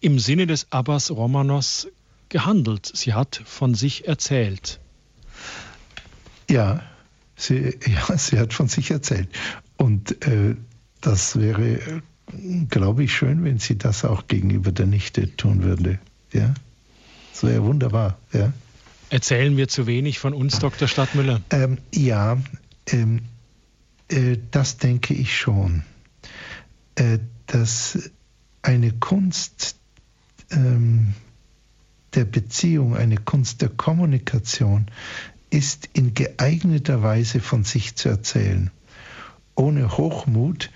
im 0.00 0.18
Sinne 0.18 0.46
des 0.46 0.72
Abbas 0.72 1.10
Romanos 1.10 1.88
gehandelt. 2.28 2.90
Sie 2.92 3.14
hat 3.14 3.40
von 3.44 3.74
sich 3.74 4.08
erzählt. 4.08 4.80
Ja, 6.50 6.82
sie, 7.36 7.78
ja, 7.86 8.16
sie 8.16 8.38
hat 8.38 8.52
von 8.52 8.68
sich 8.68 8.90
erzählt. 8.90 9.28
Und 9.76 10.26
äh, 10.26 10.56
das 11.06 11.38
wäre, 11.38 12.02
glaube 12.68 13.04
ich, 13.04 13.14
schön, 13.14 13.44
wenn 13.44 13.58
sie 13.58 13.78
das 13.78 14.04
auch 14.04 14.26
gegenüber 14.26 14.72
der 14.72 14.86
Nichte 14.86 15.36
tun 15.36 15.62
würde. 15.62 16.00
Ja, 16.32 16.52
das 17.32 17.44
wäre 17.44 17.62
wunderbar. 17.62 18.18
Ja. 18.32 18.52
Erzählen 19.10 19.56
wir 19.56 19.68
zu 19.68 19.86
wenig 19.86 20.18
von 20.18 20.34
uns, 20.34 20.58
Dr. 20.58 20.88
Stadtmüller? 20.88 21.40
Ähm, 21.50 21.78
ja, 21.94 22.38
ähm, 22.88 23.20
äh, 24.08 24.36
das 24.50 24.78
denke 24.78 25.14
ich 25.14 25.36
schon. 25.36 25.84
Äh, 26.96 27.20
dass 27.46 28.10
eine 28.62 28.90
Kunst 28.90 29.76
ähm, 30.50 31.14
der 32.14 32.24
Beziehung, 32.24 32.96
eine 32.96 33.16
Kunst 33.16 33.62
der 33.62 33.68
Kommunikation 33.68 34.86
ist 35.50 35.88
in 35.92 36.14
geeigneter 36.14 37.04
Weise 37.04 37.38
von 37.38 37.62
sich 37.62 37.94
zu 37.94 38.08
erzählen. 38.08 38.72
Ohne 39.54 39.96
Hochmut, 39.96 40.70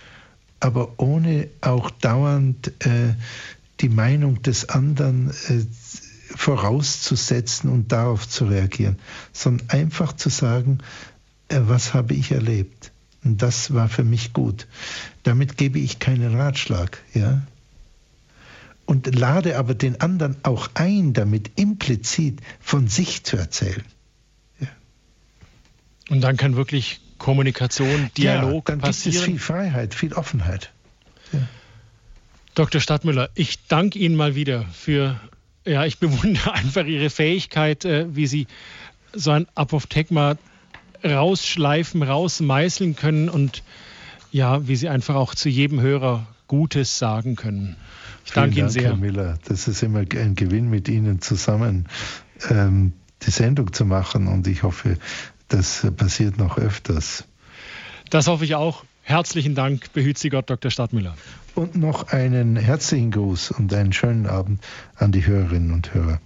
aber 0.60 0.98
ohne 0.98 1.48
auch 1.62 1.90
dauernd 1.90 2.68
äh, 2.84 3.14
die 3.80 3.88
Meinung 3.88 4.42
des 4.42 4.68
anderen 4.68 5.30
äh, 5.48 5.64
vorauszusetzen 6.36 7.70
und 7.70 7.90
darauf 7.92 8.28
zu 8.28 8.44
reagieren, 8.44 8.98
sondern 9.32 9.70
einfach 9.70 10.12
zu 10.12 10.28
sagen, 10.28 10.78
äh, 11.48 11.60
was 11.62 11.94
habe 11.94 12.14
ich 12.14 12.30
erlebt? 12.30 12.92
Und 13.24 13.42
das 13.42 13.74
war 13.74 13.88
für 13.88 14.04
mich 14.04 14.32
gut. 14.32 14.66
Damit 15.22 15.56
gebe 15.56 15.78
ich 15.78 15.98
keinen 15.98 16.36
Ratschlag, 16.36 17.02
ja. 17.14 17.42
Und 18.86 19.14
lade 19.14 19.56
aber 19.56 19.74
den 19.74 20.00
anderen 20.00 20.36
auch 20.42 20.70
ein, 20.74 21.12
damit 21.12 21.58
implizit 21.58 22.40
von 22.60 22.88
sich 22.88 23.24
zu 23.24 23.36
erzählen. 23.36 23.84
Ja. 24.58 24.68
Und 26.08 26.22
dann 26.22 26.36
kann 26.36 26.56
wirklich 26.56 27.00
Kommunikation, 27.20 28.10
Dialog 28.16 28.68
ja, 28.68 28.74
dann 28.74 28.80
passieren. 28.80 29.12
gibt 29.12 29.22
es 29.22 29.30
viel 29.30 29.38
Freiheit, 29.38 29.94
viel 29.94 30.14
Offenheit. 30.14 30.72
Ja. 31.32 31.40
Dr. 32.54 32.80
Stadtmüller, 32.80 33.28
ich 33.34 33.66
danke 33.68 33.98
Ihnen 33.98 34.16
mal 34.16 34.34
wieder 34.34 34.64
für, 34.72 35.20
ja, 35.64 35.84
ich 35.84 35.98
bewundere 35.98 36.52
einfach 36.54 36.86
Ihre 36.86 37.10
Fähigkeit, 37.10 37.84
äh, 37.84 38.06
wie 38.16 38.26
Sie 38.26 38.46
so 39.12 39.30
ein 39.30 39.46
Apophthegma 39.54 40.36
rausschleifen, 41.04 42.02
rausmeißeln 42.02 42.96
können 42.96 43.28
und 43.28 43.62
ja, 44.32 44.66
wie 44.66 44.76
Sie 44.76 44.88
einfach 44.88 45.14
auch 45.14 45.34
zu 45.34 45.48
jedem 45.48 45.80
Hörer 45.80 46.26
Gutes 46.48 46.98
sagen 46.98 47.36
können. 47.36 47.76
Ich 48.24 48.32
danke 48.32 48.58
Ihnen 48.58 48.70
sehr. 48.70 48.84
Herr 48.84 48.96
Miller. 48.96 49.38
Das 49.44 49.68
ist 49.68 49.82
immer 49.82 50.00
ein 50.00 50.34
Gewinn, 50.34 50.70
mit 50.70 50.88
Ihnen 50.88 51.20
zusammen 51.20 51.86
ähm, 52.48 52.92
die 53.22 53.30
Sendung 53.30 53.72
zu 53.72 53.84
machen 53.84 54.26
und 54.26 54.46
ich 54.46 54.62
hoffe, 54.62 54.96
das 55.50 55.86
passiert 55.96 56.38
noch 56.38 56.58
öfters. 56.58 57.24
Das 58.08 58.26
hoffe 58.26 58.44
ich 58.44 58.54
auch. 58.54 58.84
Herzlichen 59.02 59.54
Dank, 59.54 59.92
behüt 59.92 60.18
Sie 60.18 60.28
Gott, 60.28 60.48
Dr. 60.50 60.70
Stadtmüller. 60.70 61.16
Und 61.54 61.76
noch 61.76 62.08
einen 62.08 62.56
herzlichen 62.56 63.10
Gruß 63.10 63.50
und 63.50 63.72
einen 63.74 63.92
schönen 63.92 64.26
Abend 64.26 64.62
an 64.96 65.12
die 65.12 65.26
Hörerinnen 65.26 65.72
und 65.72 65.94
Hörer. 65.94 66.20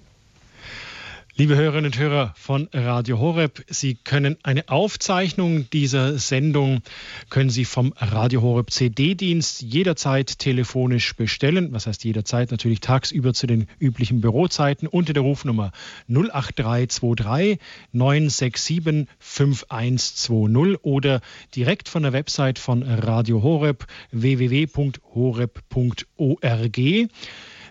Liebe 1.36 1.56
Hörerinnen 1.56 1.86
und 1.86 1.98
Hörer 1.98 2.32
von 2.36 2.68
Radio 2.72 3.18
Horeb, 3.18 3.64
Sie 3.68 3.96
können 3.96 4.36
eine 4.44 4.68
Aufzeichnung 4.68 5.68
dieser 5.68 6.16
Sendung 6.16 6.80
können 7.28 7.50
Sie 7.50 7.64
vom 7.64 7.92
Radio 7.96 8.40
Horeb 8.40 8.70
CD-Dienst 8.70 9.60
jederzeit 9.60 10.38
telefonisch 10.38 11.16
bestellen. 11.16 11.72
Was 11.72 11.88
heißt 11.88 12.04
jederzeit? 12.04 12.52
Natürlich 12.52 12.78
tagsüber 12.78 13.34
zu 13.34 13.48
den 13.48 13.66
üblichen 13.80 14.20
Bürozeiten 14.20 14.86
unter 14.86 15.12
der 15.12 15.24
Rufnummer 15.24 15.72
08323 16.08 17.58
967 17.90 19.08
5120 19.18 20.84
oder 20.84 21.20
direkt 21.56 21.88
von 21.88 22.04
der 22.04 22.12
Website 22.12 22.60
von 22.60 22.84
Radio 22.84 23.42
Horeb 23.42 23.88
www.horeb.org. 24.12 24.70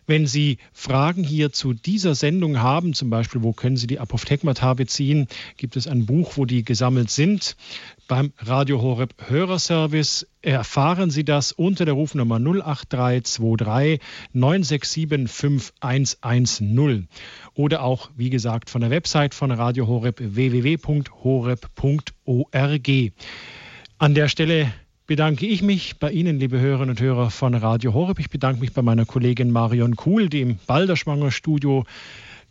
Wenn 0.05 0.27
Sie 0.27 0.57
Fragen 0.73 1.23
hier 1.23 1.51
zu 1.51 1.73
dieser 1.73 2.15
Sendung 2.15 2.59
haben, 2.59 2.93
zum 2.93 3.09
Beispiel, 3.09 3.41
wo 3.43 3.53
können 3.53 3.77
Sie 3.77 3.87
die 3.87 3.99
Apophthegmata 3.99 4.73
beziehen, 4.73 5.27
gibt 5.57 5.77
es 5.77 5.87
ein 5.87 6.05
Buch, 6.05 6.33
wo 6.35 6.45
die 6.45 6.63
gesammelt 6.63 7.09
sind. 7.09 7.55
Beim 8.07 8.33
Radio 8.39 8.81
Horeb 8.81 9.13
Hörerservice 9.29 10.27
erfahren 10.41 11.09
Sie 11.09 11.23
das 11.23 11.53
unter 11.53 11.85
der 11.85 11.93
Rufnummer 11.93 12.35
08323 12.35 14.01
967 14.33 15.31
5110 15.31 17.07
oder 17.53 17.81
auch, 17.83 18.09
wie 18.17 18.29
gesagt, 18.29 18.69
von 18.69 18.81
der 18.81 18.89
Website 18.89 19.33
von 19.33 19.51
Radio 19.51 19.87
Horeb 19.87 20.19
www.horeb.org. 20.19 21.11
An 23.99 24.15
der 24.15 24.27
Stelle 24.27 24.73
bedanke 25.07 25.45
ich 25.45 25.61
mich 25.61 25.97
bei 25.99 26.11
Ihnen, 26.11 26.39
liebe 26.39 26.59
Hörerinnen 26.59 26.91
und 26.91 27.01
Hörer 27.01 27.29
von 27.29 27.53
Radio 27.55 27.93
Horeb. 27.93 28.19
Ich 28.19 28.29
bedanke 28.29 28.61
mich 28.61 28.73
bei 28.73 28.81
meiner 28.81 29.05
Kollegin 29.05 29.51
Marion 29.51 29.95
Kuhl, 29.95 30.29
die 30.29 30.41
im 30.41 30.57
Balderschwanger 30.65 31.31
Studio 31.31 31.85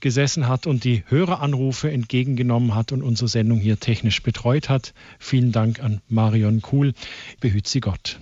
gesessen 0.00 0.48
hat 0.48 0.66
und 0.66 0.84
die 0.84 1.04
Höreranrufe 1.06 1.90
entgegengenommen 1.90 2.74
hat 2.74 2.92
und 2.92 3.02
unsere 3.02 3.28
Sendung 3.28 3.58
hier 3.58 3.78
technisch 3.78 4.22
betreut 4.22 4.68
hat. 4.68 4.92
Vielen 5.18 5.52
Dank 5.52 5.80
an 5.80 6.00
Marion 6.08 6.60
Kuhl. 6.60 6.92
Behüt 7.40 7.68
Sie 7.68 7.80
Gott. 7.80 8.18